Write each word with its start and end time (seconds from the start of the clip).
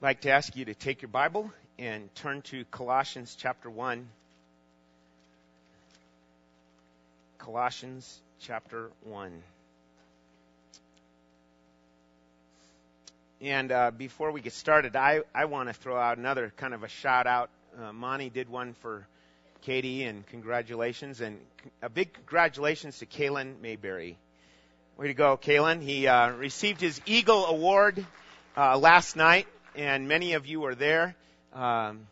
I'd 0.00 0.06
like 0.06 0.20
to 0.20 0.30
ask 0.30 0.54
you 0.54 0.64
to 0.66 0.74
take 0.74 1.02
your 1.02 1.08
Bible 1.08 1.50
and 1.76 2.14
turn 2.14 2.42
to 2.42 2.64
Colossians 2.66 3.36
chapter 3.36 3.68
1. 3.68 4.08
Colossians 7.38 8.20
chapter 8.38 8.90
1. 9.02 9.42
And 13.40 13.72
uh, 13.72 13.90
before 13.90 14.30
we 14.30 14.40
get 14.40 14.52
started, 14.52 14.94
I, 14.94 15.22
I 15.34 15.46
want 15.46 15.68
to 15.68 15.72
throw 15.72 15.96
out 15.96 16.16
another 16.16 16.52
kind 16.56 16.74
of 16.74 16.84
a 16.84 16.88
shout 16.88 17.26
out. 17.26 17.50
Uh, 17.76 17.92
Monty 17.92 18.30
did 18.30 18.48
one 18.48 18.74
for 18.74 19.04
Katie, 19.62 20.04
and 20.04 20.24
congratulations. 20.28 21.20
And 21.20 21.40
a 21.82 21.88
big 21.88 22.12
congratulations 22.12 23.00
to 23.00 23.06
Kalen 23.06 23.60
Mayberry. 23.60 24.16
Way 24.96 25.08
to 25.08 25.14
go, 25.14 25.36
Kalen. 25.36 25.82
He 25.82 26.06
uh, 26.06 26.30
received 26.34 26.80
his 26.80 27.00
Eagle 27.04 27.46
Award 27.46 28.06
uh, 28.56 28.78
last 28.78 29.16
night, 29.16 29.48
and 29.78 30.08
many 30.08 30.32
of 30.32 30.44
you 30.44 30.60
were 30.60 30.74
there. 30.74 31.14
Um, 31.54 32.08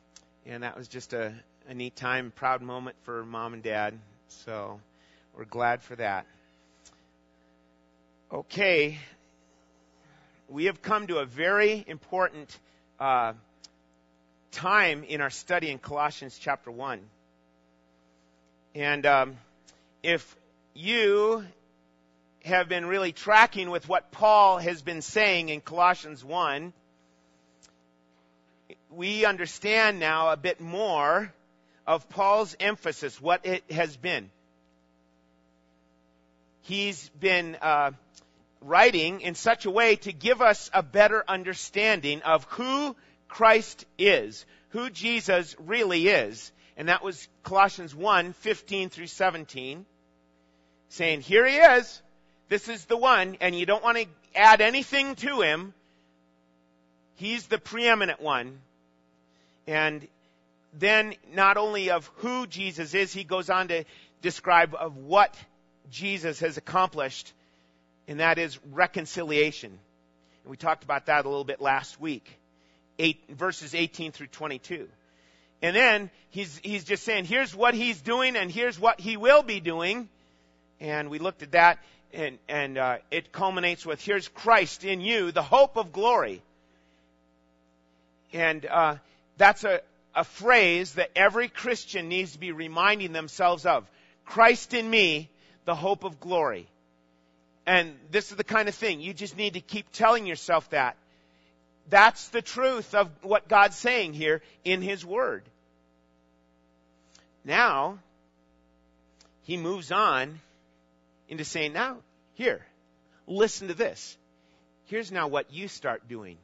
and 0.47 0.63
that 0.63 0.77
was 0.77 0.87
just 0.87 1.13
a, 1.13 1.35
a 1.69 1.75
neat 1.75 1.97
time, 1.97 2.33
proud 2.35 2.63
moment 2.63 2.97
for 3.03 3.25
mom 3.25 3.55
and 3.55 3.63
dad. 3.63 3.99
So 4.29 4.81
we're 5.37 5.47
glad 5.47 5.83
for 5.83 5.97
that. 5.97 6.27
Okay, 8.33 8.99
we 10.49 10.67
have 10.67 10.81
come 10.81 11.09
to 11.09 11.19
a 11.19 11.25
very 11.25 11.85
important 11.89 12.57
uh, 13.01 13.33
time 14.53 15.03
in 15.03 15.21
our 15.21 15.31
study 15.31 15.69
in 15.69 15.79
Colossians 15.79 16.39
chapter 16.41 16.71
1. 16.71 17.01
And 18.77 19.07
um, 19.07 19.37
if 20.05 20.37
you 20.73 21.45
have 22.45 22.69
been 22.69 22.87
really 22.87 23.11
tracking 23.11 23.71
with 23.71 23.89
what 23.89 24.13
Paul 24.13 24.59
has 24.59 24.83
been 24.83 25.03
saying 25.03 25.49
in 25.49 25.61
Colossians 25.61 26.25
1, 26.25 26.73
we 28.97 29.27
understand 29.27 30.01
now 30.01 30.31
a 30.31 30.37
bit 30.37 30.59
more 30.61 31.33
of 31.87 32.09
Paul's 32.09 32.57
emphasis, 32.59 33.21
what 33.21 33.45
it 33.45 33.63
has 33.71 33.97
been. 33.97 34.31
He's 36.63 37.09
been 37.21 37.57
uh, 37.61 37.93
writing 38.63 39.21
in 39.21 39.35
such 39.35 39.67
a 39.67 39.71
way 39.71 39.97
to 39.97 40.13
give 40.13 40.41
us 40.41 40.71
a 40.73 40.83
better 40.83 41.23
understanding 41.29 42.23
of 42.23 42.45
who 42.45 42.97
Christ 43.29 43.85
is, 43.99 44.47
who 44.71 44.89
Jesus 44.89 45.55
really 45.61 46.09
is. 46.09 46.51
And 46.77 46.89
that 46.89 47.05
was 47.05 47.29
Colossians 47.43 47.95
1, 47.95 48.33
15 48.33 48.89
through 48.89 49.07
17, 49.07 49.85
saying, 50.89 51.21
here 51.21 51.47
he 51.47 51.57
is. 51.57 52.03
This 52.49 52.69
is 52.69 52.85
the 52.87 52.97
one, 52.97 53.37
and 53.41 53.55
you 53.55 53.67
don't 53.67 53.85
want 53.85 53.99
to 53.99 54.07
add 54.35 54.61
anything 54.61 55.17
to 55.17 55.43
him. 55.43 55.75
He's 57.17 57.47
the 57.47 57.59
preeminent 57.59 58.21
one. 58.21 58.61
And 59.67 60.07
then 60.73 61.15
not 61.33 61.57
only 61.57 61.91
of 61.91 62.11
who 62.17 62.47
Jesus 62.47 62.95
is, 62.95 63.13
he 63.13 63.25
goes 63.25 63.51
on 63.51 63.69
to 63.69 63.85
describe 64.23 64.75
of 64.75 64.97
what 64.97 65.35
Jesus 65.91 66.41
has 66.41 66.57
accomplished 66.57 67.33
and 68.09 68.21
that 68.21 68.39
is 68.39 68.59
reconciliation. 68.73 69.71
And 69.71 70.51
we 70.51 70.57
talked 70.57 70.85
about 70.85 71.07
that 71.07 71.25
a 71.25 71.29
little 71.29 71.45
bit 71.45 71.61
last 71.61 72.01
week. 72.01 72.39
Eight, 72.99 73.23
verses 73.29 73.75
18 73.75 74.13
through 74.13 74.29
22. 74.29 74.89
And 75.63 75.75
then 75.75 76.11
he's, 76.31 76.59
he's 76.59 76.85
just 76.85 77.03
saying, 77.03 77.25
here's 77.25 77.55
what 77.55 77.75
he's 77.75 78.01
doing 78.01 78.37
and 78.37 78.51
here's 78.51 78.79
what 78.79 79.01
he 79.01 79.17
will 79.17 79.43
be 79.43 79.61
doing. 79.61 80.09
And 80.81 81.11
we 81.11 81.19
looked 81.19 81.43
at 81.43 81.53
that 81.53 81.79
and, 82.13 82.39
and 82.49 82.79
uh, 82.79 82.99
it 83.11 83.33
culminates 83.33 83.85
with, 83.85 84.01
here's 84.01 84.29
Christ 84.29 84.85
in 84.85 85.01
you, 85.01 85.33
the 85.33 85.43
hope 85.43 85.77
of 85.77 85.93
glory. 85.93 86.43
And 88.33 88.65
uh, 88.67 88.97
that's 89.37 89.65
a, 89.65 89.81
a 90.15 90.25
phrase 90.25 90.95
that 90.95 91.11
every 91.15 91.49
Christian 91.49 92.09
needs 92.09 92.33
to 92.33 92.39
be 92.39 92.53
reminding 92.53 93.13
themselves 93.13 93.67
of. 93.67 93.89
Christ 94.25 94.75
in 94.75 94.89
me, 94.89 95.31
the 95.65 95.75
hope 95.75 96.05
of 96.05 96.21
glory. 96.21 96.67
And 97.67 97.95
this 98.11 98.31
is 98.31 98.37
the 98.37 98.45
kind 98.45 98.69
of 98.69 98.75
thing 98.75 99.01
you 99.01 99.13
just 99.13 99.37
need 99.37 99.55
to 99.55 99.61
keep 99.61 99.91
telling 99.93 100.27
yourself 100.27 100.71
that. 100.71 100.97
That's 101.89 102.29
the 102.29 102.43
truth 102.43 102.95
of 102.95 103.11
what 103.23 103.49
God's 103.49 103.77
saying 103.77 104.15
here 104.15 104.43
in 104.65 104.83
His 104.83 105.05
Word. 105.05 105.43
Now, 107.45 107.99
He 109.43 109.57
moves 109.57 109.93
on 109.93 110.41
into 111.29 111.45
saying, 111.45 111.73
now, 111.73 111.99
here, 112.35 112.65
listen 113.27 113.69
to 113.69 113.75
this. 113.75 114.17
Here's 114.87 115.11
now 115.11 115.27
what 115.29 115.53
you 115.53 115.69
start 115.69 116.09
doing. 116.09 116.39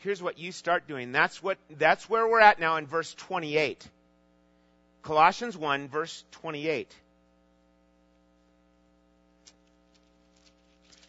Here's 0.00 0.22
what 0.22 0.38
you 0.38 0.50
start 0.50 0.88
doing. 0.88 1.12
That's 1.12 1.42
what, 1.42 1.58
that's 1.78 2.08
where 2.08 2.26
we're 2.26 2.40
at 2.40 2.58
now 2.58 2.76
in 2.76 2.86
verse 2.86 3.12
28. 3.14 3.86
Colossians 5.02 5.56
1 5.56 5.88
verse 5.88 6.24
28. 6.32 6.90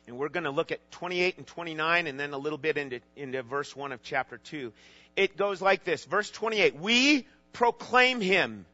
And 0.07 0.17
we're 0.17 0.27
going 0.27 0.43
to 0.43 0.51
look 0.51 0.73
at 0.73 0.79
28 0.91 1.37
and 1.37 1.47
29 1.47 2.07
and 2.07 2.19
then 2.19 2.33
a 2.33 2.37
little 2.37 2.57
bit 2.57 2.77
into, 2.77 2.99
into 3.15 3.41
verse 3.43 3.73
1 3.73 3.93
of 3.93 4.03
chapter 4.03 4.39
2. 4.39 4.73
It 5.15 5.37
goes 5.37 5.61
like 5.61 5.85
this. 5.85 6.03
Verse 6.03 6.29
28. 6.29 6.75
We 6.75 7.25
proclaim 7.53 8.19
him, 8.19 8.65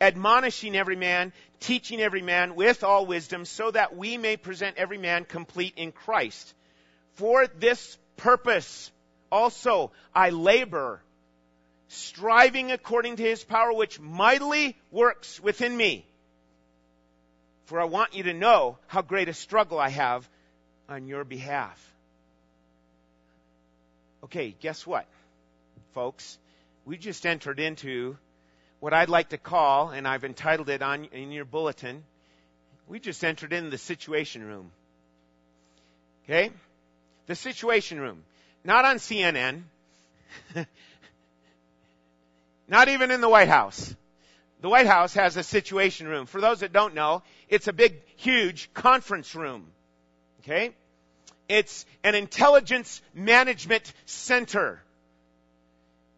admonishing 0.00 0.74
every 0.74 0.96
man, 0.96 1.32
teaching 1.60 2.00
every 2.00 2.22
man 2.22 2.56
with 2.56 2.82
all 2.82 3.06
wisdom, 3.06 3.44
so 3.44 3.70
that 3.70 3.96
we 3.96 4.18
may 4.18 4.36
present 4.36 4.76
every 4.76 4.98
man 4.98 5.24
complete 5.24 5.74
in 5.76 5.92
Christ. 5.92 6.52
For 7.14 7.46
this 7.46 7.96
purpose 8.16 8.90
also 9.34 9.90
I 10.14 10.30
labor, 10.30 11.02
striving 11.88 12.70
according 12.70 13.16
to 13.16 13.22
his 13.24 13.42
power 13.42 13.72
which 13.72 13.98
mightily 13.98 14.76
works 14.92 15.40
within 15.40 15.76
me. 15.76 16.06
For 17.64 17.80
I 17.80 17.84
want 17.84 18.14
you 18.14 18.22
to 18.24 18.32
know 18.32 18.78
how 18.86 19.02
great 19.02 19.28
a 19.28 19.34
struggle 19.34 19.78
I 19.78 19.88
have 19.88 20.28
on 20.88 21.08
your 21.08 21.24
behalf. 21.24 21.80
Okay, 24.22 24.54
guess 24.60 24.86
what, 24.86 25.06
folks? 25.94 26.38
We 26.84 26.96
just 26.96 27.26
entered 27.26 27.58
into 27.58 28.16
what 28.78 28.92
I'd 28.92 29.08
like 29.08 29.30
to 29.30 29.38
call, 29.38 29.90
and 29.90 30.06
I've 30.06 30.24
entitled 30.24 30.68
it 30.68 30.82
on 30.82 31.06
in 31.06 31.32
your 31.32 31.44
bulletin. 31.44 32.04
We 32.86 33.00
just 33.00 33.24
entered 33.24 33.52
in 33.52 33.70
the 33.70 33.78
situation 33.78 34.44
room. 34.44 34.70
Okay? 36.24 36.50
The 37.26 37.34
situation 37.34 37.98
room. 37.98 38.22
Not 38.64 38.84
on 38.84 38.96
CNN. 38.96 39.62
Not 42.68 42.88
even 42.88 43.10
in 43.10 43.20
the 43.20 43.28
White 43.28 43.48
House. 43.48 43.94
The 44.62 44.68
White 44.70 44.86
House 44.86 45.14
has 45.14 45.36
a 45.36 45.42
situation 45.42 46.08
room. 46.08 46.24
For 46.24 46.40
those 46.40 46.60
that 46.60 46.72
don't 46.72 46.94
know, 46.94 47.22
it's 47.48 47.68
a 47.68 47.72
big, 47.72 48.00
huge 48.16 48.72
conference 48.72 49.34
room. 49.34 49.66
Okay? 50.40 50.72
It's 51.48 51.84
an 52.02 52.14
intelligence 52.14 53.02
management 53.12 53.92
center. 54.06 54.80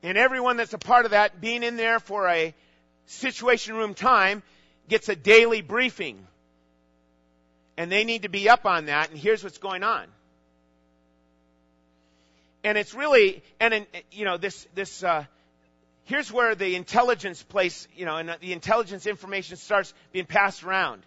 And 0.05 0.17
everyone 0.17 0.57
that's 0.57 0.73
a 0.73 0.78
part 0.78 1.05
of 1.05 1.11
that, 1.11 1.41
being 1.41 1.65
in 1.65 1.77
there 1.77 1.99
for 1.99 2.28
a 2.28 2.55
situation 3.07 3.75
room 3.75 3.95
time, 3.95 4.45
gets 4.89 5.09
a 5.09 5.17
daily 5.17 5.63
briefing. 5.63 6.25
And 7.77 7.91
they 7.91 8.05
need 8.05 8.23
to 8.23 8.28
be 8.28 8.49
up 8.49 8.67
on 8.67 8.87
that, 8.87 9.11
and 9.11 9.19
here's 9.19 9.43
what's 9.43 9.59
going 9.59 9.83
on. 9.83 10.07
And 12.66 12.77
it's 12.77 12.94
really, 12.94 13.44
and 13.60 13.72
in, 13.72 13.87
you 14.10 14.25
know, 14.25 14.38
this, 14.38 14.66
this, 14.75 15.04
uh, 15.04 15.25
here's 16.03 16.32
where 16.32 16.56
the 16.56 16.75
intelligence 16.75 17.41
place, 17.41 17.87
you 17.94 18.06
know, 18.06 18.16
and 18.16 18.37
the 18.41 18.53
intelligence 18.53 19.06
information 19.06 19.57
starts 19.57 19.95
being 20.10 20.27
passed 20.27 20.65
around. 20.65 21.03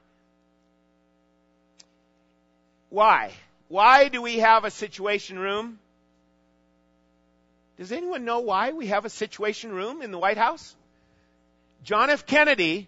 Why? 2.88 3.34
Why 3.68 4.08
do 4.08 4.22
we 4.22 4.38
have 4.38 4.64
a 4.64 4.72
situation 4.72 5.38
room? 5.38 5.80
Does 7.78 7.92
anyone 7.92 8.24
know 8.24 8.40
why 8.40 8.72
we 8.72 8.88
have 8.88 9.04
a 9.04 9.10
situation 9.10 9.74
room 9.74 10.02
in 10.02 10.12
the 10.12 10.18
White 10.18 10.38
House? 10.38 10.78
John 11.84 12.10
F. 12.10 12.26
Kennedy 12.26 12.88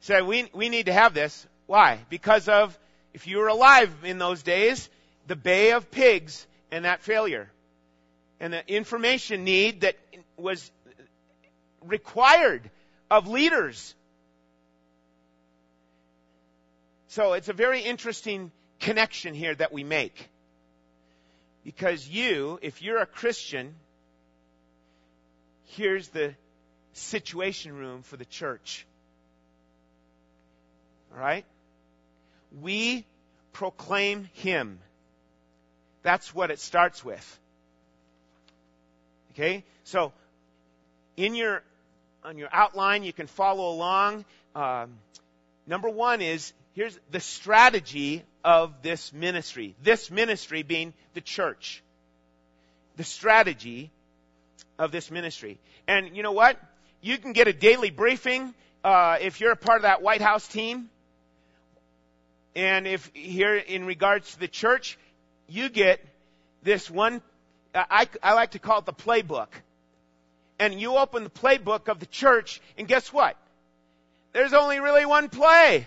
said 0.00 0.26
we, 0.26 0.50
we 0.52 0.70
need 0.70 0.86
to 0.86 0.92
have 0.92 1.14
this. 1.14 1.46
Why? 1.66 2.00
Because 2.10 2.48
of, 2.48 2.76
if 3.12 3.28
you 3.28 3.38
were 3.38 3.46
alive 3.46 3.94
in 4.02 4.18
those 4.18 4.42
days, 4.42 4.90
the 5.28 5.36
Bay 5.36 5.70
of 5.70 5.92
Pigs 5.92 6.48
and 6.74 6.84
that 6.84 7.02
failure. 7.02 7.48
And 8.40 8.52
the 8.52 8.68
information 8.68 9.44
need 9.44 9.82
that 9.82 9.94
was 10.36 10.72
required 11.80 12.68
of 13.08 13.28
leaders. 13.28 13.94
So 17.06 17.34
it's 17.34 17.48
a 17.48 17.52
very 17.52 17.82
interesting 17.82 18.50
connection 18.80 19.34
here 19.34 19.54
that 19.54 19.72
we 19.72 19.84
make. 19.84 20.28
Because 21.62 22.08
you, 22.08 22.58
if 22.60 22.82
you're 22.82 22.98
a 22.98 23.06
Christian, 23.06 23.76
here's 25.66 26.08
the 26.08 26.34
situation 26.92 27.72
room 27.72 28.02
for 28.02 28.16
the 28.16 28.24
church. 28.24 28.84
All 31.12 31.20
right? 31.20 31.44
We 32.60 33.06
proclaim 33.52 34.28
Him. 34.34 34.80
That's 36.04 36.32
what 36.34 36.52
it 36.52 36.60
starts 36.60 37.04
with. 37.04 37.40
Okay? 39.32 39.64
So, 39.82 40.12
in 41.16 41.34
your, 41.34 41.62
on 42.22 42.38
your 42.38 42.50
outline, 42.52 43.02
you 43.02 43.12
can 43.12 43.26
follow 43.26 43.70
along. 43.70 44.24
Um, 44.54 44.98
number 45.66 45.88
one 45.88 46.20
is, 46.20 46.52
here's 46.74 46.96
the 47.10 47.20
strategy 47.20 48.22
of 48.44 48.82
this 48.82 49.12
ministry. 49.12 49.74
This 49.82 50.10
ministry 50.10 50.62
being 50.62 50.92
the 51.14 51.22
church. 51.22 51.82
The 52.96 53.04
strategy 53.04 53.90
of 54.78 54.92
this 54.92 55.10
ministry. 55.10 55.58
And 55.88 56.16
you 56.16 56.22
know 56.22 56.32
what? 56.32 56.58
You 57.00 57.16
can 57.16 57.32
get 57.32 57.48
a 57.48 57.52
daily 57.52 57.90
briefing 57.90 58.54
uh, 58.84 59.16
if 59.20 59.40
you're 59.40 59.52
a 59.52 59.56
part 59.56 59.78
of 59.78 59.82
that 59.82 60.02
White 60.02 60.20
House 60.20 60.46
team. 60.46 60.90
And 62.54 62.86
if 62.86 63.10
here 63.14 63.56
in 63.56 63.84
regards 63.86 64.32
to 64.34 64.40
the 64.40 64.48
church, 64.48 64.98
you 65.48 65.68
get 65.68 66.04
this 66.62 66.90
one, 66.90 67.20
I, 67.74 68.08
I 68.22 68.34
like 68.34 68.52
to 68.52 68.58
call 68.58 68.78
it 68.78 68.86
the 68.86 68.92
playbook. 68.92 69.48
And 70.58 70.80
you 70.80 70.96
open 70.96 71.24
the 71.24 71.30
playbook 71.30 71.88
of 71.88 71.98
the 71.98 72.06
church, 72.06 72.60
and 72.78 72.86
guess 72.86 73.12
what? 73.12 73.36
There's 74.32 74.52
only 74.52 74.80
really 74.80 75.04
one 75.04 75.28
play. 75.28 75.86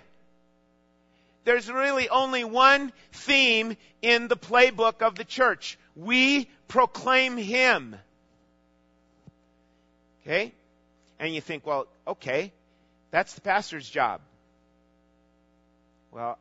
There's 1.46 1.72
really 1.72 2.10
only 2.10 2.44
one 2.44 2.92
theme 3.14 3.78
in 4.02 4.28
the 4.28 4.36
playbook 4.36 5.02
of 5.02 5.16
the 5.16 5.24
church. 5.24 5.78
We 5.96 6.50
proclaim 6.68 7.38
Him. 7.38 7.96
Okay? 10.22 10.52
And 11.20 11.34
you 11.34 11.40
think, 11.40 11.66
well, 11.66 11.88
okay, 12.06 12.52
that's 13.12 13.34
the 13.34 13.42
pastor's 13.42 13.90
job. 13.90 14.20
Well, 16.12 16.38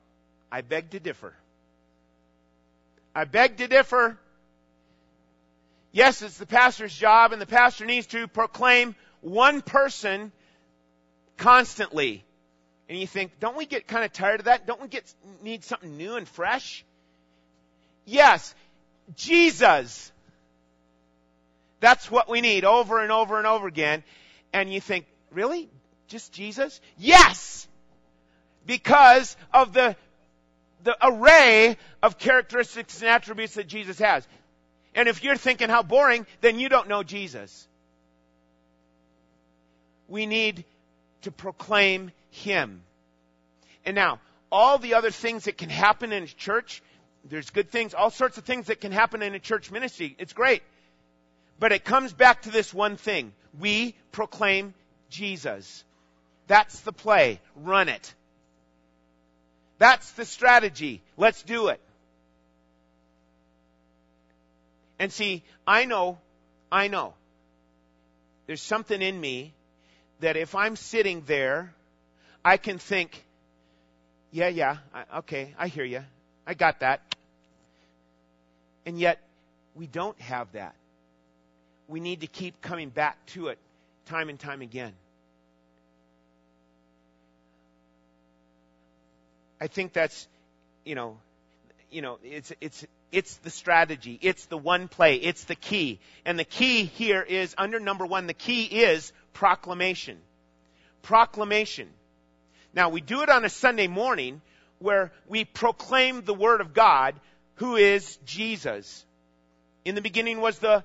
I 0.50 0.62
beg 0.62 0.90
to 0.90 1.00
differ. 1.00 1.32
I 3.16 3.24
beg 3.24 3.56
to 3.56 3.66
differ. 3.66 4.18
Yes, 5.90 6.20
it's 6.20 6.36
the 6.36 6.44
pastor's 6.44 6.94
job, 6.94 7.32
and 7.32 7.40
the 7.40 7.46
pastor 7.46 7.86
needs 7.86 8.08
to 8.08 8.28
proclaim 8.28 8.94
one 9.22 9.62
person 9.62 10.32
constantly. 11.38 12.22
And 12.90 12.98
you 12.98 13.06
think, 13.06 13.40
don't 13.40 13.56
we 13.56 13.64
get 13.64 13.86
kind 13.86 14.04
of 14.04 14.12
tired 14.12 14.40
of 14.40 14.44
that? 14.44 14.66
Don't 14.66 14.82
we 14.82 14.88
get 14.88 15.10
need 15.42 15.64
something 15.64 15.96
new 15.96 16.16
and 16.16 16.28
fresh? 16.28 16.84
Yes, 18.04 18.54
Jesus. 19.14 20.12
That's 21.80 22.10
what 22.10 22.28
we 22.28 22.42
need 22.42 22.66
over 22.66 23.02
and 23.02 23.10
over 23.10 23.38
and 23.38 23.46
over 23.46 23.66
again. 23.66 24.04
And 24.52 24.70
you 24.70 24.82
think, 24.82 25.06
really? 25.32 25.70
Just 26.08 26.34
Jesus? 26.34 26.82
Yes! 26.98 27.66
Because 28.66 29.38
of 29.54 29.72
the 29.72 29.96
the 30.86 30.96
array 31.02 31.76
of 32.00 32.16
characteristics 32.16 33.02
and 33.02 33.10
attributes 33.10 33.54
that 33.54 33.66
Jesus 33.66 33.98
has. 33.98 34.26
And 34.94 35.08
if 35.08 35.24
you're 35.24 35.36
thinking 35.36 35.68
how 35.68 35.82
boring, 35.82 36.26
then 36.40 36.60
you 36.60 36.68
don't 36.68 36.88
know 36.88 37.02
Jesus. 37.02 37.66
We 40.06 40.26
need 40.26 40.64
to 41.22 41.32
proclaim 41.32 42.12
Him. 42.30 42.82
And 43.84 43.96
now, 43.96 44.20
all 44.50 44.78
the 44.78 44.94
other 44.94 45.10
things 45.10 45.44
that 45.44 45.58
can 45.58 45.70
happen 45.70 46.12
in 46.12 46.22
a 46.22 46.26
church, 46.28 46.82
there's 47.24 47.50
good 47.50 47.72
things, 47.72 47.92
all 47.92 48.10
sorts 48.10 48.38
of 48.38 48.44
things 48.44 48.66
that 48.66 48.80
can 48.80 48.92
happen 48.92 49.22
in 49.22 49.34
a 49.34 49.40
church 49.40 49.72
ministry. 49.72 50.14
It's 50.20 50.32
great. 50.32 50.62
But 51.58 51.72
it 51.72 51.84
comes 51.84 52.12
back 52.12 52.42
to 52.42 52.50
this 52.50 52.72
one 52.72 52.96
thing. 52.96 53.32
We 53.58 53.96
proclaim 54.12 54.72
Jesus. 55.10 55.82
That's 56.46 56.78
the 56.82 56.92
play. 56.92 57.40
Run 57.56 57.88
it. 57.88 58.14
That's 59.78 60.10
the 60.12 60.24
strategy. 60.24 61.02
Let's 61.16 61.42
do 61.42 61.68
it. 61.68 61.80
And 64.98 65.12
see, 65.12 65.42
I 65.66 65.84
know, 65.84 66.18
I 66.72 66.88
know, 66.88 67.14
there's 68.46 68.62
something 68.62 69.02
in 69.02 69.20
me 69.20 69.52
that 70.20 70.36
if 70.36 70.54
I'm 70.54 70.76
sitting 70.76 71.22
there, 71.26 71.74
I 72.44 72.56
can 72.56 72.78
think, 72.78 73.24
yeah, 74.30 74.48
yeah, 74.48 74.78
I, 74.94 75.18
okay, 75.18 75.54
I 75.58 75.68
hear 75.68 75.84
you. 75.84 76.02
I 76.46 76.54
got 76.54 76.80
that. 76.80 77.02
And 78.86 78.98
yet, 78.98 79.20
we 79.74 79.86
don't 79.86 80.18
have 80.20 80.50
that. 80.52 80.74
We 81.88 82.00
need 82.00 82.20
to 82.22 82.26
keep 82.26 82.62
coming 82.62 82.88
back 82.88 83.24
to 83.26 83.48
it 83.48 83.58
time 84.06 84.28
and 84.28 84.38
time 84.38 84.62
again. 84.62 84.92
I 89.60 89.66
think 89.66 89.92
that's, 89.92 90.28
you 90.84 90.94
know, 90.94 91.18
you 91.90 92.02
know, 92.02 92.18
it's, 92.22 92.52
it's, 92.60 92.86
it's 93.12 93.36
the 93.38 93.50
strategy. 93.50 94.18
It's 94.20 94.46
the 94.46 94.58
one 94.58 94.88
play. 94.88 95.16
It's 95.16 95.44
the 95.44 95.54
key. 95.54 96.00
And 96.24 96.38
the 96.38 96.44
key 96.44 96.84
here 96.84 97.22
is 97.22 97.54
under 97.56 97.80
number 97.80 98.04
one, 98.04 98.26
the 98.26 98.34
key 98.34 98.64
is 98.64 99.12
proclamation. 99.32 100.18
Proclamation. 101.02 101.88
Now 102.74 102.90
we 102.90 103.00
do 103.00 103.22
it 103.22 103.28
on 103.28 103.44
a 103.44 103.48
Sunday 103.48 103.86
morning 103.86 104.42
where 104.78 105.12
we 105.26 105.44
proclaim 105.44 106.22
the 106.22 106.34
Word 106.34 106.60
of 106.60 106.74
God, 106.74 107.14
who 107.54 107.76
is 107.76 108.18
Jesus. 108.26 109.04
In 109.84 109.94
the 109.94 110.02
beginning 110.02 110.40
was 110.40 110.58
the 110.58 110.84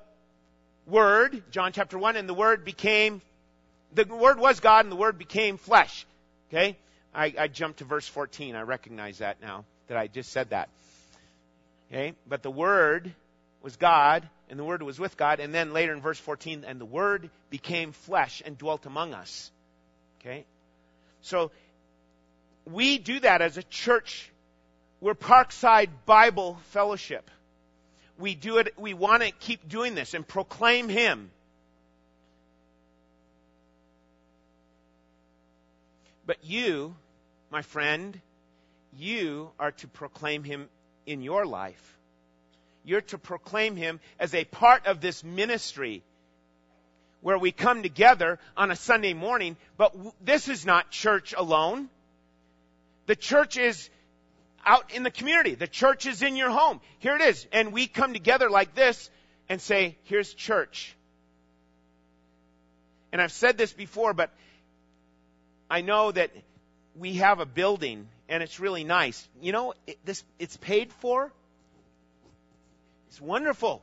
Word, 0.85 1.43
John 1.51 1.73
chapter 1.73 1.97
1, 1.97 2.15
and 2.15 2.29
the 2.29 2.33
Word 2.33 2.63
became, 2.63 3.21
the 3.93 4.05
Word 4.05 4.39
was 4.39 4.59
God 4.59 4.85
and 4.85 4.91
the 4.91 4.95
Word 4.97 5.17
became 5.17 5.57
flesh. 5.57 6.05
Okay? 6.49 6.77
I, 7.13 7.33
I 7.37 7.47
jumped 7.47 7.79
to 7.79 7.85
verse 7.85 8.07
14. 8.07 8.55
I 8.55 8.61
recognize 8.61 9.19
that 9.19 9.41
now, 9.41 9.65
that 9.87 9.97
I 9.97 10.07
just 10.07 10.31
said 10.31 10.51
that. 10.51 10.69
Okay? 11.89 12.13
But 12.27 12.43
the 12.43 12.51
Word 12.51 13.13
was 13.61 13.75
God, 13.75 14.27
and 14.49 14.57
the 14.57 14.63
Word 14.63 14.81
was 14.81 14.99
with 14.99 15.17
God, 15.17 15.39
and 15.39 15.53
then 15.53 15.73
later 15.73 15.93
in 15.93 16.01
verse 16.01 16.19
14, 16.19 16.63
and 16.65 16.79
the 16.79 16.85
Word 16.85 17.29
became 17.49 17.91
flesh 17.91 18.41
and 18.45 18.57
dwelt 18.57 18.85
among 18.85 19.13
us. 19.13 19.51
Okay? 20.19 20.45
So, 21.21 21.51
we 22.65 22.97
do 22.97 23.19
that 23.19 23.41
as 23.41 23.57
a 23.57 23.63
church. 23.63 24.31
We're 25.01 25.15
Parkside 25.15 25.89
Bible 26.05 26.59
Fellowship. 26.69 27.29
We 28.17 28.35
do 28.35 28.57
it, 28.57 28.73
we 28.77 28.93
want 28.93 29.23
to 29.23 29.31
keep 29.31 29.67
doing 29.67 29.95
this 29.95 30.13
and 30.13 30.27
proclaim 30.27 30.89
Him. 30.89 31.31
But 36.31 36.45
you, 36.45 36.95
my 37.49 37.61
friend, 37.61 38.17
you 38.97 39.51
are 39.59 39.73
to 39.73 39.87
proclaim 39.89 40.45
him 40.45 40.69
in 41.05 41.21
your 41.21 41.45
life. 41.45 41.97
You're 42.85 43.01
to 43.01 43.17
proclaim 43.17 43.75
him 43.75 43.99
as 44.17 44.33
a 44.33 44.45
part 44.45 44.85
of 44.85 45.01
this 45.01 45.25
ministry 45.25 46.03
where 47.19 47.37
we 47.37 47.51
come 47.51 47.83
together 47.83 48.39
on 48.55 48.71
a 48.71 48.77
Sunday 48.77 49.13
morning, 49.13 49.57
but 49.75 49.93
this 50.23 50.47
is 50.47 50.65
not 50.65 50.89
church 50.89 51.33
alone. 51.35 51.89
The 53.07 53.17
church 53.17 53.57
is 53.57 53.89
out 54.65 54.93
in 54.93 55.03
the 55.03 55.11
community. 55.11 55.55
The 55.55 55.67
church 55.67 56.05
is 56.05 56.21
in 56.21 56.37
your 56.37 56.51
home. 56.51 56.79
Here 56.99 57.17
it 57.17 57.21
is. 57.21 57.45
And 57.51 57.73
we 57.73 57.87
come 57.87 58.13
together 58.13 58.49
like 58.49 58.73
this 58.73 59.09
and 59.49 59.59
say, 59.59 59.97
here's 60.03 60.33
church. 60.33 60.95
And 63.11 63.21
I've 63.21 63.33
said 63.33 63.57
this 63.57 63.73
before, 63.73 64.13
but 64.13 64.31
I 65.71 65.79
know 65.79 66.11
that 66.11 66.31
we 66.97 67.13
have 67.15 67.39
a 67.39 67.45
building 67.45 68.09
and 68.27 68.43
it's 68.43 68.59
really 68.59 68.83
nice. 68.83 69.25
You 69.41 69.53
know, 69.53 69.73
it, 69.87 69.97
this 70.05 70.21
it's 70.37 70.57
paid 70.57 70.91
for. 70.91 71.31
It's 73.07 73.21
wonderful. 73.21 73.81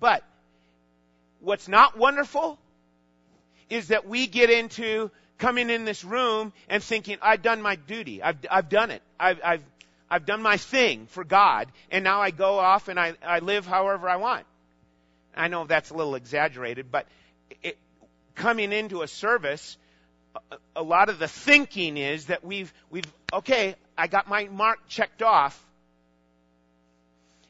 But 0.00 0.22
what's 1.40 1.68
not 1.68 1.96
wonderful 1.96 2.58
is 3.70 3.88
that 3.88 4.06
we 4.06 4.26
get 4.26 4.50
into 4.50 5.10
coming 5.38 5.70
in 5.70 5.86
this 5.86 6.04
room 6.04 6.52
and 6.68 6.82
thinking, 6.82 7.16
I've 7.22 7.40
done 7.40 7.62
my 7.62 7.76
duty. 7.76 8.22
I've, 8.22 8.36
I've 8.50 8.68
done 8.68 8.90
it. 8.90 9.00
I've, 9.18 9.40
I've, 9.42 9.62
I've 10.10 10.26
done 10.26 10.42
my 10.42 10.58
thing 10.58 11.06
for 11.06 11.24
God. 11.24 11.72
And 11.90 12.04
now 12.04 12.20
I 12.20 12.30
go 12.30 12.58
off 12.58 12.88
and 12.88 13.00
I, 13.00 13.14
I 13.24 13.38
live 13.38 13.66
however 13.66 14.06
I 14.10 14.16
want. 14.16 14.44
I 15.34 15.48
know 15.48 15.64
that's 15.64 15.88
a 15.88 15.94
little 15.94 16.14
exaggerated, 16.14 16.90
but 16.90 17.06
it, 17.62 17.78
coming 18.34 18.70
into 18.70 19.00
a 19.00 19.08
service 19.08 19.78
a 20.76 20.82
lot 20.82 21.08
of 21.08 21.18
the 21.18 21.28
thinking 21.28 21.96
is 21.96 22.26
that 22.26 22.44
we've, 22.44 22.72
we've, 22.90 23.10
okay, 23.32 23.76
I 23.96 24.06
got 24.06 24.28
my 24.28 24.44
mark 24.46 24.88
checked 24.88 25.22
off. 25.22 25.60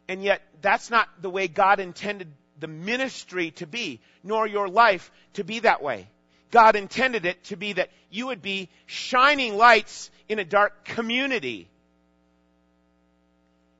And 0.08 0.22
yet, 0.22 0.42
that's 0.60 0.90
not 0.90 1.08
the 1.20 1.30
way 1.30 1.48
God 1.48 1.80
intended 1.80 2.28
the 2.60 2.68
ministry 2.68 3.52
to 3.52 3.66
be, 3.66 4.00
nor 4.22 4.46
your 4.46 4.68
life 4.68 5.10
to 5.34 5.44
be 5.44 5.60
that 5.60 5.82
way. 5.82 6.08
God 6.50 6.76
intended 6.76 7.24
it 7.26 7.42
to 7.44 7.56
be 7.56 7.72
that 7.74 7.90
you 8.10 8.26
would 8.26 8.42
be 8.42 8.68
shining 8.86 9.56
lights 9.56 10.10
in 10.28 10.38
a 10.38 10.44
dark 10.44 10.84
community. 10.84 11.68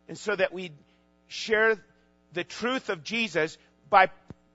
And 0.09 0.19
so 0.19 0.35
that 0.35 0.53
we 0.53 0.73
share 1.29 1.77
the 2.33 2.45
truth 2.45 2.89
of 2.89 3.05
Jesus 3.05 3.57
by, 3.91 4.11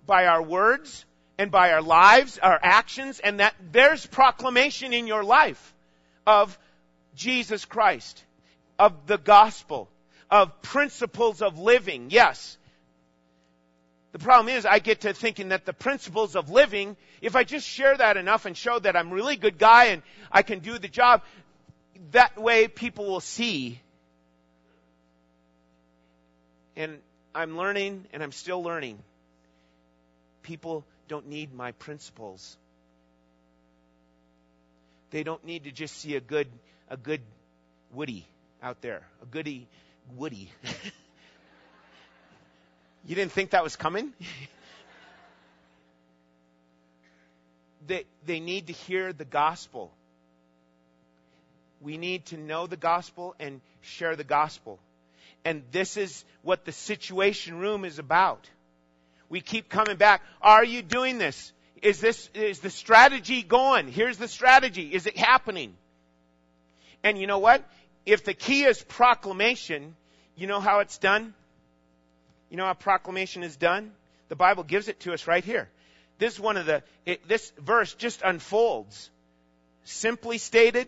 by 0.06 0.25
our 0.25 0.41
words, 0.41 1.06
and 1.39 1.51
by 1.51 1.72
our 1.72 1.81
lives, 1.81 2.38
our 2.38 2.60
actions, 2.62 3.22
and 3.22 3.39
that 3.39 3.55
there's 3.72 4.05
proclamation 4.05 4.91
in 4.91 5.08
your 5.08 5.24
life 5.24 5.74
of 6.27 6.60
Jesus 7.15 7.63
Christ, 7.63 8.22
of 8.77 9.08
the 9.08 9.17
gospel, 9.17 9.89
of 10.29 10.62
principles 10.62 11.41
of 11.41 11.58
living. 11.58 12.08
Yes. 12.10 12.58
The 14.12 14.19
problem 14.19 14.53
is 14.53 14.65
I 14.65 14.79
get 14.79 15.01
to 15.01 15.13
thinking 15.13 15.50
that 15.50 15.65
the 15.65 15.72
principles 15.72 16.36
of 16.36 16.50
living, 16.50 16.98
if 17.22 17.38
I 17.38 17.46
just 17.46 17.65
share 17.65 17.96
that 17.96 18.17
enough 18.17 18.46
and 18.46 18.58
show 18.58 18.77
that 18.77 18.98
I'm 18.98 19.10
a 19.10 19.15
really 19.15 19.38
good 19.38 19.58
guy 19.58 19.86
and 19.86 20.01
I 20.29 20.41
can 20.41 20.60
do 20.60 20.77
the 20.77 20.89
job, 20.89 21.22
that 22.12 22.38
way 22.38 22.67
people 22.67 23.05
will 23.05 23.22
see. 23.22 23.79
And 26.75 27.00
I'm 27.34 27.55
learning 27.55 28.08
and 28.12 28.22
I'm 28.22 28.34
still 28.34 28.62
learning. 28.62 29.00
People 30.43 30.84
don't 31.10 31.28
need 31.28 31.54
my 31.54 31.74
principles. 31.74 32.56
They 35.12 35.24
don't 35.24 35.44
need 35.44 35.66
to 35.66 35.72
just 35.72 35.98
see 35.98 36.16
a 36.16 36.22
good, 36.22 36.48
a 36.89 36.96
good 36.96 37.20
Woody 37.92 38.25
out 38.62 38.82
there, 38.82 39.01
a 39.22 39.25
goody 39.25 39.68
Woody. 40.16 40.51
you 43.08 43.16
didn't 43.16 43.32
think 43.32 43.50
that 43.50 43.63
was 43.63 43.75
coming? 43.75 44.13
they, 47.88 48.06
they 48.25 48.39
need 48.39 48.68
to 48.68 48.74
hear 48.74 49.12
the 49.12 49.25
gospel. 49.25 49.92
We 51.82 51.98
need 51.98 52.28
to 52.28 52.38
know 52.38 52.68
the 52.68 52.78
gospel 52.78 53.34
and 53.39 53.60
share 53.82 54.16
the 54.16 54.24
gospel. 54.24 54.78
And 55.44 55.63
this 55.72 55.98
is 55.98 56.24
what 56.44 56.66
the 56.66 56.72
situation 56.72 57.58
room 57.58 57.86
is 57.86 57.98
about. 57.98 58.48
We 59.29 59.41
keep 59.41 59.69
coming 59.69 59.98
back. 59.98 60.21
Are 60.41 60.63
you 60.63 60.81
doing 60.81 61.17
this? 61.17 61.53
Is 61.81 62.01
this, 62.01 62.29
is 62.33 62.59
the 62.59 62.69
strategy 62.69 63.43
going? 63.43 63.88
Here's 63.88 64.17
the 64.17 64.27
strategy. 64.27 64.93
Is 64.93 65.05
it 65.05 65.17
happening? 65.17 65.75
And 67.03 67.17
you 67.17 67.27
know 67.27 67.39
what? 67.39 67.63
If 68.05 68.24
the 68.25 68.33
key 68.33 68.63
is 68.63 68.83
proclamation, 68.83 69.95
you 70.36 70.48
know 70.48 70.59
how 70.59 70.79
it's 70.79 70.98
done? 70.98 71.33
You 72.50 72.57
know 72.57 72.65
how 72.65 72.74
proclamation 72.74 73.43
is 73.43 73.55
done? 73.55 73.91
The 74.29 74.36
Bible 74.36 74.63
gives 74.63 74.88
it 74.88 75.00
to 75.01 75.13
us 75.13 75.27
right 75.27 75.43
here. 75.43 75.69
This 76.17 76.33
is 76.33 76.39
one 76.39 76.57
of 76.57 76.65
the, 76.65 76.83
it, 77.05 77.27
this 77.27 77.51
verse 77.57 77.93
just 77.93 78.21
unfolds. 78.24 79.09
Simply 79.86 80.38
stated, 80.38 80.88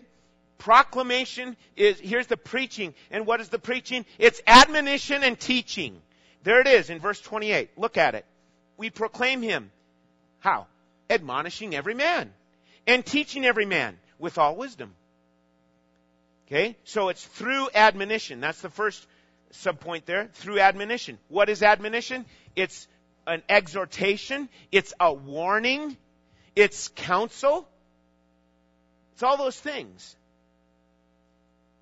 proclamation 0.58 1.56
is, 1.76 2.00
here's 2.00 2.28
the 2.28 2.38
preaching. 2.38 2.94
And 3.10 3.26
what 3.26 3.40
is 3.40 3.50
the 3.50 3.60
preaching? 3.60 4.06
It's 4.20 4.42
admonition 4.46 5.24
and 5.24 5.40
teaching. 5.40 6.02
There 6.44 6.60
it 6.60 6.68
is 6.68 6.90
in 6.90 7.00
verse 7.00 7.22
28. 7.22 7.70
Look 7.78 7.98
at 7.98 8.16
it. 8.16 8.26
We 8.82 8.90
proclaim 8.90 9.44
him. 9.44 9.72
How? 10.40 10.66
admonishing 11.08 11.76
every 11.76 11.94
man 11.94 12.34
and 12.88 13.06
teaching 13.06 13.46
every 13.46 13.66
man 13.66 14.00
with 14.18 14.40
all 14.40 14.56
wisdom. 14.56 14.96
Okay? 16.48 16.76
So 16.86 17.10
it's 17.10 17.24
through 17.24 17.70
admonition. 17.76 18.40
That's 18.40 18.62
the 18.62 18.72
first 18.72 19.06
subpoint 19.54 20.06
there. 20.06 20.30
Through 20.34 20.60
admonition. 20.62 21.20
What 21.28 21.50
is 21.50 21.62
admonition? 21.62 22.26
It's 22.56 22.88
an 23.28 23.44
exhortation. 23.50 24.50
It's 24.72 24.96
a 25.00 25.14
warning. 25.14 25.96
It's 26.56 26.88
counsel. 26.96 27.68
It's 29.14 29.22
all 29.22 29.38
those 29.38 29.60
things. 29.60 30.16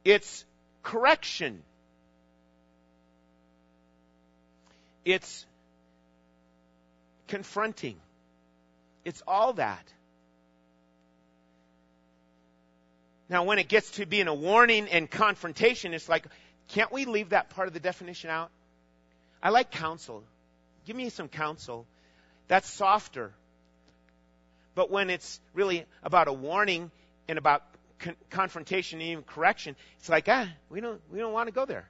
It's 0.04 0.44
correction. 0.84 1.64
It's 5.06 5.46
confronting. 7.30 7.96
It's 9.06 9.24
all 9.26 9.54
that. 9.54 9.88
Now, 13.30 13.44
when 13.44 13.60
it 13.60 13.68
gets 13.68 13.92
to 13.92 14.06
being 14.06 14.28
a 14.28 14.34
warning 14.34 14.88
and 14.90 15.10
confrontation, 15.10 15.94
it's 15.94 16.10
like, 16.10 16.26
can't 16.70 16.92
we 16.92 17.06
leave 17.06 17.30
that 17.30 17.52
part 17.52 17.68
of 17.68 17.74
the 17.74 17.80
definition 17.80 18.30
out? 18.30 18.50
I 19.42 19.52
like 19.52 19.72
counsel. 19.72 20.24
Give 20.86 20.96
me 20.96 21.10
some 21.10 21.30
counsel. 21.30 21.86
That's 22.48 22.68
softer. 22.68 23.32
But 24.76 24.90
when 24.90 25.10
it's 25.10 25.40
really 25.54 25.86
about 26.04 26.28
a 26.28 26.34
warning 26.34 26.92
and 27.28 27.38
about 27.38 27.64
con- 28.00 28.16
confrontation 28.32 29.00
and 29.00 29.10
even 29.10 29.24
correction, 29.24 29.76
it's 30.00 30.10
like, 30.10 30.26
ah, 30.28 30.48
we 30.70 30.82
don't, 30.82 31.00
we 31.12 31.20
don't 31.20 31.34
want 31.34 31.48
to 31.48 31.54
go 31.54 31.66
there. 31.66 31.88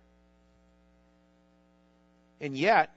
And 2.42 2.58
yet, 2.58 2.94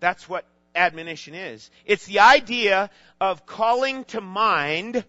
that's 0.00 0.28
what 0.28 0.44
admonition 0.76 1.34
is. 1.34 1.70
It's 1.84 2.06
the 2.06 2.20
idea 2.20 2.90
of 3.20 3.46
calling 3.46 4.04
to 4.06 4.20
mind, 4.20 5.04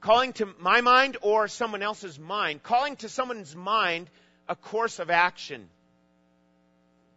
calling 0.00 0.32
to 0.34 0.48
my 0.58 0.80
mind 0.80 1.16
or 1.22 1.48
someone 1.48 1.82
else's 1.82 2.18
mind, 2.18 2.62
calling 2.62 2.96
to 2.96 3.08
someone's 3.08 3.54
mind 3.54 4.10
a 4.48 4.56
course 4.56 4.98
of 4.98 5.10
action. 5.10 5.68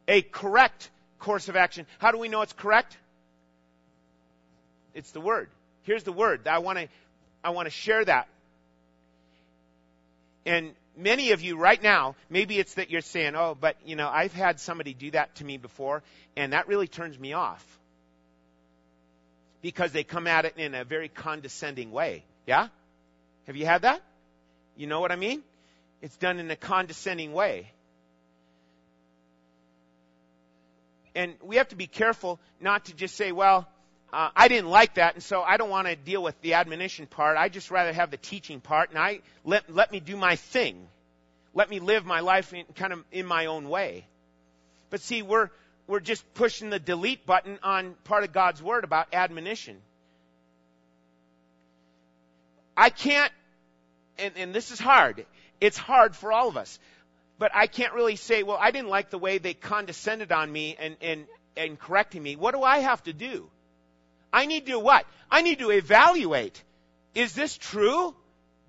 A 0.07 0.21
correct 0.21 0.89
course 1.19 1.49
of 1.49 1.55
action. 1.55 1.85
How 1.99 2.11
do 2.11 2.17
we 2.17 2.27
know 2.27 2.41
it's 2.41 2.53
correct? 2.53 2.97
It's 4.93 5.11
the 5.11 5.21
word. 5.21 5.49
Here's 5.83 6.03
the 6.03 6.11
word. 6.11 6.47
I 6.47 6.59
want 6.59 6.79
to 6.79 6.87
I 7.43 7.51
want 7.51 7.65
to 7.65 7.71
share 7.71 8.03
that. 8.05 8.27
And 10.45 10.73
many 10.95 11.31
of 11.31 11.41
you 11.41 11.57
right 11.57 11.81
now, 11.81 12.15
maybe 12.29 12.59
it's 12.59 12.75
that 12.75 12.89
you're 12.89 13.01
saying, 13.01 13.35
oh, 13.35 13.55
but 13.59 13.77
you 13.85 13.95
know, 13.95 14.09
I've 14.09 14.33
had 14.33 14.59
somebody 14.59 14.93
do 14.93 15.11
that 15.11 15.35
to 15.35 15.45
me 15.45 15.57
before, 15.57 16.03
and 16.35 16.53
that 16.53 16.67
really 16.67 16.87
turns 16.87 17.17
me 17.17 17.33
off. 17.33 17.65
Because 19.61 19.91
they 19.91 20.03
come 20.03 20.27
at 20.27 20.45
it 20.45 20.57
in 20.57 20.73
a 20.73 20.83
very 20.83 21.07
condescending 21.07 21.91
way. 21.91 22.23
Yeah? 22.47 22.67
Have 23.45 23.55
you 23.55 23.65
had 23.65 23.83
that? 23.83 24.01
You 24.75 24.87
know 24.87 24.99
what 24.99 25.11
I 25.11 25.15
mean? 25.15 25.43
It's 26.01 26.15
done 26.17 26.39
in 26.39 26.49
a 26.49 26.55
condescending 26.55 27.33
way. 27.33 27.71
And 31.13 31.35
we 31.43 31.57
have 31.57 31.67
to 31.69 31.75
be 31.75 31.87
careful 31.87 32.39
not 32.59 32.85
to 32.85 32.95
just 32.95 33.15
say, 33.15 33.31
well, 33.31 33.67
uh, 34.13 34.29
I 34.35 34.47
didn't 34.47 34.69
like 34.69 34.95
that, 34.95 35.13
and 35.15 35.23
so 35.23 35.41
I 35.41 35.57
don't 35.57 35.69
want 35.69 35.87
to 35.87 35.95
deal 35.95 36.21
with 36.21 36.39
the 36.41 36.55
admonition 36.55 37.07
part. 37.07 37.37
I 37.37 37.49
just 37.49 37.71
rather 37.71 37.93
have 37.93 38.11
the 38.11 38.17
teaching 38.17 38.59
part, 38.59 38.89
and 38.89 38.99
I 38.99 39.21
let 39.45 39.73
let 39.73 39.91
me 39.91 39.99
do 39.99 40.17
my 40.17 40.35
thing. 40.35 40.87
Let 41.53 41.69
me 41.69 41.79
live 41.79 42.05
my 42.05 42.19
life 42.19 42.53
in, 42.53 42.65
kind 42.75 42.93
of 42.93 43.03
in 43.11 43.25
my 43.25 43.45
own 43.45 43.69
way. 43.69 44.05
But 44.89 45.01
see, 45.01 45.21
we're 45.21 45.49
we're 45.87 46.01
just 46.01 46.33
pushing 46.33 46.69
the 46.69 46.79
delete 46.79 47.25
button 47.25 47.59
on 47.63 47.95
part 48.03 48.23
of 48.23 48.33
God's 48.33 48.61
word 48.61 48.83
about 48.83 49.07
admonition. 49.13 49.77
I 52.75 52.89
can't, 52.89 53.31
and, 54.17 54.33
and 54.37 54.55
this 54.55 54.71
is 54.71 54.79
hard. 54.79 55.25
It's 55.59 55.77
hard 55.77 56.15
for 56.15 56.31
all 56.31 56.47
of 56.47 56.57
us. 56.57 56.79
But 57.37 57.51
I 57.53 57.67
can't 57.67 57.93
really 57.93 58.15
say, 58.15 58.43
well, 58.43 58.57
I 58.59 58.71
didn't 58.71 58.89
like 58.89 59.09
the 59.09 59.17
way 59.17 59.37
they 59.37 59.53
condescended 59.53 60.31
on 60.31 60.51
me 60.51 60.75
and, 60.79 60.95
and, 61.01 61.25
and 61.57 61.79
correcting 61.79 62.21
me. 62.21 62.35
What 62.35 62.53
do 62.53 62.63
I 62.63 62.79
have 62.79 63.03
to 63.03 63.13
do? 63.13 63.49
I 64.33 64.45
need 64.45 64.65
to 64.67 64.79
what? 64.79 65.05
I 65.29 65.41
need 65.41 65.59
to 65.59 65.71
evaluate. 65.71 66.61
Is 67.13 67.33
this 67.33 67.57
true? 67.57 68.15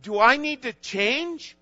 Do 0.02 0.18
I 0.18 0.36
need 0.36 0.62
to 0.62 0.72
change? 0.72 1.56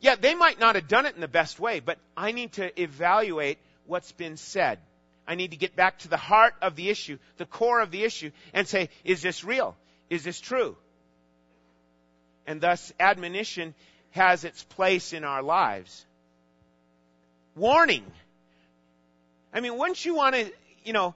Yeah, 0.00 0.16
they 0.16 0.34
might 0.34 0.58
not 0.58 0.74
have 0.74 0.88
done 0.88 1.06
it 1.06 1.14
in 1.14 1.20
the 1.20 1.28
best 1.28 1.60
way, 1.60 1.80
but 1.80 1.98
I 2.16 2.32
need 2.32 2.52
to 2.54 2.80
evaluate 2.80 3.58
what's 3.86 4.10
been 4.12 4.36
said. 4.36 4.78
I 5.26 5.36
need 5.36 5.52
to 5.52 5.56
get 5.56 5.76
back 5.76 6.00
to 6.00 6.08
the 6.08 6.16
heart 6.16 6.54
of 6.60 6.74
the 6.74 6.88
issue, 6.88 7.18
the 7.36 7.46
core 7.46 7.80
of 7.80 7.92
the 7.92 8.02
issue, 8.02 8.32
and 8.52 8.66
say, 8.66 8.88
is 9.04 9.22
this 9.22 9.44
real? 9.44 9.76
Is 10.10 10.24
this 10.24 10.40
true? 10.40 10.76
And 12.46 12.60
thus, 12.60 12.92
admonition 12.98 13.74
has 14.10 14.42
its 14.44 14.64
place 14.64 15.12
in 15.12 15.22
our 15.22 15.42
lives. 15.42 16.04
Warning. 17.54 18.04
I 19.54 19.60
mean, 19.60 19.76
wouldn't 19.78 20.04
you 20.04 20.14
want 20.14 20.34
to, 20.34 20.50
you 20.84 20.92
know, 20.92 21.14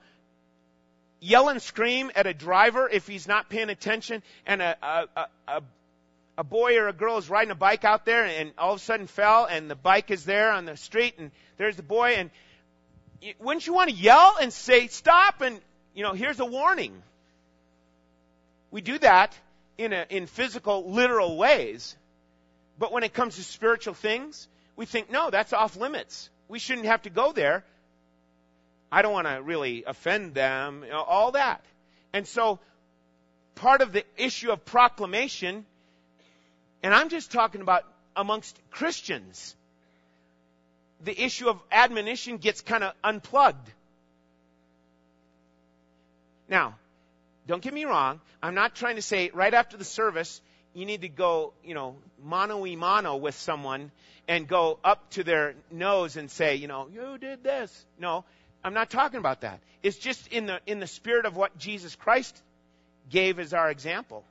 yell 1.20 1.48
and 1.48 1.60
scream 1.62 2.10
at 2.14 2.26
a 2.26 2.34
driver 2.34 2.88
if 2.88 3.06
he's 3.06 3.26
not 3.26 3.48
paying 3.48 3.70
attention 3.70 4.22
and 4.46 4.60
a, 4.60 4.76
a, 4.82 5.26
a, 5.48 5.62
a 6.38 6.44
boy 6.44 6.76
or 6.76 6.88
a 6.88 6.92
girl 6.92 7.16
is 7.16 7.30
riding 7.30 7.50
a 7.50 7.56
bike 7.56 7.84
out 7.84 8.04
there 8.04 8.24
and 8.24 8.52
all 8.58 8.74
of 8.74 8.80
a 8.80 8.82
sudden 8.82 9.06
fell 9.06 9.46
and 9.46 9.70
the 9.70 9.74
bike 9.74 10.10
is 10.10 10.24
there 10.24 10.52
on 10.52 10.64
the 10.64 10.76
street 10.76 11.14
and 11.18 11.30
there's 11.56 11.76
the 11.76 11.82
boy 11.82 12.10
and 12.16 12.30
wouldn't 13.38 13.66
you 13.66 13.72
want 13.72 13.90
to 13.90 13.96
yell 13.96 14.36
and 14.40 14.52
say 14.52 14.88
stop 14.88 15.40
and 15.40 15.60
you 15.94 16.02
know 16.02 16.12
here's 16.12 16.38
a 16.40 16.44
warning. 16.44 17.02
We 18.70 18.82
do 18.82 18.98
that 18.98 19.34
in 19.78 19.92
a, 19.92 20.06
in 20.10 20.26
physical 20.26 20.90
literal 20.90 21.36
ways 21.36 21.96
but 22.78 22.92
when 22.92 23.04
it 23.04 23.14
comes 23.14 23.36
to 23.36 23.42
spiritual 23.42 23.94
things 23.94 24.48
we 24.76 24.84
think 24.84 25.10
no 25.10 25.30
that's 25.30 25.54
off 25.54 25.76
limits. 25.76 26.28
We 26.48 26.58
shouldn't 26.58 26.86
have 26.86 27.02
to 27.02 27.10
go 27.10 27.32
there 27.32 27.64
I 28.90 29.02
don't 29.02 29.12
want 29.12 29.26
to 29.26 29.42
really 29.42 29.84
offend 29.84 30.34
them, 30.34 30.82
you 30.84 30.90
know, 30.90 31.02
all 31.02 31.32
that. 31.32 31.64
And 32.12 32.26
so, 32.26 32.60
part 33.56 33.80
of 33.80 33.92
the 33.92 34.04
issue 34.16 34.50
of 34.50 34.64
proclamation, 34.64 35.66
and 36.82 36.94
I'm 36.94 37.08
just 37.08 37.32
talking 37.32 37.60
about 37.60 37.84
amongst 38.14 38.58
Christians, 38.70 39.54
the 41.02 41.20
issue 41.20 41.48
of 41.48 41.60
admonition 41.70 42.38
gets 42.38 42.60
kind 42.60 42.84
of 42.84 42.92
unplugged. 43.02 43.70
Now, 46.48 46.76
don't 47.46 47.62
get 47.62 47.74
me 47.74 47.84
wrong, 47.84 48.20
I'm 48.42 48.54
not 48.54 48.74
trying 48.74 48.96
to 48.96 49.02
say 49.02 49.30
right 49.34 49.52
after 49.52 49.76
the 49.76 49.84
service, 49.84 50.40
you 50.74 50.86
need 50.86 51.02
to 51.02 51.08
go, 51.08 51.52
you 51.64 51.74
know, 51.74 51.96
mano 52.22 52.58
y 52.58 52.74
mano 52.76 53.16
with 53.16 53.34
someone 53.34 53.90
and 54.28 54.46
go 54.46 54.78
up 54.84 55.10
to 55.10 55.24
their 55.24 55.54
nose 55.70 56.16
and 56.16 56.30
say, 56.30 56.56
you 56.56 56.68
know, 56.68 56.88
you 56.92 57.18
did 57.18 57.42
this. 57.42 57.86
No, 57.98 58.24
I'm 58.66 58.74
not 58.74 58.90
talking 58.90 59.18
about 59.18 59.42
that. 59.42 59.60
It's 59.84 59.96
just 59.96 60.26
in 60.32 60.46
the 60.46 60.60
in 60.66 60.80
the 60.80 60.88
spirit 60.88 61.24
of 61.24 61.36
what 61.36 61.56
Jesus 61.56 61.94
Christ 61.94 62.36
gave 63.08 63.38
as 63.38 63.54
our 63.54 63.70
example. 63.70 64.24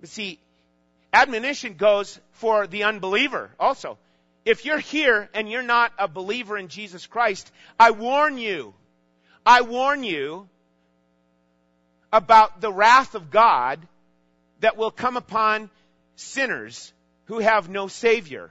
But 0.00 0.08
see, 0.08 0.40
admonition 1.12 1.74
goes 1.74 2.18
for 2.32 2.66
the 2.66 2.82
unbeliever 2.82 3.52
also. 3.60 3.96
If 4.44 4.64
you're 4.64 4.80
here 4.80 5.28
and 5.32 5.48
you're 5.48 5.62
not 5.62 5.92
a 6.00 6.08
believer 6.08 6.58
in 6.58 6.66
Jesus 6.66 7.06
Christ, 7.06 7.48
I 7.78 7.92
warn 7.92 8.38
you, 8.38 8.74
I 9.46 9.60
warn 9.60 10.02
you 10.02 10.48
about 12.12 12.60
the 12.60 12.72
wrath 12.72 13.14
of 13.14 13.30
God 13.30 13.78
that 14.58 14.76
will 14.76 14.90
come 14.90 15.16
upon 15.16 15.70
sinners 16.16 16.92
who 17.26 17.38
have 17.38 17.68
no 17.68 17.86
Savior. 17.86 18.50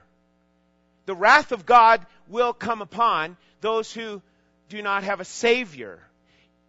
The 1.06 1.14
wrath 1.14 1.52
of 1.52 1.66
God 1.66 2.04
will 2.28 2.52
come 2.52 2.82
upon 2.82 3.36
those 3.60 3.92
who 3.92 4.20
do 4.68 4.82
not 4.82 5.04
have 5.04 5.20
a 5.20 5.24
Savior. 5.24 6.00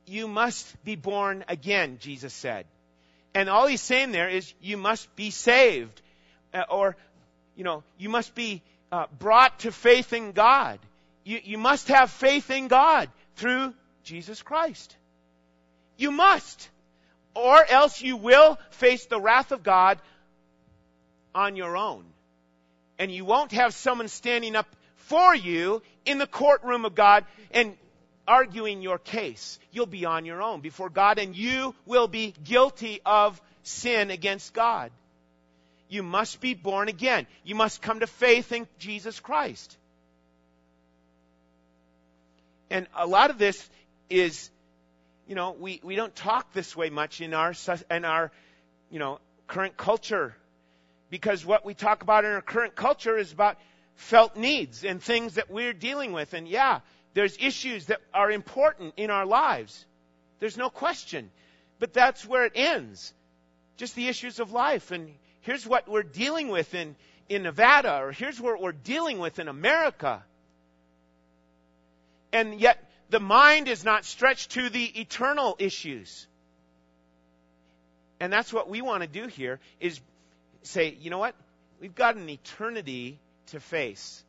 You 0.06 0.28
must 0.28 0.84
be 0.86 0.96
born 0.96 1.44
again, 1.48 1.98
Jesus 2.00 2.34
said. 2.34 2.66
And 3.34 3.50
all 3.50 3.68
he's 3.68 3.82
saying 3.82 4.12
there 4.12 4.30
is 4.30 4.54
you 4.62 4.78
must 4.78 5.14
be 5.16 5.32
saved. 5.32 6.02
Uh, 6.54 6.64
or, 6.70 6.96
you 7.56 7.64
know, 7.64 7.84
you 7.98 8.10
must 8.10 8.34
be 8.34 8.62
uh, 8.92 9.08
brought 9.20 9.60
to 9.60 9.72
faith 9.72 10.14
in 10.14 10.32
God. 10.32 10.80
You, 11.24 11.40
you 11.44 11.58
must 11.58 11.90
have 11.90 12.10
faith 12.10 12.50
in 12.52 12.68
God 12.68 13.10
through 13.36 13.74
Jesus 14.04 14.42
Christ. 14.42 14.96
You 15.98 16.12
must. 16.12 16.70
Or 17.36 17.64
else 17.70 18.02
you 18.02 18.18
will 18.18 18.58
face 18.72 19.06
the 19.08 19.20
wrath 19.20 19.52
of 19.52 19.62
God 19.62 20.00
on 21.36 21.56
your 21.56 21.76
own. 21.76 22.06
And 23.00 23.12
you 23.12 23.26
won't 23.26 23.52
have 23.52 23.74
someone 23.74 24.08
standing 24.08 24.56
up 24.56 24.68
for 24.96 25.36
you 25.36 25.82
in 26.06 26.18
the 26.18 26.28
courtroom 26.28 26.86
of 26.86 26.96
God 26.96 27.26
and 27.52 27.78
arguing 28.28 28.82
your 28.82 28.98
case. 28.98 29.60
You'll 29.72 29.86
be 29.86 30.06
on 30.06 30.26
your 30.26 30.42
own 30.42 30.62
before 30.62 30.90
God 30.90 31.20
and 31.20 31.36
you 31.36 31.74
will 31.86 32.08
be 32.08 32.34
guilty 32.44 33.00
of 33.06 33.42
sin 33.64 34.12
against 34.12 34.54
God. 34.54 34.92
You 35.90 36.04
must 36.04 36.42
be 36.42 36.54
born 36.54 36.90
again. 36.90 37.28
You 37.44 37.56
must 37.56 37.82
come 37.82 38.02
to 38.02 38.08
faith 38.08 38.52
in 38.52 38.68
Jesus 38.80 39.20
Christ. 39.20 39.78
And 42.70 42.88
a 42.96 43.08
lot 43.08 43.30
of 43.30 43.38
this 43.38 43.70
is, 44.10 44.50
you 45.28 45.36
know, 45.36 45.56
we, 45.58 45.80
we 45.84 45.96
don't 45.96 46.14
talk 46.14 46.52
this 46.52 46.76
way 46.76 46.90
much 46.90 47.22
in 47.22 47.34
our, 47.34 47.54
in 47.90 48.04
our, 48.04 48.32
you 48.90 49.00
know, 49.00 49.20
current 49.48 49.78
culture. 49.78 50.36
Because 51.10 51.46
what 51.46 51.66
we 51.66 51.74
talk 51.74 52.04
about 52.04 52.26
in 52.26 52.32
our 52.32 52.42
current 52.42 52.76
culture 52.76 53.18
is 53.18 53.32
about 53.32 53.58
felt 53.96 54.36
needs 54.36 54.84
and 54.84 55.02
things 55.02 55.36
that 55.36 55.50
we're 55.50 55.74
dealing 55.74 56.12
with. 56.12 56.34
And 56.34 56.48
yeah, 56.48 56.82
there's 57.14 57.38
issues 57.40 57.86
that 57.88 58.00
are 58.14 58.30
important 58.30 58.94
in 58.98 59.10
our 59.10 59.26
lives. 59.26 59.86
There's 60.40 60.58
no 60.58 60.70
question. 60.70 61.32
But 61.80 61.94
that's 61.94 62.26
where 62.26 62.46
it 62.46 62.54
ends. 62.56 63.14
Just 63.78 63.96
the 63.96 64.08
issues 64.08 64.40
of 64.40 64.52
life. 64.52 64.92
And 64.92 65.14
here's 65.42 65.66
what 65.66 65.88
we're 65.88 66.04
dealing 66.04 66.50
with 66.50 66.74
in, 66.74 66.96
in 67.30 67.44
Nevada, 67.44 68.00
or 68.00 68.12
here's 68.12 68.40
what 68.40 68.62
we're 68.62 68.72
dealing 68.72 69.20
with 69.20 69.40
in 69.40 69.48
America. 69.48 70.24
And 72.34 72.60
yet, 72.60 72.84
the 73.10 73.20
mind 73.20 73.68
is 73.68 73.84
not 73.84 74.06
stretched 74.06 74.52
to 74.52 74.70
the 74.70 74.84
eternal 75.00 75.56
issues. 75.60 76.28
And 78.20 78.34
that's 78.34 78.52
what 78.52 78.70
we 78.70 78.82
want 78.82 79.04
to 79.04 79.08
do 79.08 79.28
here 79.28 79.60
is 79.80 80.02
say, 80.68 80.96
you 81.00 81.10
know 81.10 81.18
what? 81.18 81.36
We've 81.80 81.96
got 81.96 82.16
an 82.16 82.30
eternity 82.30 83.20
to 83.48 83.60
face. 83.60 84.24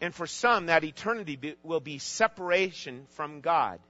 And 0.00 0.14
for 0.14 0.26
some, 0.26 0.66
that 0.66 0.84
eternity 0.84 1.36
be, 1.36 1.56
will 1.62 1.80
be 1.80 1.98
separation 1.98 3.06
from 3.10 3.40
God. 3.40 3.80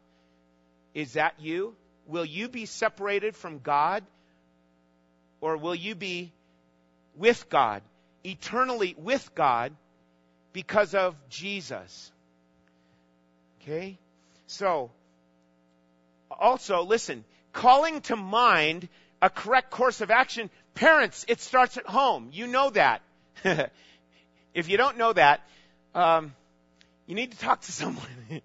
Is 0.95 1.13
that 1.13 1.35
you? 1.39 1.75
Will 2.07 2.25
you 2.25 2.49
be 2.49 2.67
separated 2.67 3.37
from 3.37 3.61
God? 3.61 4.05
Or 5.41 5.57
will 5.57 5.75
you 5.75 5.95
be 5.95 6.33
with 7.17 7.49
God, 7.49 7.83
eternally 8.25 8.95
with 8.99 9.35
God, 9.35 9.73
because 10.53 10.95
of 10.95 11.15
Jesus? 11.29 12.13
Okay? 13.63 13.99
So, 14.47 14.91
also, 16.31 16.83
listen, 16.83 17.25
calling 17.53 18.01
to 18.03 18.17
mind 18.17 18.89
a 19.23 19.31
correct 19.31 19.71
course 19.71 20.01
of 20.01 20.11
action, 20.11 20.51
parents, 20.81 21.27
it 21.29 21.41
starts 21.41 21.77
at 21.77 21.87
home. 21.87 22.31
You 22.33 22.47
know 22.47 22.71
that. 22.71 23.03
if 24.55 24.69
you 24.69 24.79
don't 24.79 24.97
know 24.97 25.13
that, 25.13 25.43
um, 25.95 26.35
you 27.07 27.15
need 27.15 27.33
to 27.33 27.39
talk 27.39 27.61
to 27.61 27.71
someone. 27.73 28.07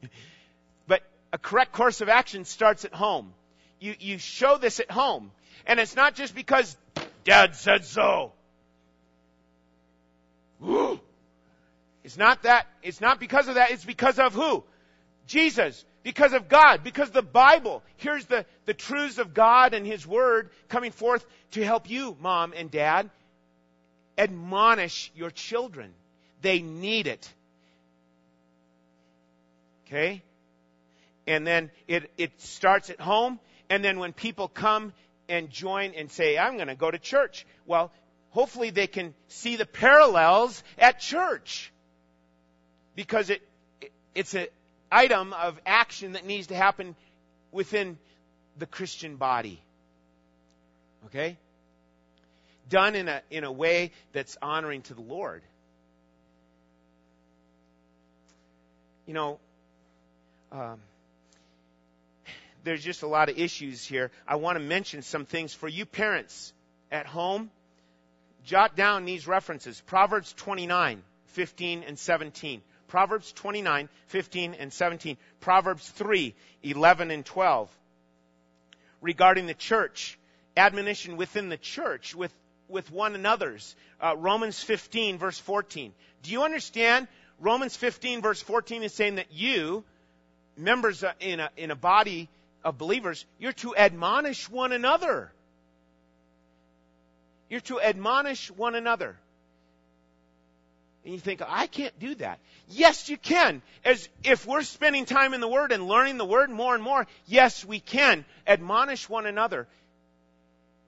but 0.88 1.02
a 1.32 1.38
correct 1.38 1.72
course 1.72 2.02
of 2.02 2.10
action 2.10 2.44
starts 2.44 2.84
at 2.84 2.94
home. 2.94 3.34
You, 3.80 3.96
you 4.00 4.18
show 4.18 4.58
this 4.58 4.82
at 4.82 4.92
home. 4.92 5.32
And 5.66 5.80
it's 5.80 5.96
not 5.96 6.14
just 6.14 6.36
because 6.36 6.76
dad 7.24 7.56
said 7.56 7.86
so. 7.86 8.34
It's 12.04 12.18
not 12.20 12.44
that, 12.44 12.68
it's 12.84 13.02
not 13.02 13.20
because 13.20 13.48
of 13.48 13.56
that, 13.56 13.72
it's 13.72 13.84
because 13.84 14.20
of 14.20 14.36
who? 14.36 14.64
Jesus. 15.26 15.84
Because 16.06 16.34
of 16.34 16.48
God. 16.48 16.84
Because 16.84 17.10
the 17.10 17.24
Bible. 17.24 17.82
Here's 17.98 18.26
the, 18.26 18.46
the 18.66 18.76
truths 18.76 19.18
of 19.18 19.34
God 19.34 19.74
and 19.74 19.88
His 19.88 20.06
Word 20.06 20.52
coming 20.70 20.92
forth 20.92 21.26
to 21.52 21.66
help 21.66 21.90
you, 21.90 22.16
mom 22.22 22.54
and 22.56 22.70
dad. 22.70 23.10
Admonish 24.16 25.12
your 25.16 25.32
children. 25.32 25.92
They 26.44 26.62
need 26.62 27.08
it. 27.08 27.28
Okay? 29.88 30.22
And 31.26 31.46
then 31.46 31.72
it, 31.88 32.12
it 32.20 32.40
starts 32.40 32.92
at 32.92 33.02
home, 33.02 33.40
and 33.68 33.84
then 33.84 33.98
when 33.98 34.14
people 34.14 34.48
come 34.48 34.94
and 35.28 35.50
join 35.50 35.96
and 35.96 36.12
say, 36.12 36.38
I'm 36.38 36.58
going 36.58 36.68
to 36.68 36.76
go 36.76 36.92
to 36.92 37.00
church, 37.00 37.48
well, 37.66 37.92
hopefully 38.30 38.70
they 38.70 38.86
can 38.86 39.16
see 39.28 39.56
the 39.56 39.66
parallels 39.66 40.64
at 40.78 41.00
church. 41.00 41.74
Because 42.96 43.32
it, 43.32 43.42
it 43.82 43.92
it's 44.14 44.36
an 44.36 44.46
item 44.92 45.34
of 45.34 45.60
action 45.66 46.14
that 46.14 46.26
needs 46.26 46.48
to 46.48 46.56
happen 46.56 46.96
within 47.52 47.98
the 48.58 48.66
Christian 48.66 49.18
body. 49.18 49.62
Okay? 51.08 51.38
Done 52.70 52.96
in 52.96 53.08
a, 53.08 53.22
in 53.30 53.44
a 53.44 53.52
way 53.52 53.92
that's 54.14 54.38
honoring 54.42 54.82
to 54.84 54.94
the 54.94 55.02
Lord. 55.02 55.44
You 59.06 59.14
know, 59.14 59.40
um, 60.52 60.80
there's 62.64 62.84
just 62.84 63.04
a 63.04 63.08
lot 63.08 63.30
of 63.30 63.38
issues 63.38 63.86
here. 63.86 64.10
I 64.28 64.38
want 64.38 64.58
to 64.58 64.64
mention 64.64 65.04
some 65.04 65.26
things 65.26 65.54
for 65.54 65.68
you 65.68 65.86
parents 65.86 66.54
at 66.92 67.06
home. 67.06 67.52
Jot 68.44 68.76
down 68.76 69.06
these 69.06 69.28
references. 69.28 69.82
Proverbs 69.82 70.34
29, 70.34 71.02
15 71.28 71.84
and 71.84 71.98
17. 71.98 72.62
Proverbs 72.88 73.32
29, 73.34 73.90
15 74.08 74.54
and 74.56 74.72
17. 74.72 75.18
Proverbs 75.40 75.88
3, 75.90 76.34
11 76.64 77.12
and 77.12 77.26
12. 77.26 77.70
Regarding 79.02 79.48
the 79.48 79.54
church, 79.54 80.18
admonition 80.58 81.18
within 81.18 81.50
the 81.50 81.58
church, 81.58 82.16
with, 82.16 82.34
with 82.68 82.92
one 82.92 83.16
another's. 83.16 83.76
Uh, 84.00 84.16
Romans 84.18 84.62
15, 84.62 85.18
verse 85.18 85.40
14. 85.40 85.94
Do 86.24 86.32
you 86.32 86.44
understand? 86.44 87.08
Romans 87.40 87.76
15, 87.76 88.22
verse 88.22 88.42
14 88.42 88.84
is 88.84 88.94
saying 88.94 89.16
that 89.16 89.32
you, 89.32 89.84
members 90.58 91.04
in 91.20 91.40
a, 91.40 91.50
in 91.58 91.72
a 91.72 91.76
body 91.76 92.30
of 92.64 92.78
believers, 92.78 93.26
you're 93.40 93.54
to 93.54 93.76
admonish 93.76 94.50
one 94.50 94.72
another. 94.72 95.32
You're 97.50 97.60
to 97.62 97.80
admonish 97.80 98.50
one 98.52 98.76
another. 98.76 99.18
And 101.06 101.14
you 101.14 101.20
think, 101.20 101.42
I 101.48 101.68
can't 101.68 101.98
do 102.00 102.16
that. 102.16 102.40
Yes, 102.68 103.10
you 103.10 103.18
can. 103.18 103.62
As 103.86 104.10
if 104.24 104.48
we're 104.48 104.64
spending 104.64 105.06
time 105.06 105.36
in 105.36 105.40
the 105.40 105.48
Word 105.48 105.72
and 105.72 105.88
learning 105.88 106.18
the 106.18 106.26
Word 106.26 106.50
more 106.50 106.74
and 106.74 106.84
more, 106.84 107.06
yes, 107.28 107.64
we 107.64 107.80
can 107.80 108.26
admonish 108.48 109.08
one 109.08 109.28
another 109.28 109.68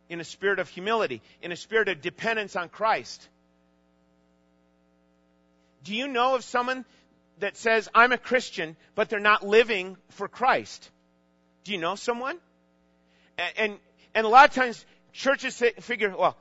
in 0.10 0.20
a 0.20 0.24
spirit 0.24 0.58
of 0.58 0.70
humility, 0.70 1.22
in 1.44 1.52
a 1.52 1.56
spirit 1.56 1.88
of 1.88 2.02
dependence 2.02 2.56
on 2.56 2.68
Christ. 2.68 3.30
Do 5.84 5.94
you 5.94 6.08
know 6.08 6.34
of 6.34 6.44
someone 6.44 6.84
that 7.40 7.56
says, 7.56 7.88
I'm 7.94 8.12
a 8.12 8.18
Christian, 8.18 8.76
but 8.96 9.10
they're 9.10 9.20
not 9.20 9.46
living 9.46 9.98
for 10.10 10.28
Christ. 10.28 10.90
Do 11.64 11.72
you 11.74 11.78
know 11.78 11.94
someone? 11.94 12.40
And, 13.38 13.54
and, 13.58 13.80
and 14.16 14.26
a 14.26 14.30
lot 14.30 14.50
of 14.50 14.56
times 14.56 14.84
churches 15.14 15.62
figure, 15.82 16.16
well, 16.18 16.36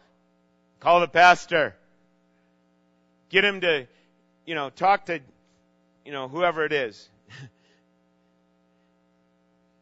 call 0.80 1.00
the 1.00 1.08
pastor. 1.08 1.74
Get 3.28 3.44
him 3.44 3.60
to, 3.62 3.86
you 4.44 4.54
know, 4.54 4.70
talk 4.70 5.06
to, 5.06 5.20
you 6.04 6.12
know, 6.12 6.28
whoever 6.28 6.64
it 6.64 6.72
is. 6.72 7.08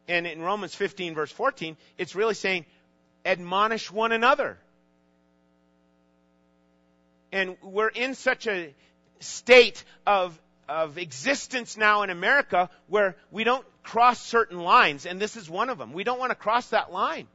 And 0.07 0.27
in 0.27 0.39
Romans 0.39 0.75
15 0.75 1.15
verse 1.15 1.31
14, 1.31 1.77
it's 1.97 2.13
really 2.13 2.35
saying, 2.35 2.65
admonish 3.25 3.91
one 3.91 4.11
another. 4.11 4.57
And 7.31 7.57
we're 7.63 7.89
in 7.89 8.13
such 8.13 8.47
a 8.47 8.73
state 9.19 9.83
of, 10.05 10.39
of 10.69 10.97
existence 10.97 11.75
now 11.75 12.03
in 12.03 12.09
America 12.09 12.69
where 12.87 13.15
we 13.31 13.43
don't 13.43 13.65
cross 13.83 14.21
certain 14.21 14.59
lines, 14.59 15.05
and 15.05 15.19
this 15.19 15.35
is 15.35 15.49
one 15.49 15.69
of 15.69 15.77
them. 15.77 15.93
We 15.93 16.03
don't 16.03 16.19
want 16.19 16.31
to 16.31 16.35
cross 16.35 16.67
that 16.69 16.91
line 16.91 17.27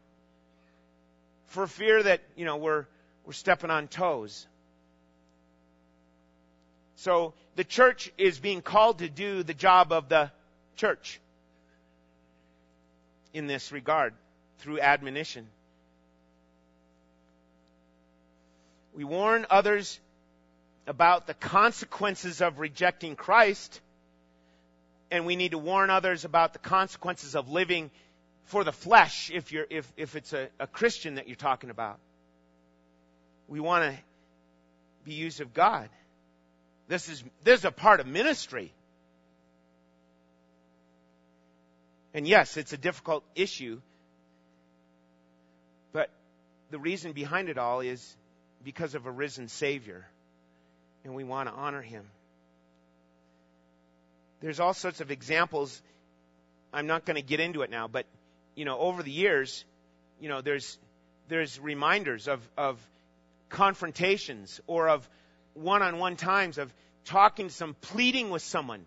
for 1.46 1.66
fear 1.66 2.03
that, 2.03 2.20
you 2.37 2.44
know, 2.44 2.57
we're, 2.57 2.87
we're 3.27 3.33
stepping 3.33 3.70
on 3.70 3.88
toes. 3.88 4.46
So 7.00 7.32
the 7.56 7.64
church 7.64 8.12
is 8.18 8.38
being 8.38 8.60
called 8.60 8.98
to 8.98 9.08
do 9.08 9.42
the 9.42 9.54
job 9.54 9.90
of 9.90 10.10
the 10.10 10.30
church 10.76 11.18
in 13.32 13.46
this 13.46 13.72
regard 13.72 14.12
through 14.58 14.80
admonition. 14.80 15.46
We 18.94 19.04
warn 19.04 19.46
others 19.48 19.98
about 20.86 21.26
the 21.26 21.32
consequences 21.32 22.42
of 22.42 22.58
rejecting 22.58 23.16
Christ, 23.16 23.80
and 25.10 25.24
we 25.24 25.36
need 25.36 25.52
to 25.52 25.58
warn 25.58 25.88
others 25.88 26.26
about 26.26 26.52
the 26.52 26.58
consequences 26.58 27.34
of 27.34 27.48
living 27.48 27.90
for 28.44 28.62
the 28.62 28.72
flesh 28.72 29.30
if 29.32 29.52
you're 29.52 29.66
if, 29.70 29.90
if 29.96 30.16
it's 30.16 30.34
a, 30.34 30.48
a 30.58 30.66
Christian 30.66 31.14
that 31.14 31.28
you're 31.28 31.36
talking 31.36 31.70
about. 31.70 31.98
We 33.48 33.58
want 33.58 33.90
to 33.90 33.98
be 35.06 35.14
used 35.14 35.40
of 35.40 35.54
God. 35.54 35.88
This 36.90 37.09
is, 37.09 37.22
this 37.44 37.61
is 37.61 37.64
a 37.64 37.70
part 37.70 38.00
of 38.00 38.09
ministry. 38.09 38.72
And 42.12 42.26
yes, 42.26 42.57
it's 42.57 42.72
a 42.72 42.76
difficult 42.76 43.22
issue. 43.37 43.81
But 45.92 46.11
the 46.72 46.81
reason 46.81 47.12
behind 47.12 47.48
it 47.48 47.59
all 47.59 47.79
is 47.79 48.16
because 48.64 48.96
of 48.96 49.07
a 49.07 49.11
risen 49.11 49.46
Savior. 49.46 50.05
And 51.05 51.14
we 51.14 51.22
want 51.22 51.48
to 51.48 51.55
honor 51.55 51.81
him. 51.81 52.05
There's 54.40 54.59
all 54.59 54.74
sorts 54.74 55.00
of 55.00 55.12
examples. 55.12 55.81
I'm 56.72 56.88
not 56.88 57.05
going 57.05 57.14
to 57.14 57.22
get 57.22 57.38
into 57.38 57.62
it 57.62 57.70
now, 57.70 57.87
but 57.87 58.05
you 58.57 58.64
know, 58.64 58.76
over 58.76 59.05
the 59.05 59.12
years, 59.12 59.64
you 60.20 60.29
know, 60.29 60.40
there's 60.40 60.76
there's 61.29 61.61
reminders 61.61 62.26
of 62.26 62.40
of 62.59 62.85
confrontations 63.48 64.61
or 64.66 64.88
of 64.88 65.09
one 65.54 65.82
on 65.82 65.98
one 65.98 66.16
times 66.16 66.58
of 66.58 66.72
talking 67.04 67.48
to 67.48 67.54
some, 67.54 67.74
pleading 67.74 68.30
with 68.30 68.42
someone. 68.42 68.84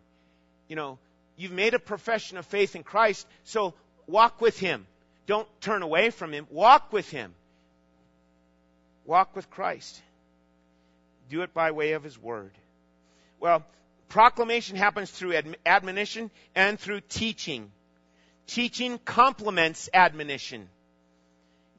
You 0.68 0.76
know, 0.76 1.00
you've 1.36 1.52
made 1.52 1.74
a 1.74 1.80
profession 1.80 2.38
of 2.38 2.46
faith 2.46 2.76
in 2.76 2.84
Christ, 2.84 3.28
so 3.44 3.74
walk 4.08 4.42
with 4.42 4.58
Him. 4.60 4.88
Don't 5.26 5.48
turn 5.62 5.82
away 5.82 6.10
from 6.10 6.34
Him. 6.34 6.48
Walk 6.50 6.92
with 6.92 7.10
Him. 7.10 7.34
Walk 9.06 9.36
with 9.36 9.50
Christ. 9.50 10.02
Do 11.30 11.42
it 11.42 11.54
by 11.54 11.72
way 11.72 11.94
of 11.94 12.04
His 12.04 12.18
Word. 12.18 12.52
Well, 13.40 13.66
proclamation 14.10 14.78
happens 14.78 15.10
through 15.10 15.42
admonition 15.66 16.32
and 16.56 16.80
through 16.80 17.02
teaching. 17.02 17.72
Teaching 18.48 19.00
complements 19.00 19.90
admonition. 19.94 20.70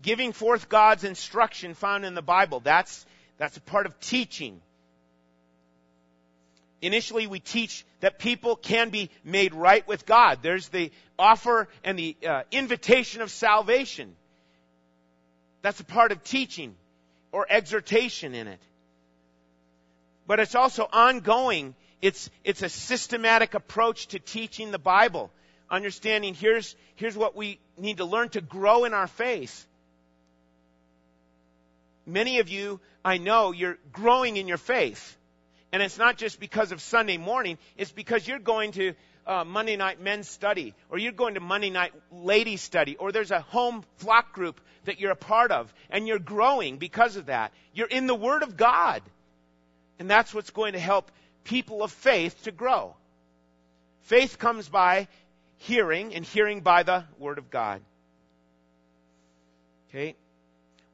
Giving 0.03 0.33
forth 0.33 0.69
God's 0.69 1.05
instruction 1.05 1.75
found 1.75 2.05
in 2.05 2.15
the 2.15 2.23
Bible. 2.23 2.61
That's, 2.61 3.07
that's 3.39 3.57
a 3.57 3.63
part 3.63 3.87
of 3.87 3.99
teaching. 4.01 4.61
Initially, 6.85 7.27
we 7.27 7.41
teach 7.41 7.83
that 8.01 8.19
people 8.19 8.57
can 8.57 8.91
be 8.91 9.09
made 9.25 9.55
right 9.55 9.89
with 9.89 10.05
God. 10.05 10.41
There's 10.43 10.69
the 10.69 10.93
offer 11.19 11.67
and 11.83 11.99
the 11.99 12.15
uh, 12.29 12.43
invitation 12.51 13.23
of 13.23 13.31
salvation. 13.31 14.15
That's 15.63 15.81
a 15.81 15.85
part 15.85 16.13
of 16.13 16.23
teaching 16.23 16.75
or 17.33 17.47
exhortation 17.49 18.35
in 18.35 18.49
it. 18.49 18.61
But 20.27 20.41
it's 20.41 20.55
also 20.55 20.87
ongoing. 20.93 21.75
It's, 22.03 22.29
it's 22.45 22.61
a 22.61 22.69
systematic 22.69 23.55
approach 23.55 24.09
to 24.09 24.19
teaching 24.19 24.71
the 24.71 24.79
Bible. 24.79 25.31
Understanding 25.71 26.35
here's, 26.35 26.77
here's 26.97 27.17
what 27.17 27.35
we 27.35 27.61
need 27.79 27.97
to 27.97 28.05
learn 28.05 28.29
to 28.31 28.43
grow 28.43 28.85
in 28.85 28.93
our 28.93 29.07
faith. 29.07 29.67
Many 32.05 32.41
of 32.41 32.51
you, 32.51 32.79
I 33.03 33.17
know, 33.17 33.53
you're 33.53 33.79
growing 33.91 34.37
in 34.37 34.49
your 34.49 34.59
faith. 34.59 35.17
And 35.75 35.83
it's 35.83 35.99
not 35.99 36.17
just 36.17 36.39
because 36.39 36.71
of 36.71 36.81
Sunday 36.81 37.17
morning, 37.17 37.59
it's 37.77 37.91
because 37.91 38.29
you're 38.29 38.39
going 38.39 38.71
to 38.73 38.95
uh, 39.27 39.43
Monday 39.43 39.75
night 39.75 40.01
men's 40.01 40.29
study, 40.29 40.73
or 40.89 40.99
you're 40.99 41.11
going 41.11 41.35
to 41.35 41.41
Monday 41.41 41.71
night 41.71 41.93
ladies 42.13 42.63
study, 42.63 42.95
or 42.97 43.11
there's 43.11 43.33
a 43.33 43.41
home 43.41 43.83
flock 43.97 44.33
group 44.33 44.61
that 44.85 45.01
you're 45.01 45.11
a 45.11 45.17
part 45.17 45.51
of, 45.51 45.75
and 45.91 46.07
you're 46.07 46.21
growing 46.21 46.77
because 46.77 47.17
of 47.17 47.27
that. 47.27 47.53
You're 47.73 47.89
in 47.89 48.07
the 48.07 48.15
Word 48.15 48.45
of 48.45 48.57
God. 48.57 49.03
And 49.99 50.09
that's 50.09 50.33
what's 50.33 50.51
going 50.51 50.75
to 50.75 50.79
help 50.79 51.11
people 51.43 51.83
of 51.83 51.91
faith 51.91 52.41
to 52.45 52.53
grow. 52.53 52.95
Faith 54.03 54.39
comes 54.39 54.69
by 54.69 55.09
hearing, 55.57 56.15
and 56.15 56.25
hearing 56.25 56.61
by 56.61 56.85
the 56.85 57.03
Word 57.19 57.39
of 57.39 57.51
God. 57.51 57.81
Okay? 59.91 60.15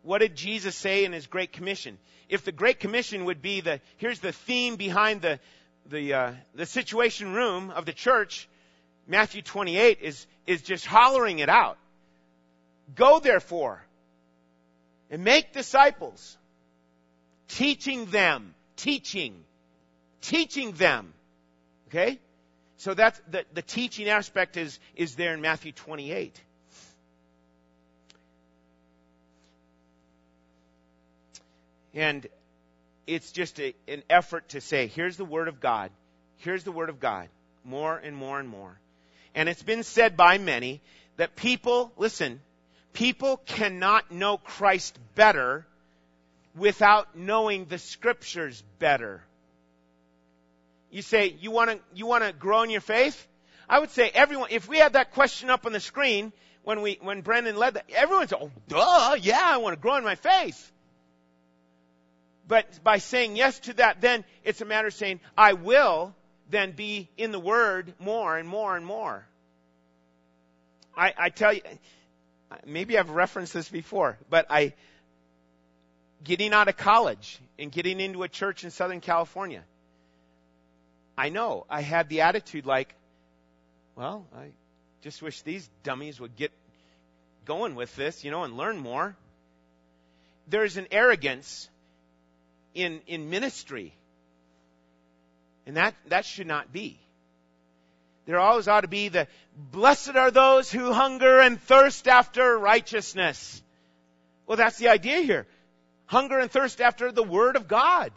What 0.02 0.18
did 0.18 0.34
Jesus 0.34 0.74
say 0.74 1.04
in 1.04 1.12
his 1.12 1.26
Great 1.26 1.52
Commission? 1.52 1.98
If 2.28 2.44
the 2.44 2.52
Great 2.52 2.80
Commission 2.80 3.24
would 3.26 3.42
be 3.42 3.60
the, 3.60 3.80
here's 3.96 4.20
the 4.20 4.32
theme 4.32 4.76
behind 4.76 5.20
the, 5.20 5.40
the, 5.86 6.14
uh, 6.14 6.32
the 6.54 6.66
situation 6.66 7.34
room 7.34 7.70
of 7.70 7.84
the 7.84 7.92
church, 7.92 8.48
Matthew 9.06 9.42
28 9.42 9.98
is, 10.00 10.26
is 10.46 10.62
just 10.62 10.86
hollering 10.86 11.40
it 11.40 11.48
out. 11.48 11.76
Go 12.94 13.20
therefore 13.20 13.84
and 15.10 15.24
make 15.24 15.52
disciples, 15.52 16.38
teaching 17.48 18.06
them, 18.06 18.54
teaching, 18.76 19.44
teaching 20.20 20.72
them. 20.72 21.12
Okay? 21.88 22.20
So 22.76 22.94
that's 22.94 23.20
the, 23.30 23.44
the 23.52 23.62
teaching 23.62 24.08
aspect 24.08 24.56
is, 24.56 24.78
is 24.94 25.16
there 25.16 25.34
in 25.34 25.40
Matthew 25.40 25.72
28. 25.72 26.40
And 31.94 32.26
it's 33.06 33.32
just 33.32 33.58
a, 33.60 33.74
an 33.88 34.02
effort 34.08 34.50
to 34.50 34.60
say, 34.60 34.86
here's 34.86 35.16
the 35.16 35.24
Word 35.24 35.48
of 35.48 35.60
God. 35.60 35.90
Here's 36.38 36.64
the 36.64 36.72
Word 36.72 36.88
of 36.88 37.00
God. 37.00 37.28
More 37.64 37.96
and 37.96 38.16
more 38.16 38.38
and 38.38 38.48
more. 38.48 38.78
And 39.34 39.48
it's 39.48 39.62
been 39.62 39.82
said 39.82 40.16
by 40.16 40.38
many 40.38 40.80
that 41.16 41.36
people, 41.36 41.92
listen, 41.96 42.40
people 42.92 43.36
cannot 43.38 44.10
know 44.10 44.38
Christ 44.38 44.98
better 45.14 45.66
without 46.54 47.16
knowing 47.16 47.66
the 47.66 47.78
Scriptures 47.78 48.62
better. 48.78 49.22
You 50.90 51.02
say, 51.02 51.36
you 51.40 51.50
want 51.50 51.70
to, 51.70 51.78
you 51.94 52.06
want 52.06 52.24
to 52.24 52.32
grow 52.32 52.62
in 52.62 52.70
your 52.70 52.80
faith? 52.80 53.26
I 53.68 53.78
would 53.78 53.90
say 53.90 54.10
everyone, 54.12 54.48
if 54.50 54.68
we 54.68 54.78
had 54.78 54.94
that 54.94 55.12
question 55.12 55.50
up 55.50 55.64
on 55.66 55.72
the 55.72 55.80
screen 55.80 56.32
when 56.64 56.82
we, 56.82 56.98
when 57.00 57.20
Brendan 57.20 57.56
led 57.56 57.74
that, 57.74 57.84
everyone's, 57.94 58.32
oh, 58.32 58.50
duh, 58.66 59.16
yeah, 59.20 59.40
I 59.42 59.58
want 59.58 59.76
to 59.76 59.80
grow 59.80 59.96
in 59.96 60.04
my 60.04 60.16
faith. 60.16 60.72
But 62.50 62.82
by 62.82 62.98
saying 62.98 63.36
yes 63.36 63.60
to 63.60 63.74
that, 63.74 64.00
then 64.00 64.24
it's 64.42 64.60
a 64.60 64.64
matter 64.64 64.88
of 64.88 64.94
saying, 64.94 65.20
I 65.38 65.52
will 65.52 66.16
then 66.50 66.72
be 66.72 67.08
in 67.16 67.30
the 67.30 67.38
Word 67.38 67.94
more 68.00 68.36
and 68.36 68.48
more 68.48 68.76
and 68.76 68.84
more. 68.84 69.24
I, 70.96 71.14
I 71.16 71.28
tell 71.28 71.52
you, 71.52 71.60
maybe 72.66 72.98
I've 72.98 73.10
referenced 73.10 73.54
this 73.54 73.68
before, 73.68 74.18
but 74.28 74.46
I, 74.50 74.74
getting 76.24 76.52
out 76.52 76.66
of 76.66 76.76
college 76.76 77.38
and 77.56 77.70
getting 77.70 78.00
into 78.00 78.24
a 78.24 78.28
church 78.28 78.64
in 78.64 78.72
Southern 78.72 79.00
California, 79.00 79.62
I 81.16 81.28
know 81.28 81.66
I 81.70 81.82
had 81.82 82.08
the 82.08 82.22
attitude 82.22 82.66
like, 82.66 82.92
well, 83.94 84.26
I 84.36 84.48
just 85.02 85.22
wish 85.22 85.42
these 85.42 85.70
dummies 85.84 86.18
would 86.18 86.34
get 86.34 86.50
going 87.44 87.76
with 87.76 87.94
this, 87.94 88.24
you 88.24 88.32
know, 88.32 88.42
and 88.42 88.56
learn 88.56 88.78
more. 88.78 89.14
There's 90.48 90.78
an 90.78 90.88
arrogance 90.90 91.70
in, 92.74 93.00
in 93.06 93.30
ministry. 93.30 93.94
And 95.66 95.76
that, 95.76 95.94
that 96.08 96.24
should 96.24 96.46
not 96.46 96.72
be. 96.72 96.98
There 98.26 98.38
always 98.38 98.68
ought 98.68 98.82
to 98.82 98.88
be 98.88 99.08
the, 99.08 99.26
blessed 99.56 100.16
are 100.16 100.30
those 100.30 100.70
who 100.70 100.92
hunger 100.92 101.40
and 101.40 101.60
thirst 101.60 102.06
after 102.08 102.58
righteousness. 102.58 103.62
Well, 104.46 104.56
that's 104.56 104.78
the 104.78 104.88
idea 104.88 105.20
here. 105.20 105.46
Hunger 106.06 106.38
and 106.38 106.50
thirst 106.50 106.80
after 106.80 107.12
the 107.12 107.22
Word 107.22 107.56
of 107.56 107.68
God. 107.68 108.12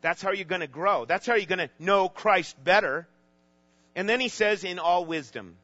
That's 0.00 0.20
how 0.20 0.32
you're 0.32 0.44
going 0.44 0.60
to 0.60 0.66
grow. 0.66 1.04
That's 1.04 1.26
how 1.26 1.34
you're 1.34 1.46
going 1.46 1.58
to 1.58 1.70
know 1.78 2.08
Christ 2.08 2.62
better. 2.62 3.06
And 3.96 4.08
then 4.08 4.20
he 4.20 4.28
says, 4.28 4.64
in 4.64 4.78
all 4.78 5.04
wisdom. 5.04 5.56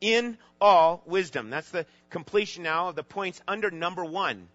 In 0.00 0.36
all 0.60 1.02
wisdom. 1.06 1.50
That's 1.50 1.70
the 1.70 1.86
completion 2.10 2.62
now 2.62 2.88
of 2.88 2.96
the 2.96 3.02
points 3.02 3.40
under 3.48 3.70
number 3.70 4.04
one 4.04 4.48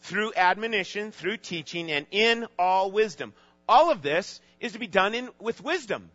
through 0.00 0.32
admonition, 0.36 1.12
through 1.12 1.38
teaching, 1.38 1.90
and 1.90 2.06
in 2.10 2.46
all 2.58 2.90
wisdom. 2.90 3.32
All 3.68 3.90
of 3.90 4.02
this 4.02 4.40
is 4.60 4.72
to 4.72 4.78
be 4.78 4.86
done 4.86 5.14
in, 5.14 5.28
with 5.38 5.62
wisdom. 5.62 6.10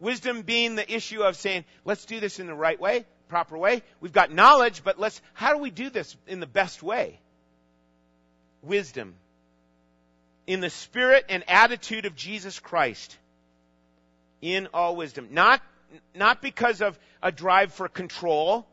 Wisdom 0.00 0.42
being 0.42 0.74
the 0.74 0.92
issue 0.92 1.22
of 1.22 1.36
saying, 1.36 1.64
let's 1.84 2.04
do 2.04 2.20
this 2.20 2.40
in 2.40 2.46
the 2.46 2.54
right 2.54 2.80
way, 2.80 3.06
proper 3.28 3.56
way. 3.56 3.82
We've 4.00 4.12
got 4.12 4.32
knowledge, 4.32 4.82
but 4.84 4.98
let's, 4.98 5.20
how 5.32 5.52
do 5.52 5.58
we 5.58 5.70
do 5.70 5.90
this 5.90 6.16
in 6.26 6.40
the 6.40 6.46
best 6.46 6.82
way? 6.82 7.20
Wisdom. 8.62 9.14
In 10.46 10.60
the 10.60 10.70
spirit 10.70 11.26
and 11.28 11.44
attitude 11.48 12.04
of 12.04 12.16
Jesus 12.16 12.58
Christ. 12.58 13.16
In 14.40 14.68
all 14.74 14.96
wisdom. 14.96 15.28
Not, 15.30 15.62
not 16.14 16.42
because 16.42 16.82
of 16.82 16.98
a 17.22 17.30
drive 17.30 17.72
for 17.72 17.88
control. 17.88 18.66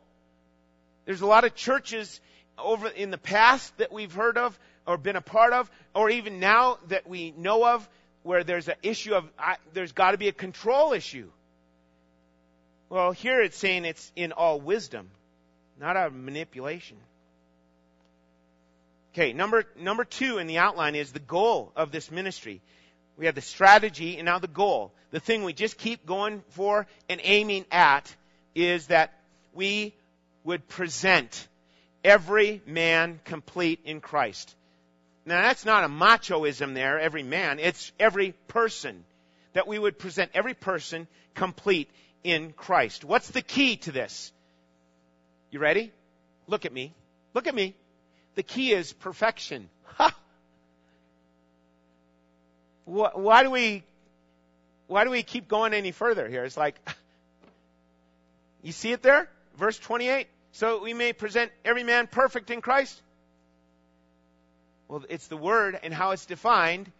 There's 1.06 1.20
a 1.20 1.26
lot 1.26 1.44
of 1.44 1.54
churches 1.54 2.20
over 2.62 2.88
in 2.88 3.10
the 3.10 3.18
past 3.18 3.76
that 3.78 3.92
we've 3.92 4.12
heard 4.12 4.38
of 4.38 4.58
or 4.86 4.96
been 4.96 5.16
a 5.16 5.20
part 5.20 5.52
of, 5.52 5.70
or 5.94 6.10
even 6.10 6.40
now 6.40 6.78
that 6.88 7.08
we 7.08 7.32
know 7.36 7.66
of, 7.66 7.88
where 8.22 8.44
there's 8.44 8.68
an 8.68 8.74
issue 8.82 9.14
of, 9.14 9.28
I, 9.38 9.56
there's 9.72 9.92
got 9.92 10.12
to 10.12 10.18
be 10.18 10.28
a 10.28 10.32
control 10.32 10.92
issue. 10.92 11.30
Well, 12.88 13.12
here 13.12 13.40
it's 13.40 13.56
saying 13.56 13.84
it's 13.84 14.12
in 14.16 14.32
all 14.32 14.60
wisdom, 14.60 15.08
not 15.78 15.96
a 15.96 16.10
manipulation. 16.10 16.96
Okay, 19.14 19.32
number, 19.32 19.64
number 19.76 20.04
two 20.04 20.38
in 20.38 20.46
the 20.46 20.58
outline 20.58 20.94
is 20.94 21.12
the 21.12 21.18
goal 21.18 21.72
of 21.76 21.92
this 21.92 22.10
ministry. 22.10 22.60
We 23.16 23.26
have 23.26 23.34
the 23.34 23.40
strategy 23.40 24.16
and 24.18 24.24
now 24.24 24.38
the 24.38 24.48
goal. 24.48 24.92
The 25.10 25.20
thing 25.20 25.44
we 25.44 25.52
just 25.52 25.78
keep 25.78 26.06
going 26.06 26.42
for 26.50 26.86
and 27.08 27.20
aiming 27.22 27.66
at 27.70 28.14
is 28.54 28.86
that 28.88 29.12
we 29.52 29.94
would 30.44 30.66
present 30.68 31.48
every 32.04 32.62
man 32.66 33.20
complete 33.24 33.80
in 33.84 34.00
Christ. 34.00 34.54
Now 35.26 35.42
that's 35.42 35.64
not 35.64 35.84
a 35.84 35.88
machoism 35.88 36.74
there, 36.74 36.98
every 36.98 37.22
man. 37.22 37.58
It's 37.58 37.92
every 37.98 38.32
person. 38.48 39.04
That 39.52 39.66
we 39.66 39.78
would 39.78 39.98
present 39.98 40.30
every 40.34 40.54
person 40.54 41.08
complete 41.34 41.90
in 42.22 42.52
Christ. 42.52 43.04
What's 43.04 43.30
the 43.30 43.42
key 43.42 43.76
to 43.78 43.92
this? 43.92 44.32
You 45.50 45.58
ready? 45.58 45.92
Look 46.46 46.64
at 46.66 46.72
me. 46.72 46.94
Look 47.34 47.46
at 47.46 47.54
me. 47.54 47.74
The 48.36 48.42
key 48.42 48.72
is 48.72 48.92
perfection. 48.92 49.68
Ha! 49.96 50.16
Why 52.84 53.42
do 53.42 53.50
we, 53.50 53.84
why 54.86 55.04
do 55.04 55.10
we 55.10 55.22
keep 55.22 55.48
going 55.48 55.74
any 55.74 55.92
further 55.92 56.28
here? 56.28 56.44
It's 56.44 56.56
like, 56.56 56.76
you 58.62 58.72
see 58.72 58.92
it 58.92 59.02
there? 59.02 59.28
Verse 59.56 59.78
28. 59.78 60.28
So 60.52 60.82
we 60.82 60.94
may 60.94 61.12
present 61.12 61.52
every 61.64 61.84
man 61.84 62.06
perfect 62.06 62.50
in 62.50 62.60
Christ. 62.60 63.00
Well, 64.88 65.04
it's 65.08 65.28
the 65.28 65.36
word 65.36 65.78
and 65.82 65.94
how 65.94 66.10
it's 66.10 66.26
defined. 66.26 66.90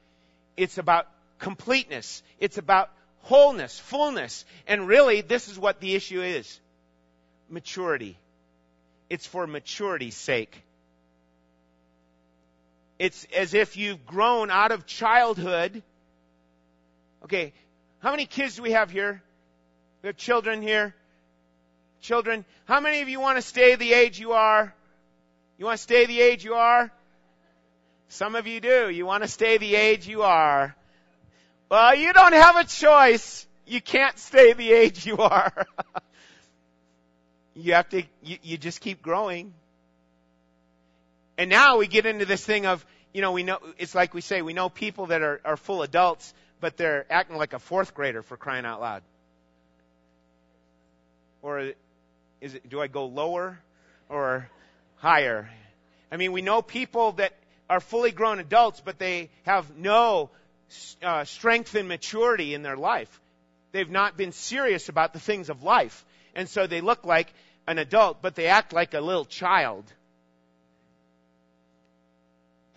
It's 0.56 0.78
about 0.78 1.08
completeness. 1.38 2.22
It's 2.38 2.58
about 2.58 2.90
wholeness, 3.22 3.78
fullness. 3.78 4.44
And 4.66 4.86
really, 4.86 5.22
this 5.22 5.48
is 5.48 5.58
what 5.58 5.80
the 5.80 5.94
issue 5.94 6.22
is. 6.22 6.60
Maturity. 7.48 8.16
It's 9.08 9.26
for 9.26 9.46
maturity's 9.46 10.16
sake. 10.16 10.62
It's 13.00 13.26
as 13.34 13.54
if 13.54 13.76
you've 13.76 14.06
grown 14.06 14.50
out 14.50 14.72
of 14.72 14.86
childhood. 14.86 15.82
Okay, 17.24 17.52
how 18.00 18.10
many 18.10 18.26
kids 18.26 18.56
do 18.56 18.62
we 18.62 18.72
have 18.72 18.90
here? 18.90 19.22
We 20.02 20.08
have 20.08 20.16
children 20.16 20.62
here. 20.62 20.94
Children, 22.00 22.44
how 22.64 22.80
many 22.80 23.02
of 23.02 23.08
you 23.08 23.20
want 23.20 23.36
to 23.36 23.42
stay 23.42 23.76
the 23.76 23.92
age 23.92 24.18
you 24.18 24.32
are? 24.32 24.74
You 25.58 25.66
want 25.66 25.76
to 25.76 25.82
stay 25.82 26.06
the 26.06 26.20
age 26.20 26.44
you 26.44 26.54
are? 26.54 26.90
Some 28.08 28.34
of 28.34 28.46
you 28.46 28.60
do. 28.60 28.88
You 28.88 29.06
want 29.06 29.22
to 29.22 29.28
stay 29.28 29.58
the 29.58 29.76
age 29.76 30.08
you 30.08 30.22
are. 30.22 30.74
Well, 31.70 31.94
you 31.94 32.12
don't 32.12 32.32
have 32.32 32.56
a 32.56 32.64
choice. 32.64 33.46
You 33.66 33.80
can't 33.80 34.18
stay 34.18 34.52
the 34.54 34.72
age 34.72 35.06
you 35.06 35.18
are. 35.18 35.66
you 37.54 37.74
have 37.74 37.88
to, 37.90 38.02
you, 38.22 38.38
you 38.42 38.58
just 38.58 38.80
keep 38.80 39.02
growing. 39.02 39.52
And 41.38 41.48
now 41.48 41.78
we 41.78 41.86
get 41.86 42.06
into 42.06 42.24
this 42.24 42.44
thing 42.44 42.66
of, 42.66 42.84
you 43.12 43.20
know, 43.20 43.32
we 43.32 43.42
know, 43.42 43.58
it's 43.78 43.94
like 43.94 44.14
we 44.14 44.20
say, 44.20 44.42
we 44.42 44.52
know 44.52 44.68
people 44.68 45.06
that 45.06 45.22
are, 45.22 45.40
are 45.44 45.56
full 45.56 45.82
adults, 45.82 46.34
but 46.60 46.76
they're 46.76 47.06
acting 47.10 47.36
like 47.36 47.52
a 47.52 47.58
fourth 47.58 47.94
grader 47.94 48.22
for 48.22 48.36
crying 48.36 48.64
out 48.64 48.80
loud. 48.80 49.02
Or 51.42 51.72
is 52.40 52.55
it, 52.55 52.68
do 52.68 52.81
I 52.81 52.87
go 52.87 53.07
lower 53.07 53.59
or 54.09 54.48
higher? 54.96 55.50
I 56.11 56.16
mean, 56.16 56.33
we 56.33 56.42
know 56.42 56.62
people 56.62 57.12
that 57.12 57.33
are 57.68 57.81
fully 57.81 58.11
grown 58.11 58.40
adults, 58.40 58.81
but 58.85 58.98
they 58.98 59.31
have 59.44 59.76
no 59.76 60.31
uh, 61.03 61.24
strength 61.24 61.74
and 61.74 61.88
maturity 61.88 62.55
in 62.55 62.62
their 62.62 62.76
life. 62.76 63.20
They've 63.72 63.90
not 63.90 64.16
been 64.16 64.33
serious 64.33 64.88
about 64.88 65.12
the 65.12 65.20
things 65.20 65.50
of 65.50 65.62
life. 65.62 66.05
And 66.35 66.48
so 66.48 66.66
they 66.66 66.81
look 66.81 67.05
like 67.05 67.33
an 67.66 67.79
adult, 67.79 68.22
but 68.22 68.35
they 68.35 68.46
act 68.46 68.72
like 68.72 68.94
a 68.94 69.00
little 69.00 69.24
child. 69.24 69.85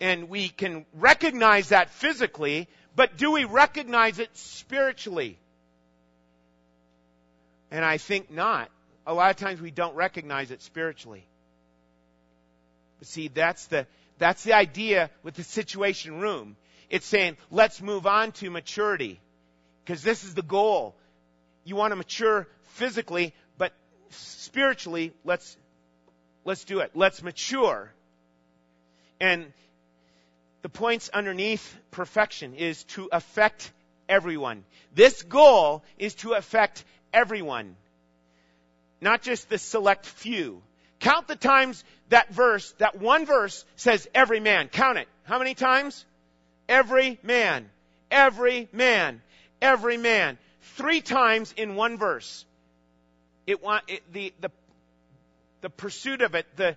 And 0.00 0.28
we 0.28 0.48
can 0.48 0.86
recognize 0.92 1.70
that 1.70 1.90
physically, 1.90 2.68
but 2.94 3.16
do 3.16 3.32
we 3.32 3.44
recognize 3.44 4.18
it 4.18 4.36
spiritually? 4.36 5.38
And 7.70 7.84
I 7.84 7.98
think 7.98 8.30
not. 8.30 8.70
A 9.06 9.12
lot 9.12 9.30
of 9.30 9.36
times 9.36 9.60
we 9.60 9.70
don't 9.70 9.94
recognize 9.94 10.50
it 10.50 10.62
spiritually. 10.62 11.26
But 12.98 13.08
see, 13.08 13.28
that's 13.28 13.66
the, 13.66 13.86
that's 14.18 14.44
the 14.44 14.54
idea 14.54 15.10
with 15.22 15.34
the 15.34 15.42
situation 15.42 16.20
room. 16.20 16.56
It's 16.88 17.06
saying, 17.06 17.36
let's 17.50 17.82
move 17.82 18.06
on 18.06 18.32
to 18.32 18.50
maturity. 18.50 19.20
Because 19.84 20.02
this 20.02 20.24
is 20.24 20.34
the 20.34 20.42
goal. 20.42 20.94
You 21.64 21.76
want 21.76 21.92
to 21.92 21.96
mature 21.96 22.48
physically, 22.74 23.34
but 23.58 23.72
spiritually, 24.10 25.12
let's, 25.24 25.56
let's 26.44 26.64
do 26.64 26.80
it. 26.80 26.92
Let's 26.94 27.22
mature. 27.22 27.92
And 29.20 29.52
the 30.62 30.68
points 30.68 31.10
underneath 31.10 31.76
perfection 31.90 32.54
is 32.54 32.84
to 32.84 33.08
affect 33.12 33.70
everyone. 34.08 34.64
This 34.94 35.22
goal 35.22 35.84
is 35.98 36.14
to 36.16 36.32
affect 36.32 36.84
everyone. 37.12 37.76
Not 39.04 39.20
just 39.20 39.50
the 39.50 39.58
select 39.58 40.06
few. 40.06 40.62
Count 40.98 41.28
the 41.28 41.36
times 41.36 41.84
that 42.08 42.32
verse, 42.32 42.72
that 42.78 42.98
one 42.98 43.26
verse 43.26 43.66
says 43.76 44.08
every 44.14 44.40
man. 44.40 44.68
Count 44.68 44.96
it. 44.96 45.06
How 45.24 45.38
many 45.38 45.54
times? 45.54 46.06
Every 46.70 47.18
man. 47.22 47.68
Every 48.10 48.66
man. 48.72 49.20
Every 49.60 49.98
man. 49.98 50.38
Three 50.76 51.02
times 51.02 51.52
in 51.54 51.74
one 51.74 51.98
verse. 51.98 52.46
It 53.46 53.58
it, 53.88 54.10
the 54.10 54.32
the 54.40 54.50
the 55.60 55.68
pursuit 55.68 56.22
of 56.22 56.34
it, 56.34 56.46
the 56.56 56.74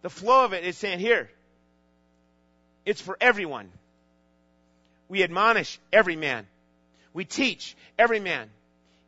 the 0.00 0.08
flow 0.08 0.46
of 0.46 0.54
it 0.54 0.64
is 0.64 0.78
saying 0.78 0.98
here. 0.98 1.28
It's 2.86 3.02
for 3.02 3.18
everyone. 3.20 3.68
We 5.10 5.22
admonish 5.22 5.78
every 5.92 6.16
man. 6.16 6.46
We 7.12 7.26
teach 7.26 7.76
every 7.98 8.18
man 8.18 8.48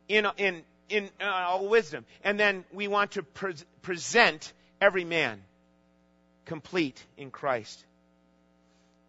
in 0.07 0.27
in 0.37 0.61
in 0.89 1.09
uh, 1.21 1.25
all 1.25 1.67
wisdom. 1.67 2.05
And 2.23 2.39
then 2.39 2.65
we 2.71 2.87
want 2.87 3.11
to 3.11 3.23
pre- 3.23 3.55
present 3.81 4.53
every 4.81 5.05
man 5.05 5.41
complete 6.45 7.01
in 7.17 7.31
Christ. 7.31 7.83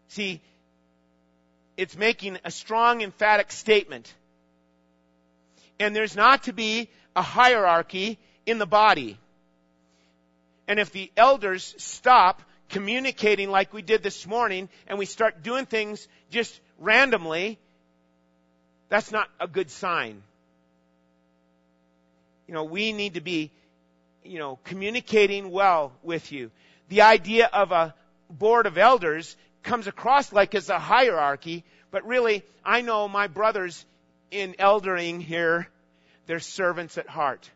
See, 0.09 0.41
it's 1.77 1.97
making 1.97 2.39
a 2.45 2.51
strong, 2.51 3.03
emphatic 3.03 3.51
statement. 3.51 4.13
And 5.81 5.95
there's 5.95 6.15
not 6.15 6.45
to 6.45 6.53
be 6.53 6.89
a 7.17 7.23
hierarchy 7.23 8.19
in 8.47 8.59
the 8.59 8.67
body. 8.67 9.19
And 10.69 10.79
if 10.79 10.93
the 10.93 11.11
elders 11.17 11.75
stop 11.79 12.43
communicating 12.69 13.51
like 13.51 13.73
we 13.73 13.83
did 13.83 14.03
this 14.03 14.27
morning 14.27 14.69
and 14.87 14.99
we 14.99 15.07
start 15.07 15.43
doing 15.43 15.67
things 15.67 16.07
just 16.31 16.59
randomly, 16.79 17.59
that's 18.89 19.11
not 19.11 19.29
a 19.41 19.49
good 19.49 19.71
sign 19.71 20.23
you 22.47 22.55
know, 22.55 22.65
we 22.65 22.93
need 22.93 23.15
to 23.15 23.21
be, 23.21 23.51
you 24.23 24.39
know, 24.39 24.59
communicating 24.65 25.51
well 25.51 25.93
with 26.03 26.33
you. 26.33 26.51
The 26.89 27.03
idea 27.03 27.49
of 27.53 27.73
a 27.73 27.95
board 28.31 28.67
of 28.67 28.79
elders 28.79 29.37
comes 29.63 29.87
across 29.87 30.33
like 30.33 30.55
it's 30.55 30.69
a 30.69 30.79
hierarchy, 30.79 31.65
but 31.91 32.07
really, 32.07 32.43
I 32.65 32.83
know 32.83 33.09
my 33.09 33.27
brothers 33.27 33.85
in 34.31 34.55
eldering 34.59 35.21
here, 35.21 35.69
they're 36.27 36.41
servants 36.41 36.99
at 36.99 37.09
heart. 37.09 37.49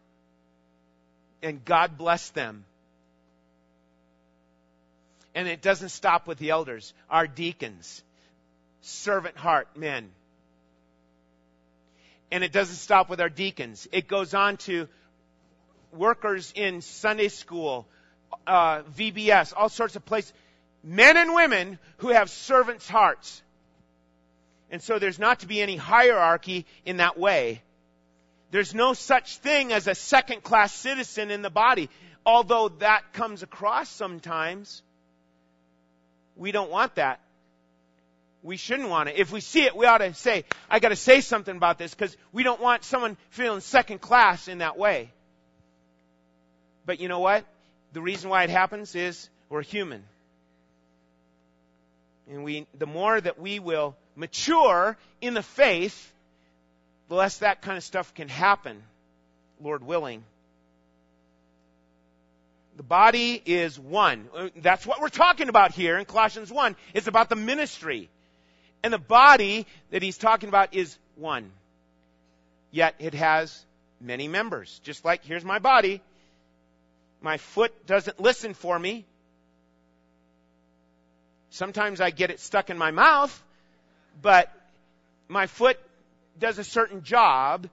And 1.43 1.65
God 1.65 1.99
bless 1.99 2.31
them. 2.31 2.65
And 5.35 5.47
it 5.47 5.63
doesn't 5.63 5.91
stop 5.91 6.27
with 6.27 6.39
the 6.39 6.51
elders, 6.51 6.93
our 7.09 7.27
deacons, 7.27 8.03
servant 8.81 9.37
heart 9.37 9.69
men. 9.77 10.11
And 12.31 12.45
it 12.45 12.53
doesn't 12.53 12.77
stop 12.77 13.09
with 13.09 13.21
our 13.21 13.29
deacons. 13.29 13.89
It 13.91 14.09
goes 14.09 14.35
on 14.35 14.59
to 14.59 14.89
workers 15.93 16.53
in 16.55 16.83
Sunday 16.83 17.29
school, 17.29 17.87
uh, 18.47 18.83
VBS, 18.83 19.55
all 19.57 19.69
sorts 19.69 19.97
of 19.97 20.05
places. 20.05 20.33
Men 20.83 21.17
and 21.17 21.35
women 21.35 21.79
who 21.99 22.09
have 22.09 22.31
servants' 22.31 22.89
hearts. 22.89 23.43
And 24.71 24.83
so 24.83 24.99
there's 24.99 25.19
not 25.19 25.41
to 25.41 25.47
be 25.47 25.63
any 25.63 25.77
hierarchy 25.77 26.67
in 26.85 26.99
that 26.99 27.19
way. 27.19 27.63
There's 28.51 28.75
no 28.75 28.95
such 28.95 29.39
thing 29.39 29.73
as 29.73 29.87
a 29.87 29.95
second 29.95 30.43
class 30.43 30.73
citizen 30.73 31.31
in 31.31 31.43
the 31.43 31.51
body. 31.51 31.91
Although 32.25 32.69
that 32.81 33.13
comes 33.13 33.43
across 33.43 33.89
sometimes, 33.89 34.83
we 36.37 36.53
don't 36.53 36.71
want 36.71 36.95
that. 36.97 37.21
We 38.43 38.57
shouldn't 38.57 38.89
want 38.89 39.09
it. 39.09 39.17
If 39.17 39.33
we 39.33 39.41
see 39.41 39.65
it, 39.65 39.77
we 39.77 39.87
ought 39.87 39.99
to 39.99 40.15
say, 40.15 40.45
I 40.71 40.79
gotta 40.79 40.97
say 40.97 41.21
something 41.21 41.57
about 41.57 41.79
this 41.79 41.95
because 41.95 42.17
we 42.33 42.43
don't 42.43 42.61
want 42.61 42.85
someone 42.85 43.17
feeling 43.31 43.61
second 43.61 44.01
class 44.01 44.49
in 44.49 44.59
that 44.59 44.79
way. 44.79 45.11
But 46.87 47.01
you 47.01 47.09
know 47.09 47.19
what? 47.19 47.45
The 47.93 48.01
reason 48.01 48.31
why 48.31 48.45
it 48.45 48.51
happens 48.51 48.95
is 48.95 49.29
we're 49.49 49.63
human. 49.63 50.05
And 52.31 52.45
we, 52.45 52.67
the 52.79 52.87
more 52.87 53.21
that 53.21 53.39
we 53.39 53.59
will 53.59 53.97
mature 54.15 54.97
in 55.21 55.35
the 55.35 55.43
faith, 55.43 56.13
the 57.09 57.15
less 57.15 57.39
that 57.39 57.63
kind 57.63 57.77
of 57.77 57.85
stuff 57.85 58.15
can 58.15 58.29
happen, 58.29 58.83
Lord 59.61 59.83
willing. 59.83 60.23
The 62.77 62.83
body 62.85 63.43
is 63.45 63.79
one. 63.79 64.29
That's 64.57 64.87
what 64.87 65.01
we're 65.01 65.09
talking 65.09 65.49
about 65.49 65.73
here 65.73 65.99
in 65.99 66.05
Colossians 66.05 66.53
1. 66.53 66.77
It's 66.95 67.09
about 67.09 67.29
the 67.29 67.37
ministry. 67.37 68.09
And 68.83 68.93
the 68.93 68.99
body 68.99 69.67
that 69.91 70.03
he's 70.03 70.19
talking 70.19 70.49
about 70.49 70.75
is 70.75 70.97
one. 71.17 71.51
Yet 72.71 72.95
it 72.99 73.15
has 73.15 73.65
many 74.01 74.29
members. 74.29 74.81
Just 74.85 75.05
like, 75.05 75.25
here's 75.25 75.45
my 75.45 75.59
body. 75.59 76.01
My 77.21 77.39
foot 77.39 77.87
doesn't 77.87 78.21
listen 78.21 78.55
for 78.55 78.79
me. 78.79 79.05
Sometimes 81.51 82.01
I 82.01 82.11
get 82.11 82.31
it 82.31 82.41
stuck 82.41 82.71
in 82.71 82.79
my 82.79 82.91
mouth, 82.91 83.43
but 84.21 84.53
my 85.29 85.47
foot 85.47 85.79
does 86.39 86.59
a 86.59 86.65
certain 86.65 87.03
job, 87.03 87.69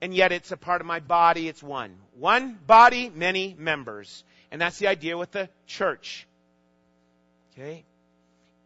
and 0.00 0.14
yet 0.14 0.32
it's 0.32 0.52
a 0.52 0.56
part 0.56 0.80
of 0.80 0.86
my 0.86 1.00
body. 1.00 1.48
It's 1.48 1.62
one. 1.62 1.96
One 2.18 2.58
body, 2.66 3.10
many 3.14 3.54
members. 3.58 4.24
And 4.50 4.60
that's 4.60 4.78
the 4.78 4.86
idea 4.86 5.18
with 5.18 5.32
the 5.32 5.48
church. 5.66 6.26
Okay? 7.52 7.84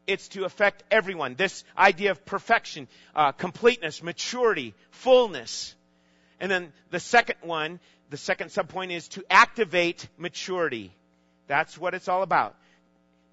It's 0.07 0.29
to 0.29 0.45
affect 0.45 0.83
everyone. 0.91 1.35
This 1.35 1.65
idea 1.77 2.11
of 2.11 2.25
perfection, 2.25 2.89
uh, 3.15 3.33
completeness, 3.33 4.03
maturity, 4.03 4.75
fullness. 4.91 5.75
And 6.41 6.51
then 6.51 6.73
the 6.91 7.01
second 7.01 7.37
one, 7.43 7.81
the 8.11 8.17
second 8.17 8.51
subpoint 8.51 8.91
is 8.91 9.09
to 9.09 9.25
activate 9.31 10.09
maturity. 10.19 10.93
That's 11.47 11.79
what 11.79 11.95
it's 11.95 12.09
all 12.09 12.23
about. 12.23 12.55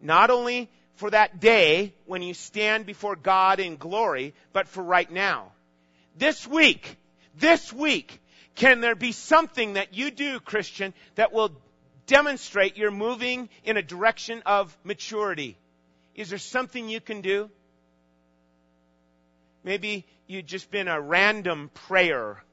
Not 0.02 0.30
only 0.30 0.70
for 0.96 1.10
that 1.10 1.40
day 1.40 1.94
when 2.06 2.22
you 2.22 2.34
stand 2.34 2.86
before 2.86 3.16
God 3.16 3.60
in 3.60 3.76
glory, 3.76 4.34
but 4.54 4.68
for 4.68 4.84
right 4.84 5.12
now. 5.12 5.52
This 6.18 6.48
week, 6.48 6.98
this 7.38 7.72
week, 7.72 8.20
can 8.56 8.82
there 8.82 8.96
be 8.96 9.12
something 9.12 9.74
that 9.74 9.94
you 9.94 10.12
do, 10.12 10.40
Christian, 10.40 10.94
that 11.16 11.34
will 11.34 11.52
demonstrate 12.06 12.78
you're 12.78 12.92
moving 12.92 13.50
in 13.64 13.78
a 13.78 13.82
direction 13.82 14.44
of 14.46 14.78
maturity? 14.84 15.58
Is 16.16 16.30
there 16.30 16.40
something 16.40 16.90
you 16.90 17.02
can 17.02 17.22
do? 17.22 17.50
Maybe 19.64 20.06
you've 20.28 20.46
just 20.46 20.72
been 20.72 20.88
a 20.88 21.00
random 21.00 21.70
prayer 21.74 22.44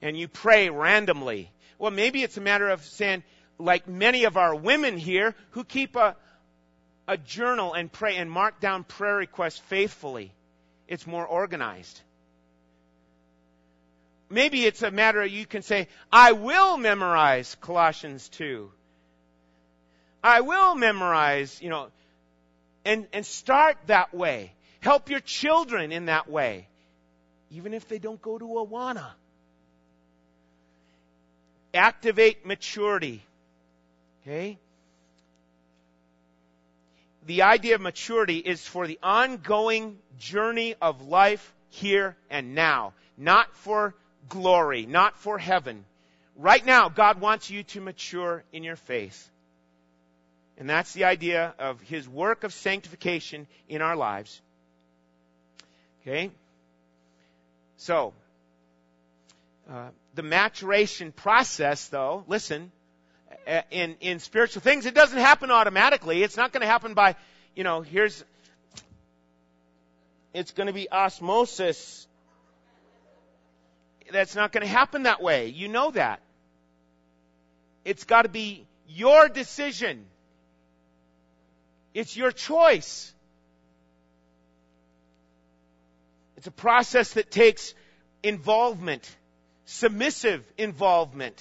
and 0.00 0.18
you 0.18 0.28
pray 0.28 0.68
randomly. 0.68 1.50
Well, 1.78 1.92
maybe 1.92 2.22
it's 2.22 2.36
a 2.36 2.40
matter 2.40 2.68
of 2.68 2.84
saying, 2.84 3.22
like 3.58 3.86
many 3.86 4.24
of 4.24 4.36
our 4.36 4.54
women 4.54 4.98
here 4.98 5.34
who 5.50 5.64
keep 5.64 5.96
a, 5.96 6.16
a 7.06 7.16
journal 7.16 7.72
and 7.74 7.90
pray 7.90 8.16
and 8.16 8.30
mark 8.30 8.60
down 8.60 8.84
prayer 8.84 9.16
requests 9.16 9.58
faithfully. 9.58 10.32
It's 10.88 11.06
more 11.06 11.26
organized. 11.26 12.00
Maybe 14.28 14.64
it's 14.64 14.82
a 14.82 14.90
matter 14.90 15.24
you 15.24 15.46
can 15.46 15.62
say, 15.62 15.88
I 16.10 16.32
will 16.32 16.78
memorize 16.78 17.54
Colossians 17.60 18.28
2. 18.30 18.70
I 20.24 20.40
will 20.40 20.74
memorize, 20.74 21.60
you 21.60 21.68
know, 21.68 21.88
and, 22.84 23.06
and 23.12 23.24
start 23.24 23.76
that 23.86 24.14
way. 24.14 24.52
Help 24.80 25.10
your 25.10 25.20
children 25.20 25.92
in 25.92 26.06
that 26.06 26.28
way. 26.28 26.68
Even 27.50 27.74
if 27.74 27.88
they 27.88 27.98
don't 27.98 28.20
go 28.20 28.38
to 28.38 28.44
Awana. 28.44 29.06
Activate 31.74 32.44
maturity. 32.44 33.22
Okay? 34.22 34.58
the 37.26 37.42
idea 37.42 37.74
of 37.74 37.80
maturity 37.80 38.38
is 38.38 38.66
for 38.66 38.86
the 38.86 38.98
ongoing 39.02 39.98
journey 40.18 40.74
of 40.80 41.02
life 41.02 41.54
here 41.68 42.16
and 42.30 42.54
now, 42.54 42.94
not 43.16 43.54
for 43.56 43.94
glory, 44.28 44.86
not 44.86 45.16
for 45.16 45.38
heaven. 45.38 45.84
Right 46.36 46.64
now, 46.64 46.88
God 46.88 47.20
wants 47.20 47.50
you 47.50 47.62
to 47.64 47.80
mature 47.80 48.42
in 48.52 48.64
your 48.64 48.76
faith. 48.76 49.30
And 50.58 50.68
that's 50.68 50.92
the 50.92 51.04
idea 51.04 51.54
of 51.58 51.80
His 51.80 52.08
work 52.08 52.44
of 52.44 52.52
sanctification 52.52 53.46
in 53.68 53.82
our 53.82 53.96
lives. 53.96 54.40
Okay? 56.02 56.30
So, 57.76 58.12
uh, 59.70 59.88
the 60.14 60.22
maturation 60.22 61.12
process, 61.12 61.88
though, 61.88 62.24
listen, 62.26 62.70
in, 63.70 63.96
in 64.00 64.18
spiritual 64.18 64.62
things, 64.62 64.86
it 64.86 64.94
doesn't 64.94 65.18
happen 65.18 65.50
automatically. 65.50 66.22
It's 66.22 66.36
not 66.36 66.52
going 66.52 66.60
to 66.60 66.66
happen 66.66 66.94
by, 66.94 67.16
you 67.54 67.64
know, 67.64 67.80
here's, 67.80 68.24
it's 70.34 70.52
going 70.52 70.66
to 70.66 70.72
be 70.72 70.90
osmosis. 70.90 72.06
That's 74.10 74.34
not 74.34 74.52
going 74.52 74.62
to 74.62 74.70
happen 74.70 75.04
that 75.04 75.22
way. 75.22 75.48
You 75.48 75.68
know 75.68 75.90
that. 75.92 76.20
It's 77.84 78.04
got 78.04 78.22
to 78.22 78.28
be 78.28 78.66
your 78.88 79.28
decision. 79.28 80.04
It's 81.94 82.16
your 82.16 82.32
choice. 82.32 83.12
It's 86.36 86.46
a 86.46 86.50
process 86.50 87.12
that 87.14 87.30
takes 87.30 87.74
involvement, 88.22 89.08
submissive 89.64 90.44
involvement. 90.58 91.40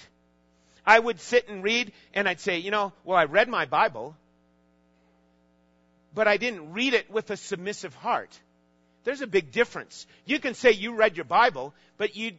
I 0.85 0.99
would 0.99 1.19
sit 1.19 1.47
and 1.47 1.63
read 1.63 1.91
and 2.13 2.27
I'd 2.27 2.39
say, 2.39 2.59
you 2.59 2.71
know, 2.71 2.93
well, 3.03 3.17
I 3.17 3.25
read 3.25 3.49
my 3.49 3.65
Bible, 3.65 4.15
but 6.13 6.27
I 6.27 6.37
didn't 6.37 6.73
read 6.73 6.93
it 6.93 7.09
with 7.09 7.29
a 7.31 7.37
submissive 7.37 7.95
heart. 7.95 8.37
There's 9.03 9.21
a 9.21 9.27
big 9.27 9.51
difference. 9.51 10.05
You 10.25 10.39
can 10.39 10.53
say 10.53 10.71
you 10.71 10.93
read 10.95 11.15
your 11.17 11.25
Bible, 11.25 11.73
but 11.97 12.15
you 12.15 12.33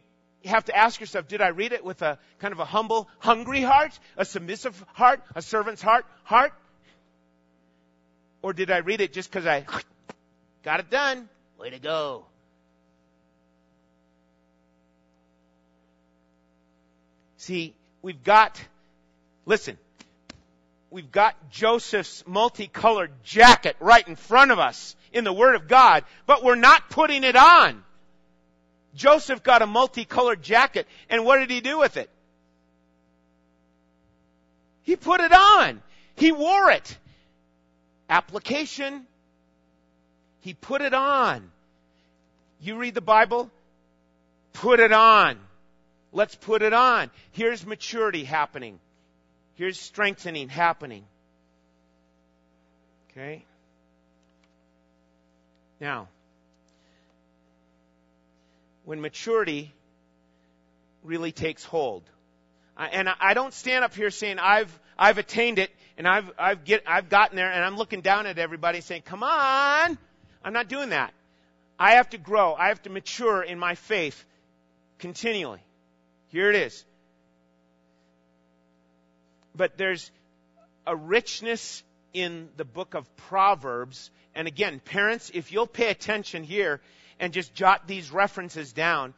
have 0.45 0.65
to 0.65 0.75
ask 0.75 0.99
yourself, 0.99 1.27
did 1.27 1.41
I 1.41 1.49
read 1.49 1.73
it 1.73 1.83
with 1.83 2.01
a 2.01 2.19
kind 2.39 2.51
of 2.51 2.59
a 2.59 2.65
humble, 2.65 3.09
hungry 3.19 3.61
heart, 3.61 3.97
a 4.17 4.25
submissive 4.25 4.81
heart, 4.93 5.21
a 5.35 5.41
servant's 5.41 5.81
heart, 5.81 6.05
heart? 6.23 6.53
Or 8.43 8.51
did 8.53 8.69
I 8.69 8.79
read 8.79 9.01
it 9.01 9.13
just 9.13 9.31
because 9.31 9.47
I 9.47 9.65
got 10.63 10.81
it 10.81 10.91
done? 10.91 11.27
Way 11.57 11.71
to 11.71 11.79
go. 11.79 12.25
See, 17.37 17.73
we've 18.01 18.23
got, 18.23 18.61
listen, 19.45 19.77
we've 20.91 21.11
got 21.11 21.35
Joseph's 21.49 22.23
multicolored 22.27 23.11
jacket 23.23 23.75
right 23.79 24.07
in 24.07 24.15
front 24.15 24.51
of 24.51 24.59
us 24.59 24.95
in 25.13 25.23
the 25.23 25.33
Word 25.33 25.55
of 25.55 25.67
God, 25.67 26.03
but 26.25 26.43
we're 26.43 26.55
not 26.55 26.89
putting 26.89 27.23
it 27.23 27.35
on. 27.35 27.83
Joseph 28.95 29.41
got 29.41 29.61
a 29.61 29.67
multicolored 29.67 30.43
jacket, 30.43 30.87
and 31.09 31.25
what 31.25 31.37
did 31.37 31.49
he 31.49 31.61
do 31.61 31.79
with 31.79 31.97
it? 31.97 32.09
He 34.83 34.95
put 34.97 35.21
it 35.21 35.31
on. 35.31 35.81
He 36.15 36.31
wore 36.31 36.71
it. 36.71 36.97
Application. 38.09 39.05
He 40.41 40.53
put 40.53 40.81
it 40.81 40.93
on. 40.93 41.51
You 42.59 42.77
read 42.77 42.95
the 42.95 43.01
Bible? 43.01 43.49
Put 44.53 44.79
it 44.79 44.91
on. 44.91 45.37
Let's 46.11 46.35
put 46.35 46.61
it 46.61 46.73
on. 46.73 47.09
Here's 47.31 47.65
maturity 47.65 48.23
happening. 48.23 48.79
Here's 49.55 49.79
strengthening 49.79 50.49
happening. 50.49 51.03
Okay? 53.11 53.43
Now, 55.79 56.07
when 58.85 59.01
maturity 59.01 59.73
really 61.03 61.31
takes 61.31 61.63
hold, 61.63 62.03
and 62.77 63.09
I 63.19 63.33
don't 63.33 63.53
stand 63.53 63.83
up 63.83 63.93
here 63.93 64.09
saying 64.09 64.39
I've 64.39 64.79
I've 64.97 65.17
attained 65.17 65.59
it 65.59 65.71
and 65.97 66.07
I've 66.07 66.31
I've 66.37 66.63
get 66.63 66.83
I've 66.87 67.09
gotten 67.09 67.35
there 67.35 67.51
and 67.51 67.63
I'm 67.63 67.77
looking 67.77 68.01
down 68.01 68.25
at 68.25 68.37
everybody 68.37 68.81
saying, 68.81 69.03
"Come 69.03 69.23
on!" 69.23 69.97
I'm 70.43 70.53
not 70.53 70.67
doing 70.67 70.89
that. 70.89 71.13
I 71.79 71.93
have 71.93 72.09
to 72.11 72.17
grow. 72.17 72.53
I 72.53 72.69
have 72.69 72.81
to 72.83 72.89
mature 72.89 73.41
in 73.41 73.59
my 73.59 73.75
faith 73.75 74.23
continually. 74.99 75.61
Here 76.29 76.49
it 76.49 76.55
is. 76.55 76.85
But 79.55 79.77
there's 79.77 80.11
a 80.85 80.95
richness 80.95 81.83
in 82.13 82.49
the 82.57 82.65
book 82.65 82.93
of 82.93 83.15
Proverbs. 83.15 84.11
And 84.35 84.47
again, 84.47 84.79
parents, 84.79 85.31
if 85.33 85.51
you'll 85.51 85.67
pay 85.67 85.89
attention 85.89 86.43
here 86.43 86.81
and 87.19 87.33
just 87.33 87.53
jot 87.53 87.87
these 87.87 88.11
references 88.11 88.73
down, 88.73 89.13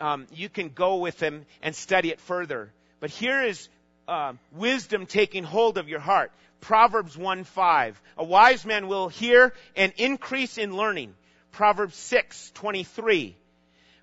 um, 0.00 0.26
you 0.32 0.48
can 0.48 0.70
go 0.70 0.96
with 0.96 1.18
them 1.18 1.44
and 1.62 1.74
study 1.74 2.10
it 2.10 2.20
further. 2.20 2.72
But 3.00 3.10
here 3.10 3.42
is 3.42 3.68
uh, 4.08 4.32
wisdom 4.52 5.06
taking 5.06 5.44
hold 5.44 5.78
of 5.78 5.88
your 5.88 6.00
heart. 6.00 6.32
Proverbs 6.60 7.16
1 7.16 7.44
5. 7.44 8.02
A 8.16 8.24
wise 8.24 8.64
man 8.66 8.88
will 8.88 9.08
hear 9.08 9.52
and 9.76 9.92
increase 9.96 10.58
in 10.58 10.76
learning. 10.76 11.14
Proverbs 11.52 11.96
6 11.96 12.50
23. 12.54 13.36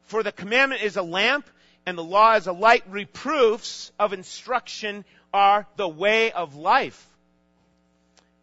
For 0.03 0.23
the 0.23 0.31
commandment 0.31 0.83
is 0.83 0.95
a 0.95 1.01
lamp 1.01 1.49
and 1.85 1.97
the 1.97 2.03
law 2.03 2.35
is 2.35 2.47
a 2.47 2.53
light. 2.53 2.83
Reproofs 2.87 3.91
of 3.99 4.13
instruction 4.13 5.03
are 5.33 5.67
the 5.75 5.87
way 5.87 6.31
of 6.31 6.55
life. 6.55 7.09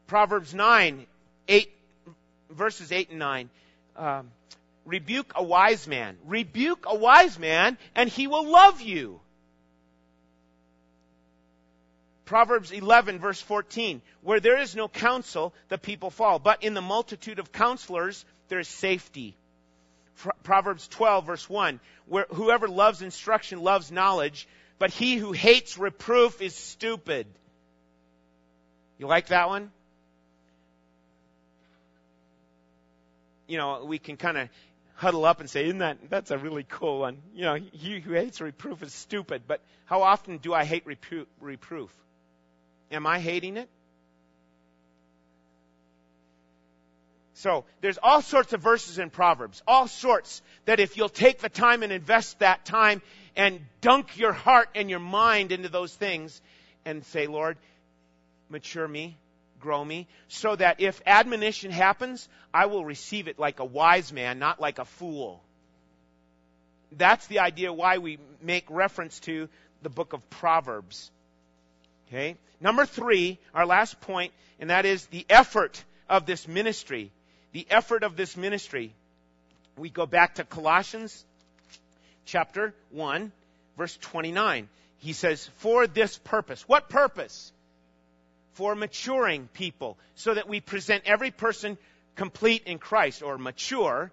Proverbs 0.09 0.53
9, 0.53 1.07
8, 1.49 1.73
verses 2.51 2.93
8 2.93 3.11
and 3.11 3.19
9. 3.19 3.51
Um, 3.97 4.31
rebuke 4.85 5.33
a 5.37 5.43
wise 5.43 5.87
man. 5.87 6.19
Rebuke 6.27 6.85
a 6.87 6.97
wise 6.97 7.39
man 7.39 7.79
and 7.95 8.11
he 8.11 8.27
will 8.27 8.51
love 8.51 8.81
you. 8.81 9.21
Proverbs 12.25 12.71
11 12.71 13.19
verse 13.19 13.41
14, 13.41 14.01
where 14.23 14.41
there 14.41 14.59
is 14.59 14.77
no 14.77 14.89
counsel, 14.89 15.53
the 15.69 15.79
people 15.79 16.11
fall, 16.11 16.39
but 16.39 16.63
in 16.63 16.75
the 16.75 16.81
multitude 16.81 17.39
of 17.39 17.53
counselors, 17.53 18.25
there 18.49 18.61
is 18.61 18.69
safety. 18.69 19.37
Proverbs 20.43 20.87
12 20.89 21.27
verse 21.27 21.49
1, 21.49 21.81
where 22.07 22.27
whoever 22.31 22.69
loves 22.69 23.03
instruction 23.03 23.63
loves 23.63 23.91
knowledge, 23.91 24.47
but 24.79 24.91
he 24.91 25.17
who 25.17 25.33
hates 25.33 25.79
reproof 25.79 26.41
is 26.41 26.55
stupid. 26.55 27.27
You 28.99 29.07
like 29.07 29.29
that 29.29 29.49
one? 29.49 29.73
You 33.49 33.59
know, 33.59 33.85
we 33.85 33.99
can 33.99 34.17
kind 34.17 34.39
of 34.39 34.49
huddle 34.95 35.25
up 35.25 35.41
and 35.41 35.51
say, 35.51 35.65
isn't 35.65 35.79
that, 35.79 35.99
that's 36.09 36.31
a 36.31 36.39
really 36.39 36.65
cool 36.69 37.01
one. 37.01 37.19
You 37.35 37.43
know, 37.43 37.55
he 37.55 37.99
who 37.99 38.13
hates 38.13 38.41
reproof 38.41 38.83
is 38.83 38.93
stupid, 38.93 39.43
but 39.49 39.61
how 39.87 40.03
often 40.03 40.39
do 40.39 40.55
I 40.55 40.65
hate 40.65 40.85
reproof? 41.41 41.93
Am 42.93 43.07
I 43.07 43.19
hating 43.19 43.57
it? 43.57 43.69
So, 47.35 47.65
there's 47.81 47.99
all 48.01 48.23
sorts 48.23 48.53
of 48.53 48.61
verses 48.61 49.01
in 49.01 49.11
Proverbs, 49.11 49.63
all 49.67 49.89
sorts, 49.89 50.43
that 50.67 50.79
if 50.79 50.97
you'll 50.97 51.09
take 51.09 51.41
the 51.41 51.49
time 51.49 51.83
and 51.83 51.91
invest 51.91 52.39
that 52.39 52.65
time 52.65 53.03
and 53.35 53.61
dunk 53.81 54.17
your 54.17 54.33
heart 54.33 54.69
and 54.77 54.89
your 54.89 55.01
mind 55.01 55.51
into 55.51 55.69
those 55.69 55.93
things 55.93 56.41
and 56.85 57.05
say, 57.07 57.27
Lord, 57.27 57.57
mature 58.49 58.87
me, 58.87 59.17
grow 59.59 59.85
me, 59.85 60.07
so 60.29 60.55
that 60.55 60.81
if 60.81 61.03
admonition 61.05 61.73
happens, 61.73 62.29
I 62.55 62.67
will 62.67 62.85
receive 62.85 63.27
it 63.27 63.39
like 63.39 63.59
a 63.59 63.65
wise 63.65 64.13
man, 64.13 64.39
not 64.39 64.61
like 64.61 64.79
a 64.79 64.85
fool. 64.85 65.43
That's 66.93 67.27
the 67.27 67.41
idea 67.41 67.73
why 67.73 67.99
we 67.99 68.19
make 68.43 68.67
reference 68.69 69.19
to 69.21 69.49
the 69.83 69.89
book 69.89 70.13
of 70.13 70.29
Proverbs. 70.31 71.11
Okay? 72.09 72.37
Number 72.63 72.87
three, 72.87 73.39
our 73.53 73.67
last 73.67 74.01
point, 74.01 74.33
and 74.61 74.71
that 74.71 74.87
is 74.87 75.05
the 75.07 75.27
effort 75.29 75.85
of 76.09 76.27
this 76.27 76.47
ministry. 76.47 77.11
The 77.53 77.67
effort 77.69 78.05
of 78.05 78.17
this 78.17 78.37
ministry. 78.37 78.95
We 79.77 79.91
go 79.91 80.07
back 80.07 80.37
to 80.37 80.45
Colossians 80.45 81.25
chapter 82.25 82.73
1, 82.91 83.33
verse 83.77 83.99
29. 84.01 84.69
He 84.99 85.13
says, 85.13 85.51
for 85.57 85.89
this 85.89 86.17
purpose. 86.19 86.67
What 86.69 86.89
purpose? 86.89 87.53
For 88.53 88.75
maturing 88.75 89.49
people, 89.53 89.99
so 90.15 90.35
that 90.35 90.49
we 90.49 90.61
present 90.61 91.03
every 91.07 91.33
person 91.33 91.77
complete 92.15 92.65
in 92.67 92.79
Christ, 92.79 93.23
or 93.23 93.39
mature. 93.39 94.13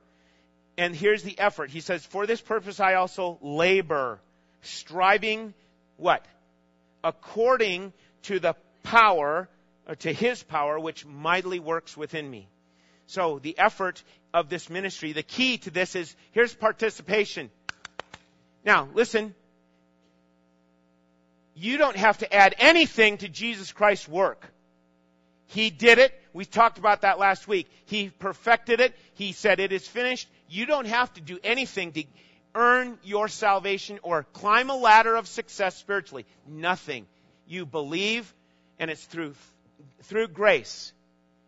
And 0.78 0.96
here's 0.96 1.22
the 1.22 1.38
effort. 1.38 1.70
He 1.70 1.82
says, 1.82 2.04
for 2.06 2.26
this 2.26 2.42
purpose 2.42 2.80
I 2.80 2.96
also 2.96 3.38
labor, 3.42 4.20
striving, 4.62 5.54
what? 5.98 6.26
according 7.04 7.94
to 8.24 8.40
the 8.40 8.56
power, 8.84 9.50
or 9.88 9.96
to 9.96 10.14
his 10.14 10.44
power, 10.44 10.80
which 10.80 11.06
mightily 11.06 11.60
works 11.60 11.98
within 11.98 12.30
me. 12.30 12.48
So 13.08 13.40
the 13.40 13.58
effort 13.58 14.04
of 14.34 14.50
this 14.50 14.70
ministry, 14.70 15.14
the 15.14 15.24
key 15.24 15.58
to 15.60 15.72
this 15.72 15.96
is, 15.96 16.16
here's 16.32 16.54
participation. 16.54 17.50
Now, 18.64 18.88
listen. 18.94 19.34
You 21.56 21.78
don't 21.78 21.98
have 21.98 22.20
to 22.20 22.34
add 22.34 22.56
anything 22.60 23.18
to 23.18 23.28
Jesus 23.28 23.72
Christ's 23.72 24.08
work. 24.08 24.46
He 25.48 25.72
did 25.72 25.98
it. 25.98 26.14
We 26.32 26.46
talked 26.46 26.78
about 26.78 27.02
that 27.02 27.18
last 27.18 27.48
week. 27.48 27.68
He 27.86 28.10
perfected 28.10 28.80
it. 28.80 28.96
He 29.16 29.32
said 29.34 29.60
it 29.60 29.72
is 29.72 29.88
finished. 29.88 30.30
You 30.48 30.68
don't 30.68 30.86
have 30.86 31.12
to 31.16 31.22
do 31.22 31.40
anything 31.44 31.92
to 31.94 32.04
earn 32.54 33.00
your 33.04 33.28
salvation 33.28 34.00
or 34.04 34.24
climb 34.34 34.70
a 34.70 34.76
ladder 34.76 35.16
of 35.16 35.28
success 35.28 35.76
spiritually. 35.76 36.26
Nothing. 36.48 37.08
You 37.50 37.66
believe 37.66 38.32
and 38.78 38.90
it's 38.92 39.04
through, 39.04 39.34
through 40.04 40.30
grace. 40.30 40.94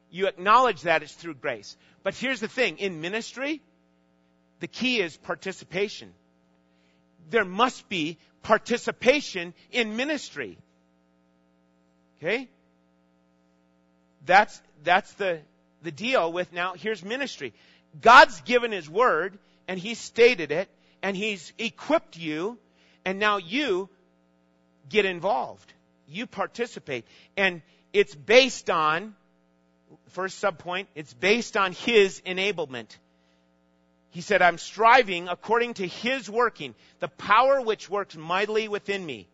You 0.09 0.27
acknowledge 0.27 0.81
that 0.81 1.03
it's 1.03 1.13
through 1.13 1.35
grace. 1.35 1.77
But 2.03 2.15
here's 2.15 2.39
the 2.39 2.47
thing. 2.47 2.79
In 2.79 2.99
ministry, 2.99 3.61
the 4.59 4.67
key 4.67 4.99
is 4.99 5.15
participation. 5.15 6.11
There 7.29 7.45
must 7.45 7.87
be 7.87 8.17
participation 8.41 9.53
in 9.71 9.95
ministry. 9.95 10.57
Okay? 12.19 12.49
That's, 14.25 14.59
that's 14.83 15.13
the, 15.13 15.39
the 15.83 15.91
deal 15.91 16.33
with 16.33 16.51
now, 16.51 16.73
here's 16.73 17.05
ministry. 17.05 17.53
God's 18.01 18.41
given 18.41 18.71
His 18.71 18.89
Word, 18.89 19.37
and 19.67 19.79
He 19.79 19.93
stated 19.93 20.51
it, 20.51 20.67
and 21.03 21.15
He's 21.15 21.53
equipped 21.59 22.17
you, 22.17 22.57
and 23.05 23.19
now 23.19 23.37
you 23.37 23.87
get 24.89 25.05
involved. 25.05 25.73
You 26.12 26.28
participate. 26.28 27.05
And 27.38 27.62
it's 27.93 28.14
based 28.14 28.70
on, 28.70 29.16
first 30.09 30.41
subpoint, 30.41 30.88
it's 30.95 31.14
based 31.14 31.57
on 31.57 31.72
His 31.72 32.22
enablement. 32.26 32.97
He 34.12 34.22
said, 34.22 34.41
I'm 34.41 34.57
striving 34.57 35.30
according 35.30 35.76
to 35.76 35.88
His 35.88 36.30
working, 36.30 36.76
the 36.99 37.07
power 37.07 37.62
which 37.62 37.89
works 37.89 38.16
mightily 38.16 38.68
within 38.68 39.05
me. 39.05 39.28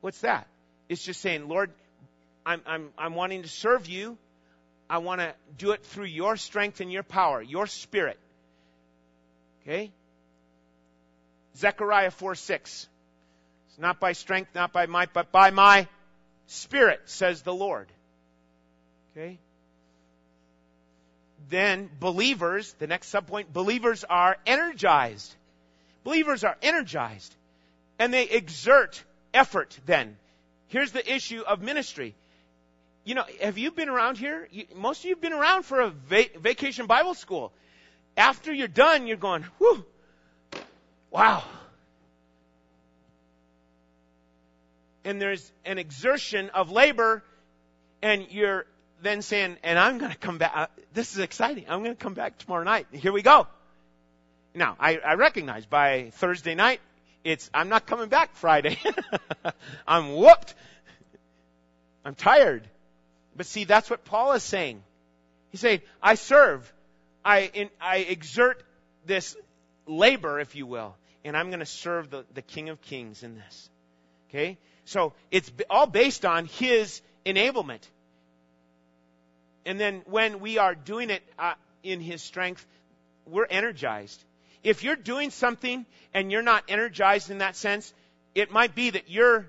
What's 0.00 0.20
that? 0.20 0.46
It's 0.88 1.04
just 1.04 1.20
saying, 1.20 1.48
Lord, 1.48 1.70
I'm, 2.44 2.60
I'm, 2.66 2.88
I'm 2.98 3.14
wanting 3.14 3.42
to 3.42 3.48
serve 3.48 3.86
you. 3.86 4.18
I 4.88 4.98
want 4.98 5.20
to 5.20 5.34
do 5.56 5.70
it 5.70 5.84
through 5.84 6.06
your 6.06 6.36
strength 6.36 6.80
and 6.80 6.90
your 6.90 7.04
power, 7.04 7.40
your 7.40 7.68
spirit. 7.68 8.18
Okay? 9.62 9.92
Zechariah 11.56 12.10
4 12.10 12.34
6. 12.34 12.88
Not 13.80 13.98
by 13.98 14.12
strength, 14.12 14.54
not 14.54 14.72
by 14.72 14.86
might, 14.86 15.12
but 15.12 15.32
by 15.32 15.50
my 15.50 15.88
spirit, 16.46 17.00
says 17.06 17.42
the 17.42 17.54
Lord. 17.54 17.88
Okay? 19.12 19.38
Then 21.48 21.90
believers, 21.98 22.72
the 22.78 22.86
next 22.86 23.12
subpoint, 23.12 23.52
believers 23.52 24.04
are 24.04 24.36
energized. 24.46 25.34
Believers 26.04 26.44
are 26.44 26.56
energized. 26.62 27.34
And 27.98 28.12
they 28.12 28.24
exert 28.24 29.02
effort 29.34 29.78
then. 29.86 30.16
Here's 30.68 30.92
the 30.92 31.14
issue 31.14 31.40
of 31.40 31.60
ministry. 31.60 32.14
You 33.04 33.14
know, 33.14 33.24
have 33.40 33.58
you 33.58 33.72
been 33.72 33.88
around 33.88 34.18
here? 34.18 34.46
You, 34.52 34.66
most 34.76 35.00
of 35.00 35.04
you 35.06 35.10
have 35.14 35.20
been 35.20 35.32
around 35.32 35.64
for 35.64 35.80
a 35.80 35.90
va- 35.90 36.38
vacation 36.38 36.86
Bible 36.86 37.14
school. 37.14 37.52
After 38.16 38.52
you're 38.52 38.68
done, 38.68 39.06
you're 39.06 39.16
going, 39.16 39.44
whew, 39.58 39.84
Wow. 41.10 41.42
And 45.04 45.20
there's 45.20 45.50
an 45.64 45.78
exertion 45.78 46.50
of 46.50 46.70
labor, 46.70 47.22
and 48.02 48.26
you're 48.30 48.66
then 49.02 49.22
saying, 49.22 49.56
and 49.62 49.78
I'm 49.78 49.98
going 49.98 50.12
to 50.12 50.18
come 50.18 50.38
back. 50.38 50.52
Uh, 50.54 50.66
this 50.92 51.12
is 51.12 51.18
exciting. 51.18 51.64
I'm 51.68 51.82
going 51.82 51.96
to 51.96 52.02
come 52.02 52.14
back 52.14 52.38
tomorrow 52.38 52.64
night. 52.64 52.86
Here 52.92 53.12
we 53.12 53.22
go. 53.22 53.46
Now, 54.54 54.76
I, 54.78 54.98
I 54.98 55.14
recognize 55.14 55.64
by 55.64 56.10
Thursday 56.14 56.54
night, 56.54 56.80
it's, 57.24 57.50
I'm 57.54 57.68
not 57.68 57.86
coming 57.86 58.08
back 58.08 58.34
Friday. 58.36 58.78
I'm 59.86 60.14
whooped. 60.14 60.54
I'm 62.04 62.14
tired. 62.14 62.66
But 63.36 63.46
see, 63.46 63.64
that's 63.64 63.88
what 63.88 64.04
Paul 64.04 64.32
is 64.32 64.42
saying. 64.42 64.82
He's 65.50 65.60
saying, 65.60 65.80
I 66.02 66.14
serve. 66.14 66.70
I, 67.24 67.50
in, 67.52 67.70
I 67.80 67.98
exert 67.98 68.62
this 69.06 69.36
labor, 69.86 70.40
if 70.40 70.54
you 70.54 70.66
will 70.66 70.96
and 71.24 71.36
I'm 71.36 71.48
going 71.48 71.60
to 71.60 71.66
serve 71.66 72.10
the, 72.10 72.24
the 72.34 72.42
King 72.42 72.68
of 72.68 72.80
Kings 72.82 73.22
in 73.22 73.36
this. 73.36 73.70
Okay? 74.28 74.58
So 74.84 75.12
it's 75.30 75.50
all 75.68 75.86
based 75.86 76.24
on 76.24 76.46
His 76.46 77.00
enablement. 77.24 77.80
And 79.66 79.78
then 79.78 80.02
when 80.06 80.40
we 80.40 80.58
are 80.58 80.74
doing 80.74 81.10
it 81.10 81.22
uh, 81.38 81.54
in 81.82 82.00
His 82.00 82.22
strength, 82.22 82.66
we're 83.26 83.46
energized. 83.48 84.22
If 84.62 84.82
you're 84.82 84.96
doing 84.96 85.30
something 85.30 85.86
and 86.12 86.30
you're 86.30 86.42
not 86.42 86.64
energized 86.68 87.30
in 87.30 87.38
that 87.38 87.56
sense, 87.56 87.92
it 88.34 88.50
might 88.50 88.74
be 88.74 88.90
that 88.90 89.08
you're, 89.08 89.46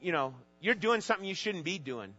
you 0.00 0.12
know, 0.12 0.34
you're 0.60 0.74
doing 0.74 1.00
something 1.00 1.26
you 1.26 1.34
shouldn't 1.34 1.64
be 1.64 1.78
doing. 1.78 2.12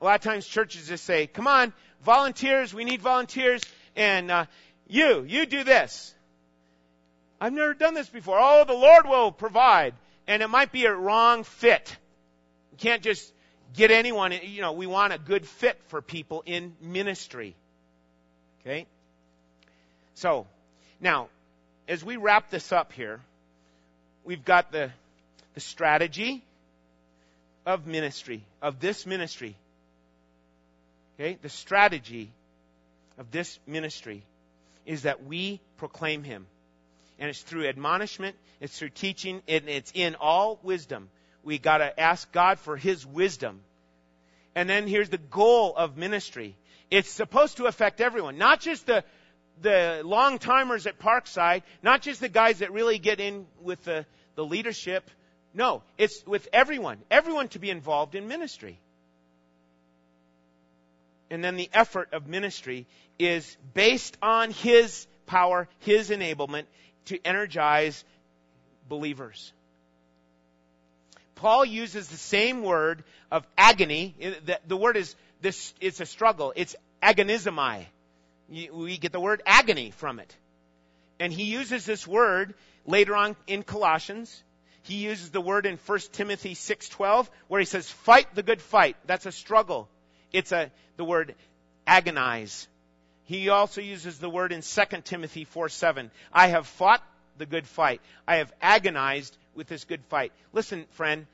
A 0.00 0.04
lot 0.04 0.14
of 0.14 0.20
times 0.22 0.46
churches 0.46 0.88
just 0.88 1.04
say, 1.04 1.26
come 1.26 1.46
on, 1.46 1.72
volunteers, 2.04 2.72
we 2.72 2.84
need 2.84 3.02
volunteers, 3.02 3.62
and 3.96 4.30
uh, 4.30 4.46
you, 4.88 5.24
you 5.26 5.46
do 5.46 5.64
this. 5.64 6.14
I've 7.40 7.52
never 7.52 7.74
done 7.74 7.94
this 7.94 8.08
before. 8.08 8.38
Oh, 8.40 8.64
the 8.64 8.74
Lord 8.74 9.06
will 9.06 9.32
provide. 9.32 9.94
And 10.28 10.42
it 10.42 10.48
might 10.48 10.70
be 10.70 10.84
a 10.84 10.94
wrong 10.94 11.42
fit. 11.42 11.96
You 12.72 12.76
can't 12.76 13.02
just 13.02 13.32
get 13.74 13.90
anyone, 13.90 14.32
you 14.42 14.60
know, 14.60 14.72
we 14.72 14.86
want 14.86 15.14
a 15.14 15.18
good 15.18 15.46
fit 15.46 15.80
for 15.88 16.02
people 16.02 16.42
in 16.44 16.74
ministry. 16.82 17.56
Okay? 18.60 18.86
So, 20.14 20.46
now, 21.00 21.28
as 21.88 22.04
we 22.04 22.16
wrap 22.16 22.50
this 22.50 22.72
up 22.72 22.92
here, 22.92 23.20
we've 24.22 24.44
got 24.44 24.70
the, 24.70 24.90
the 25.54 25.60
strategy 25.60 26.44
of 27.64 27.86
ministry, 27.86 28.44
of 28.60 28.80
this 28.80 29.06
ministry. 29.06 29.56
Okay? 31.18 31.38
The 31.40 31.48
strategy 31.48 32.30
of 33.16 33.30
this 33.30 33.58
ministry 33.66 34.22
is 34.84 35.02
that 35.02 35.24
we 35.24 35.60
proclaim 35.78 36.22
Him. 36.22 36.46
And 37.18 37.28
it's 37.28 37.42
through 37.42 37.66
admonishment, 37.68 38.36
it's 38.60 38.78
through 38.78 38.90
teaching, 38.90 39.42
and 39.48 39.68
it's 39.68 39.92
in 39.94 40.14
all 40.14 40.58
wisdom. 40.62 41.08
We 41.42 41.58
gotta 41.58 41.98
ask 41.98 42.30
God 42.32 42.58
for 42.58 42.76
His 42.76 43.04
wisdom. 43.04 43.60
And 44.54 44.68
then 44.68 44.86
here's 44.86 45.08
the 45.08 45.18
goal 45.18 45.74
of 45.76 45.96
ministry. 45.96 46.56
It's 46.90 47.10
supposed 47.10 47.58
to 47.58 47.66
affect 47.66 48.00
everyone, 48.00 48.38
not 48.38 48.60
just 48.60 48.86
the, 48.86 49.04
the 49.60 50.02
long 50.04 50.38
timers 50.38 50.86
at 50.86 50.98
Parkside, 50.98 51.62
not 51.82 52.02
just 52.02 52.20
the 52.20 52.28
guys 52.28 52.60
that 52.60 52.72
really 52.72 52.98
get 52.98 53.20
in 53.20 53.46
with 53.60 53.84
the, 53.84 54.06
the 54.36 54.44
leadership. 54.44 55.10
No, 55.54 55.82
it's 55.96 56.24
with 56.26 56.48
everyone. 56.52 56.98
Everyone 57.10 57.48
to 57.48 57.58
be 57.58 57.70
involved 57.70 58.14
in 58.14 58.28
ministry. 58.28 58.78
And 61.30 61.44
then 61.44 61.56
the 61.56 61.68
effort 61.72 62.08
of 62.12 62.26
ministry 62.26 62.86
is 63.18 63.56
based 63.74 64.16
on 64.22 64.50
His 64.50 65.06
power, 65.26 65.68
His 65.80 66.10
enablement 66.10 66.64
to 67.08 67.18
energize 67.24 68.04
believers. 68.88 69.52
Paul 71.34 71.64
uses 71.64 72.08
the 72.08 72.16
same 72.16 72.62
word 72.62 73.04
of 73.30 73.46
agony. 73.56 74.14
The, 74.18 74.58
the 74.66 74.76
word 74.76 74.96
is 74.96 75.14
this, 75.40 75.72
it's 75.80 76.00
a 76.00 76.06
struggle. 76.06 76.52
It's 76.56 76.74
agonizomai. 77.02 77.86
We 78.48 78.98
get 78.98 79.12
the 79.12 79.20
word 79.20 79.42
agony 79.46 79.92
from 79.92 80.18
it. 80.18 80.34
And 81.20 81.32
he 81.32 81.44
uses 81.44 81.84
this 81.84 82.06
word 82.06 82.54
later 82.86 83.14
on 83.14 83.36
in 83.46 83.62
Colossians. 83.62 84.42
He 84.82 84.96
uses 84.96 85.30
the 85.30 85.40
word 85.40 85.66
in 85.66 85.76
1 85.76 85.98
Timothy 86.12 86.54
6:12 86.54 87.28
where 87.48 87.60
he 87.60 87.66
says 87.66 87.90
fight 87.90 88.34
the 88.34 88.42
good 88.42 88.62
fight. 88.62 88.96
That's 89.06 89.26
a 89.26 89.32
struggle. 89.32 89.88
It's 90.32 90.52
a 90.52 90.70
the 90.96 91.04
word 91.04 91.34
agonize. 91.86 92.68
He 93.28 93.50
also 93.50 93.82
uses 93.82 94.18
the 94.18 94.30
word 94.30 94.52
in 94.52 94.62
2 94.62 95.04
Timothy 95.04 95.44
4:7. 95.44 96.10
I 96.32 96.46
have 96.46 96.66
fought 96.66 97.02
the 97.36 97.44
good 97.44 97.66
fight. 97.66 98.00
I 98.26 98.36
have 98.36 98.50
agonized 98.62 99.36
with 99.54 99.66
this 99.66 99.84
good 99.84 100.02
fight. 100.06 100.32
Listen, 100.54 100.86
friend, 100.92 101.26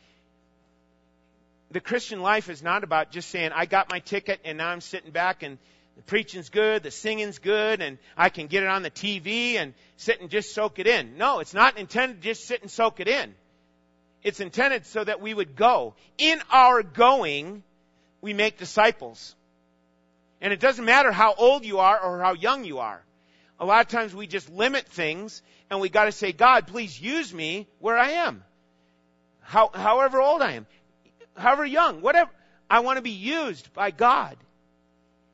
the 1.70 1.78
Christian 1.78 2.20
life 2.20 2.50
is 2.50 2.64
not 2.64 2.82
about 2.82 3.12
just 3.12 3.30
saying, 3.30 3.52
I 3.54 3.66
got 3.66 3.90
my 3.90 4.00
ticket 4.00 4.40
and 4.44 4.58
now 4.58 4.70
I'm 4.70 4.80
sitting 4.80 5.12
back 5.12 5.44
and 5.44 5.56
the 5.94 6.02
preaching's 6.02 6.48
good, 6.48 6.82
the 6.82 6.90
singing's 6.90 7.38
good, 7.38 7.80
and 7.80 7.98
I 8.16 8.28
can 8.28 8.48
get 8.48 8.64
it 8.64 8.68
on 8.68 8.82
the 8.82 8.90
TV 8.90 9.54
and 9.54 9.72
sit 9.96 10.20
and 10.20 10.28
just 10.28 10.52
soak 10.52 10.80
it 10.80 10.88
in. 10.88 11.16
No, 11.16 11.38
it's 11.38 11.54
not 11.54 11.78
intended 11.78 12.22
to 12.22 12.28
just 12.28 12.44
sit 12.44 12.60
and 12.62 12.70
soak 12.72 12.98
it 12.98 13.06
in. 13.06 13.32
It's 14.24 14.40
intended 14.40 14.84
so 14.86 15.04
that 15.04 15.20
we 15.20 15.32
would 15.32 15.54
go. 15.54 15.94
In 16.18 16.42
our 16.50 16.82
going, 16.82 17.62
we 18.20 18.34
make 18.34 18.58
disciples. 18.58 19.36
And 20.40 20.52
it 20.52 20.60
doesn't 20.60 20.84
matter 20.84 21.12
how 21.12 21.34
old 21.34 21.64
you 21.64 21.78
are 21.78 21.98
or 21.98 22.20
how 22.20 22.34
young 22.34 22.64
you 22.64 22.78
are. 22.78 23.02
A 23.58 23.64
lot 23.64 23.80
of 23.80 23.88
times 23.88 24.14
we 24.14 24.26
just 24.26 24.50
limit 24.50 24.86
things 24.86 25.42
and 25.70 25.80
we 25.80 25.88
gotta 25.88 26.12
say, 26.12 26.32
God, 26.32 26.66
please 26.66 27.00
use 27.00 27.32
me 27.32 27.66
where 27.78 27.96
I 27.96 28.10
am. 28.10 28.44
How, 29.40 29.70
however 29.72 30.20
old 30.20 30.42
I 30.42 30.52
am. 30.52 30.66
However 31.36 31.64
young, 31.64 32.00
whatever. 32.00 32.30
I 32.68 32.80
want 32.80 32.96
to 32.96 33.02
be 33.02 33.10
used 33.10 33.72
by 33.72 33.90
God 33.90 34.36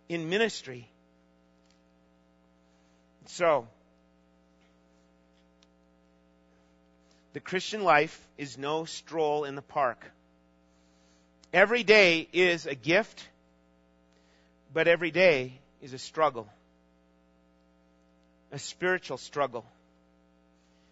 in 0.09 0.29
ministry. 0.29 0.89
So, 3.27 3.69
the 7.33 7.41
Christian 7.41 7.85
life 7.85 8.27
is 8.37 8.59
no 8.59 8.85
stroll 8.85 9.45
in 9.45 9.55
the 9.55 9.63
park. 9.63 10.05
Every 11.53 11.85
day 11.85 12.29
is 12.33 12.67
a 12.67 12.75
gift, 12.75 13.25
but 14.73 14.89
every 14.89 15.11
day 15.11 15.59
is 15.83 15.93
a 15.93 15.99
struggle, 15.99 16.49
a 18.53 18.59
spiritual 18.59 19.19
struggle. 19.19 19.65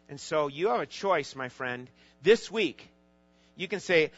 And 0.09 0.21
so 0.21 0.49
you 0.49 0.69
have 0.69 0.81
a 0.81 0.87
choice, 0.87 1.35
my 1.37 1.49
friend. 1.49 1.89
This 2.23 2.51
week, 2.51 2.89
you 3.57 3.69
can 3.69 3.81
say, 3.81 4.11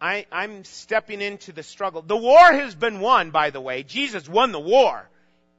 I, 0.00 0.26
I'm 0.32 0.64
stepping 0.64 1.20
into 1.20 1.52
the 1.52 1.62
struggle. 1.62 2.02
The 2.02 2.16
war 2.16 2.52
has 2.52 2.74
been 2.74 3.00
won, 3.00 3.30
by 3.30 3.50
the 3.50 3.60
way. 3.60 3.84
Jesus 3.84 4.28
won 4.28 4.52
the 4.52 4.60
war. 4.60 5.08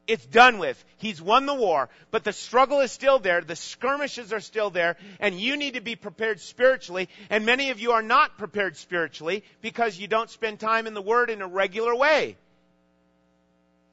It's 0.07 0.26
done 0.26 0.59
with. 0.59 0.84
He's 0.97 1.19
won 1.19 1.47
the 1.47 1.55
war. 1.55 1.89
But 2.11 2.23
the 2.23 2.34
struggle 2.34 2.82
is 2.82 2.91
still 2.91 3.17
there. 3.17 3.41
The 3.41 3.55
skirmishes 3.55 4.34
are 4.34 4.39
still 4.39 4.69
there. 4.69 4.97
And 5.19 5.39
you 5.39 5.57
need 5.57 5.73
to 5.76 5.82
be 5.82 5.95
prepared 5.95 6.41
spiritually. 6.41 7.09
And 7.30 7.45
many 7.45 7.71
of 7.71 7.80
you 7.80 7.93
are 7.93 8.03
not 8.03 8.38
prepared 8.38 8.78
spiritually 8.78 9.43
because 9.61 9.97
you 9.97 10.07
don't 10.07 10.30
spend 10.30 10.59
time 10.59 10.86
in 10.86 10.93
the 10.93 11.01
Word 11.01 11.32
in 11.32 11.41
a 11.41 11.47
regular 11.47 11.95
way. 11.95 12.38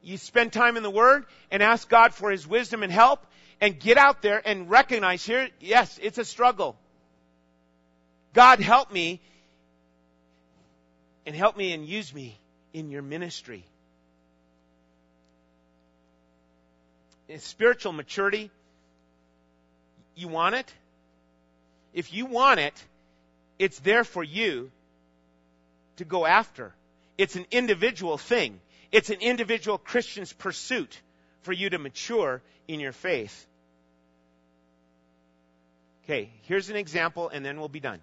You 0.03 0.17
spend 0.17 0.53
time 0.53 0.77
in 0.77 0.83
the 0.83 0.91
Word 0.91 1.27
and 1.51 1.63
ask 1.63 1.89
God 1.89 2.13
for 2.13 2.31
His 2.31 2.47
wisdom 2.47 2.83
and 2.83 2.93
help 2.93 3.25
and 3.61 3.79
get 3.79 3.97
out 3.97 4.23
there 4.23 4.43
and 4.45 4.69
recognize 4.69 5.25
here, 5.25 5.49
yes, 5.61 5.99
it's 6.03 6.19
a 6.19 6.25
struggle. 6.25 6.77
God 8.33 8.61
help 8.61 8.93
me 8.93 9.21
and 11.25 11.37
help 11.37 11.57
me 11.57 11.73
and 11.73 11.87
use 11.87 12.13
me 12.13 12.37
in 12.73 12.91
your 12.91 13.03
ministry. 13.03 13.65
In 17.29 17.39
spiritual 17.39 17.93
maturity, 17.93 18.51
you 20.17 20.29
want 20.29 20.55
it? 20.57 20.73
If 21.95 22.13
you 22.13 22.27
want 22.27 22.59
it, 22.59 22.75
it's 23.59 23.79
there 23.81 24.05
for 24.05 24.25
you 24.25 24.71
to 25.97 26.05
go 26.05 26.27
after. 26.27 26.75
It's 27.17 27.37
an 27.37 27.47
individual 27.51 28.19
thing. 28.19 28.61
It's 28.93 29.09
an 29.09 29.21
individual 29.21 29.79
Christian's 29.79 30.33
pursuit 30.33 31.01
for 31.41 31.53
you 31.53 31.71
to 31.71 31.79
mature 31.79 32.43
in 32.69 32.79
your 32.79 32.93
faith. 32.93 33.47
Okay, 36.05 36.31
here's 36.43 36.69
an 36.69 36.77
example 36.77 37.31
and 37.31 37.45
then 37.45 37.59
we'll 37.59 37.69
be 37.69 37.81
done. 37.81 38.01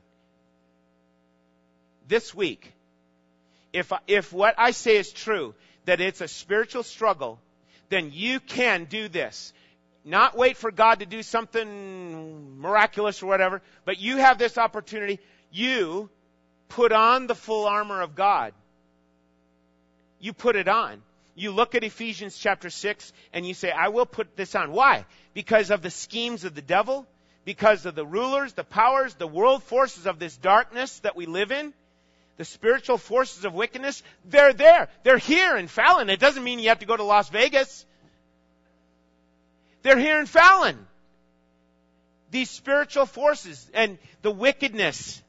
This 2.07 2.33
week, 2.33 2.73
if, 3.71 3.93
if 4.07 4.33
what 4.33 4.55
I 4.57 4.71
say 4.71 4.97
is 4.97 5.11
true, 5.11 5.53
that 5.85 6.01
it's 6.01 6.21
a 6.21 6.27
spiritual 6.27 6.83
struggle, 6.83 7.39
then 7.89 8.11
you 8.11 8.39
can 8.39 8.85
do 8.85 9.09
this. 9.09 9.53
Not 10.03 10.35
wait 10.35 10.57
for 10.57 10.71
God 10.71 10.99
to 10.99 11.05
do 11.05 11.21
something 11.21 12.59
miraculous 12.59 13.21
or 13.21 13.27
whatever, 13.27 13.61
but 13.85 13.99
you 13.99 14.17
have 14.17 14.39
this 14.39 14.57
opportunity. 14.57 15.19
You 15.51 16.09
put 16.67 16.91
on 16.91 17.27
the 17.27 17.35
full 17.35 17.67
armor 17.67 18.01
of 18.01 18.15
God. 18.15 18.53
You 20.19 20.33
put 20.33 20.55
it 20.55 20.67
on. 20.67 21.01
You 21.35 21.51
look 21.51 21.75
at 21.75 21.83
Ephesians 21.83 22.37
chapter 22.37 22.69
6 22.69 23.13
and 23.33 23.45
you 23.45 23.53
say, 23.53 23.71
I 23.71 23.87
will 23.87 24.05
put 24.05 24.35
this 24.35 24.55
on. 24.55 24.71
Why? 24.71 25.05
Because 25.33 25.71
of 25.71 25.81
the 25.81 25.89
schemes 25.89 26.43
of 26.43 26.53
the 26.53 26.61
devil? 26.61 27.07
Because 27.45 27.85
of 27.85 27.95
the 27.95 28.05
rulers, 28.05 28.53
the 28.53 28.63
powers, 28.63 29.13
the 29.15 29.27
world 29.27 29.63
forces 29.63 30.05
of 30.05 30.19
this 30.19 30.35
darkness 30.35 30.99
that 30.99 31.15
we 31.15 31.25
live 31.25 31.51
in? 31.51 31.73
the 32.39 32.45
spiritual 32.45 32.97
forces 32.97 33.43
of 33.43 33.53
wickedness, 33.53 34.01
they're 34.23 34.53
there. 34.53 34.87
They're 35.03 35.17
here 35.17 35.57
in 35.57 35.67
Fallon. 35.67 36.09
It 36.09 36.21
doesn't 36.21 36.41
mean 36.41 36.59
you 36.59 36.69
have 36.69 36.79
to 36.79 36.85
go 36.85 36.95
to 36.95 37.03
Las 37.03 37.27
Vegas. 37.27 37.85
They're 39.81 39.99
here 39.99 40.21
in 40.21 40.25
Fallon. 40.25 40.77
These 42.31 42.49
spiritual 42.49 43.07
forces 43.07 43.69
and 43.73 43.97
the 44.21 44.31
wickedness. 44.31 45.21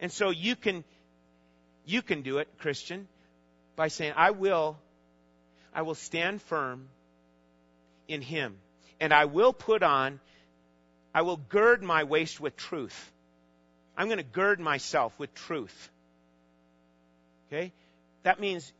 And 0.00 0.10
so 0.10 0.30
you 0.30 0.56
can, 0.56 0.84
you 1.86 2.02
can 2.02 2.22
do 2.22 2.38
it, 2.38 2.48
Christian, 2.58 3.06
by 3.76 3.88
saying, 3.88 4.12
I 4.16 4.32
will, 4.32 4.76
I 5.72 5.82
will 5.82 5.94
stand 5.94 6.42
firm 6.42 6.88
in 8.08 8.20
Him. 8.20 8.56
And 9.00 9.14
I 9.14 9.26
will 9.26 9.52
put 9.52 9.82
on, 9.82 10.20
I 11.14 11.22
will 11.22 11.36
gird 11.36 11.82
my 11.82 12.04
waist 12.04 12.40
with 12.40 12.56
truth. 12.56 13.12
I'm 13.96 14.06
going 14.06 14.18
to 14.18 14.24
gird 14.24 14.58
myself 14.58 15.16
with 15.18 15.32
truth. 15.34 15.90
Okay? 17.48 17.72
That 18.24 18.40
means 18.40 18.70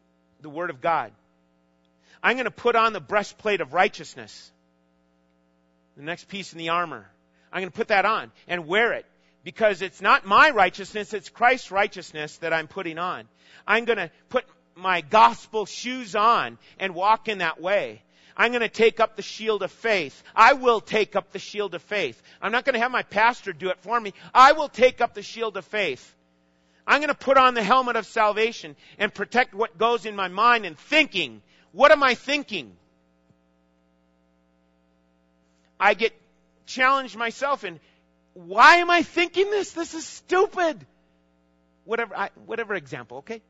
the 0.40 0.50
Word 0.50 0.70
of 0.70 0.80
God. 0.80 1.12
I'm 2.22 2.34
going 2.34 2.44
to 2.46 2.50
put 2.50 2.74
on 2.74 2.92
the 2.92 3.00
breastplate 3.00 3.60
of 3.60 3.72
righteousness. 3.72 4.50
The 5.96 6.02
next 6.02 6.28
piece 6.28 6.52
in 6.52 6.58
the 6.58 6.70
armor. 6.70 7.06
I'm 7.52 7.60
going 7.60 7.70
to 7.70 7.76
put 7.76 7.88
that 7.88 8.04
on 8.04 8.32
and 8.48 8.66
wear 8.66 8.94
it 8.94 9.06
because 9.46 9.80
it's 9.80 10.02
not 10.02 10.26
my 10.26 10.50
righteousness, 10.50 11.14
it's 11.14 11.28
Christ's 11.28 11.70
righteousness 11.70 12.36
that 12.38 12.52
I'm 12.52 12.66
putting 12.66 12.98
on. 12.98 13.28
I'm 13.64 13.84
going 13.84 13.98
to 13.98 14.10
put 14.28 14.44
my 14.74 15.02
gospel 15.02 15.66
shoes 15.66 16.16
on 16.16 16.58
and 16.80 16.96
walk 16.96 17.28
in 17.28 17.38
that 17.38 17.60
way. 17.60 18.02
I'm 18.36 18.50
going 18.50 18.62
to 18.62 18.68
take 18.68 18.98
up 18.98 19.14
the 19.14 19.22
shield 19.22 19.62
of 19.62 19.70
faith. 19.70 20.20
I 20.34 20.54
will 20.54 20.80
take 20.80 21.14
up 21.14 21.30
the 21.30 21.38
shield 21.38 21.76
of 21.76 21.82
faith. 21.82 22.20
I'm 22.42 22.50
not 22.50 22.64
going 22.64 22.74
to 22.74 22.80
have 22.80 22.90
my 22.90 23.04
pastor 23.04 23.52
do 23.52 23.70
it 23.70 23.78
for 23.82 24.00
me. 24.00 24.14
I 24.34 24.50
will 24.50 24.68
take 24.68 25.00
up 25.00 25.14
the 25.14 25.22
shield 25.22 25.56
of 25.56 25.64
faith. 25.64 26.12
I'm 26.84 26.98
going 26.98 27.06
to 27.06 27.14
put 27.14 27.36
on 27.36 27.54
the 27.54 27.62
helmet 27.62 27.94
of 27.94 28.04
salvation 28.04 28.74
and 28.98 29.14
protect 29.14 29.54
what 29.54 29.78
goes 29.78 30.06
in 30.06 30.16
my 30.16 30.26
mind 30.26 30.66
and 30.66 30.76
thinking. 30.76 31.40
What 31.70 31.92
am 31.92 32.02
I 32.02 32.16
thinking? 32.16 32.72
I 35.78 35.94
get 35.94 36.20
challenged 36.66 37.16
myself 37.16 37.62
in 37.62 37.78
why 38.36 38.76
am 38.76 38.90
I 38.90 39.02
thinking 39.02 39.50
this? 39.50 39.70
This 39.70 39.94
is 39.94 40.04
stupid. 40.04 40.84
Whatever, 41.86 42.14
I, 42.14 42.28
whatever 42.44 42.74
example, 42.74 43.18
okay? 43.18 43.40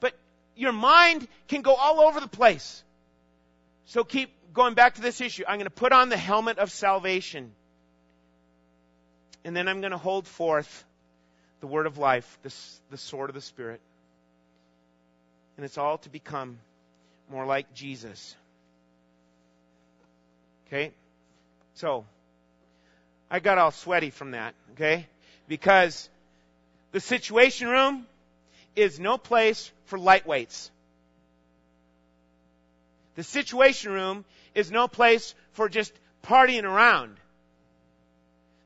But 0.00 0.14
your 0.56 0.72
mind 0.72 1.28
can 1.46 1.62
go 1.62 1.74
all 1.74 2.00
over 2.00 2.18
the 2.18 2.26
place. 2.26 2.82
So 3.84 4.02
keep 4.02 4.30
going 4.52 4.74
back 4.74 4.96
to 4.96 5.00
this 5.00 5.20
issue. 5.20 5.44
I'm 5.46 5.58
going 5.58 5.66
to 5.66 5.70
put 5.70 5.92
on 5.92 6.08
the 6.08 6.16
helmet 6.16 6.58
of 6.58 6.72
salvation. 6.72 7.52
And 9.44 9.54
then 9.54 9.68
I'm 9.68 9.80
going 9.80 9.92
to 9.92 9.98
hold 9.98 10.26
forth 10.26 10.84
the 11.60 11.68
word 11.68 11.86
of 11.86 11.96
life, 11.96 12.38
the 12.42 12.98
sword 12.98 13.30
of 13.30 13.34
the 13.34 13.40
Spirit. 13.40 13.80
And 15.56 15.64
it's 15.64 15.78
all 15.78 15.98
to 15.98 16.08
become 16.08 16.58
more 17.30 17.46
like 17.46 17.72
Jesus. 17.74 18.34
Okay? 20.66 20.90
So, 21.74 22.04
I 23.30 23.40
got 23.40 23.58
all 23.58 23.70
sweaty 23.70 24.10
from 24.10 24.32
that, 24.32 24.54
okay? 24.72 25.06
Because 25.48 26.08
the 26.92 27.00
situation 27.00 27.68
room 27.68 28.06
is 28.74 29.00
no 29.00 29.18
place 29.18 29.70
for 29.86 29.98
lightweights. 29.98 30.70
The 33.16 33.22
situation 33.22 33.92
room 33.92 34.24
is 34.54 34.70
no 34.70 34.86
place 34.86 35.34
for 35.52 35.68
just 35.68 35.92
partying 36.22 36.64
around. 36.64 37.16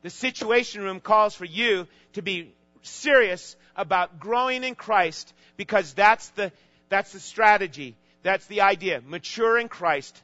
The 0.03 0.11
situation 0.11 0.83
room 0.83 1.01
calls 1.01 1.35
for 1.35 1.45
you 1.45 1.87
to 2.15 2.23
be 2.23 2.53
serious 2.83 3.57
about 3.77 4.19
growing 4.19 4.65
in 4.65 4.75
Christ 4.75 5.33
because 5.57 5.95
that's 5.95 6.29
the, 6.31 6.53
that's 6.89 7.13
the 7.13 7.21
strategy. 7.21 7.97
That's 8.23 8.47
the 8.47 8.63
idea. 8.63 9.03
Mature 9.07 9.59
in 9.59 9.69
Christ. 9.69 10.21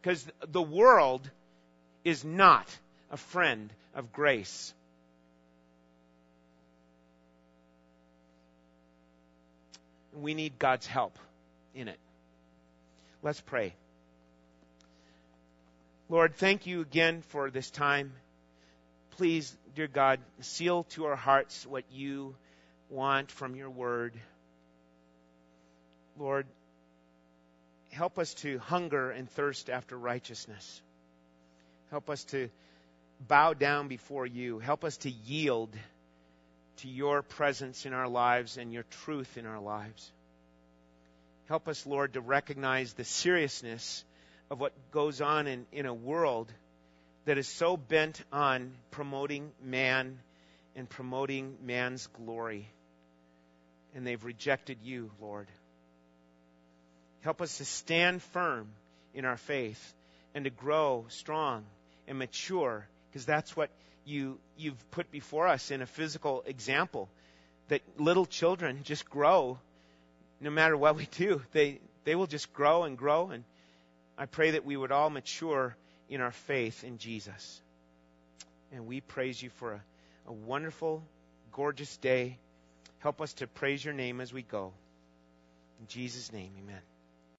Because 0.00 0.26
the 0.46 0.62
world 0.62 1.28
is 2.04 2.24
not 2.24 2.66
a 3.10 3.16
friend 3.16 3.72
of 3.94 4.12
grace. 4.12 4.72
We 10.20 10.34
need 10.34 10.58
God's 10.58 10.86
help 10.86 11.18
in 11.74 11.88
it. 11.88 11.98
Let's 13.22 13.40
pray. 13.40 13.74
Lord, 16.08 16.34
thank 16.36 16.66
you 16.66 16.80
again 16.80 17.22
for 17.28 17.50
this 17.50 17.70
time. 17.70 18.12
Please, 19.12 19.56
dear 19.74 19.86
God, 19.86 20.20
seal 20.40 20.84
to 20.90 21.06
our 21.06 21.16
hearts 21.16 21.66
what 21.66 21.84
you 21.92 22.34
want 22.90 23.30
from 23.30 23.54
your 23.54 23.70
word. 23.70 24.12
Lord, 26.18 26.46
help 27.90 28.18
us 28.18 28.34
to 28.34 28.58
hunger 28.58 29.10
and 29.10 29.30
thirst 29.30 29.70
after 29.70 29.96
righteousness. 29.96 30.82
Help 31.92 32.08
us 32.08 32.24
to 32.24 32.48
bow 33.28 33.52
down 33.52 33.88
before 33.88 34.24
you. 34.24 34.58
Help 34.58 34.82
us 34.82 34.96
to 34.96 35.10
yield 35.10 35.68
to 36.78 36.88
your 36.88 37.20
presence 37.20 37.84
in 37.84 37.92
our 37.92 38.08
lives 38.08 38.56
and 38.56 38.72
your 38.72 38.84
truth 39.04 39.36
in 39.36 39.44
our 39.44 39.60
lives. 39.60 40.10
Help 41.48 41.68
us, 41.68 41.84
Lord, 41.84 42.14
to 42.14 42.22
recognize 42.22 42.94
the 42.94 43.04
seriousness 43.04 44.04
of 44.50 44.58
what 44.58 44.72
goes 44.90 45.20
on 45.20 45.46
in, 45.46 45.66
in 45.70 45.84
a 45.84 45.92
world 45.92 46.50
that 47.26 47.36
is 47.36 47.46
so 47.46 47.76
bent 47.76 48.22
on 48.32 48.72
promoting 48.90 49.52
man 49.62 50.18
and 50.74 50.88
promoting 50.88 51.58
man's 51.62 52.06
glory. 52.06 52.66
And 53.94 54.06
they've 54.06 54.24
rejected 54.24 54.78
you, 54.82 55.10
Lord. 55.20 55.46
Help 57.20 57.42
us 57.42 57.58
to 57.58 57.66
stand 57.66 58.22
firm 58.22 58.68
in 59.12 59.26
our 59.26 59.36
faith 59.36 59.92
and 60.34 60.44
to 60.44 60.50
grow 60.50 61.04
strong 61.10 61.64
and 62.06 62.18
mature 62.18 62.86
because 63.08 63.26
that's 63.26 63.56
what 63.56 63.70
you, 64.04 64.38
you've 64.56 64.90
put 64.90 65.10
before 65.10 65.46
us 65.48 65.70
in 65.70 65.82
a 65.82 65.86
physical 65.86 66.42
example 66.46 67.08
that 67.68 67.82
little 67.98 68.26
children 68.26 68.80
just 68.84 69.08
grow 69.08 69.58
no 70.40 70.50
matter 70.50 70.76
what 70.76 70.96
we 70.96 71.06
do. 71.06 71.42
They, 71.52 71.80
they 72.04 72.14
will 72.14 72.26
just 72.26 72.52
grow 72.52 72.84
and 72.84 72.98
grow. 72.98 73.30
And 73.30 73.44
I 74.18 74.26
pray 74.26 74.52
that 74.52 74.64
we 74.64 74.76
would 74.76 74.92
all 74.92 75.10
mature 75.10 75.76
in 76.08 76.20
our 76.20 76.32
faith 76.32 76.84
in 76.84 76.98
Jesus. 76.98 77.60
And 78.72 78.86
we 78.86 79.00
praise 79.00 79.40
you 79.42 79.50
for 79.50 79.72
a, 79.72 79.80
a 80.26 80.32
wonderful, 80.32 81.02
gorgeous 81.52 81.96
day. 81.98 82.38
Help 82.98 83.20
us 83.20 83.32
to 83.34 83.46
praise 83.46 83.84
your 83.84 83.94
name 83.94 84.20
as 84.20 84.32
we 84.32 84.42
go. 84.42 84.72
In 85.80 85.86
Jesus' 85.88 86.32
name, 86.32 86.50
amen. 86.62 86.91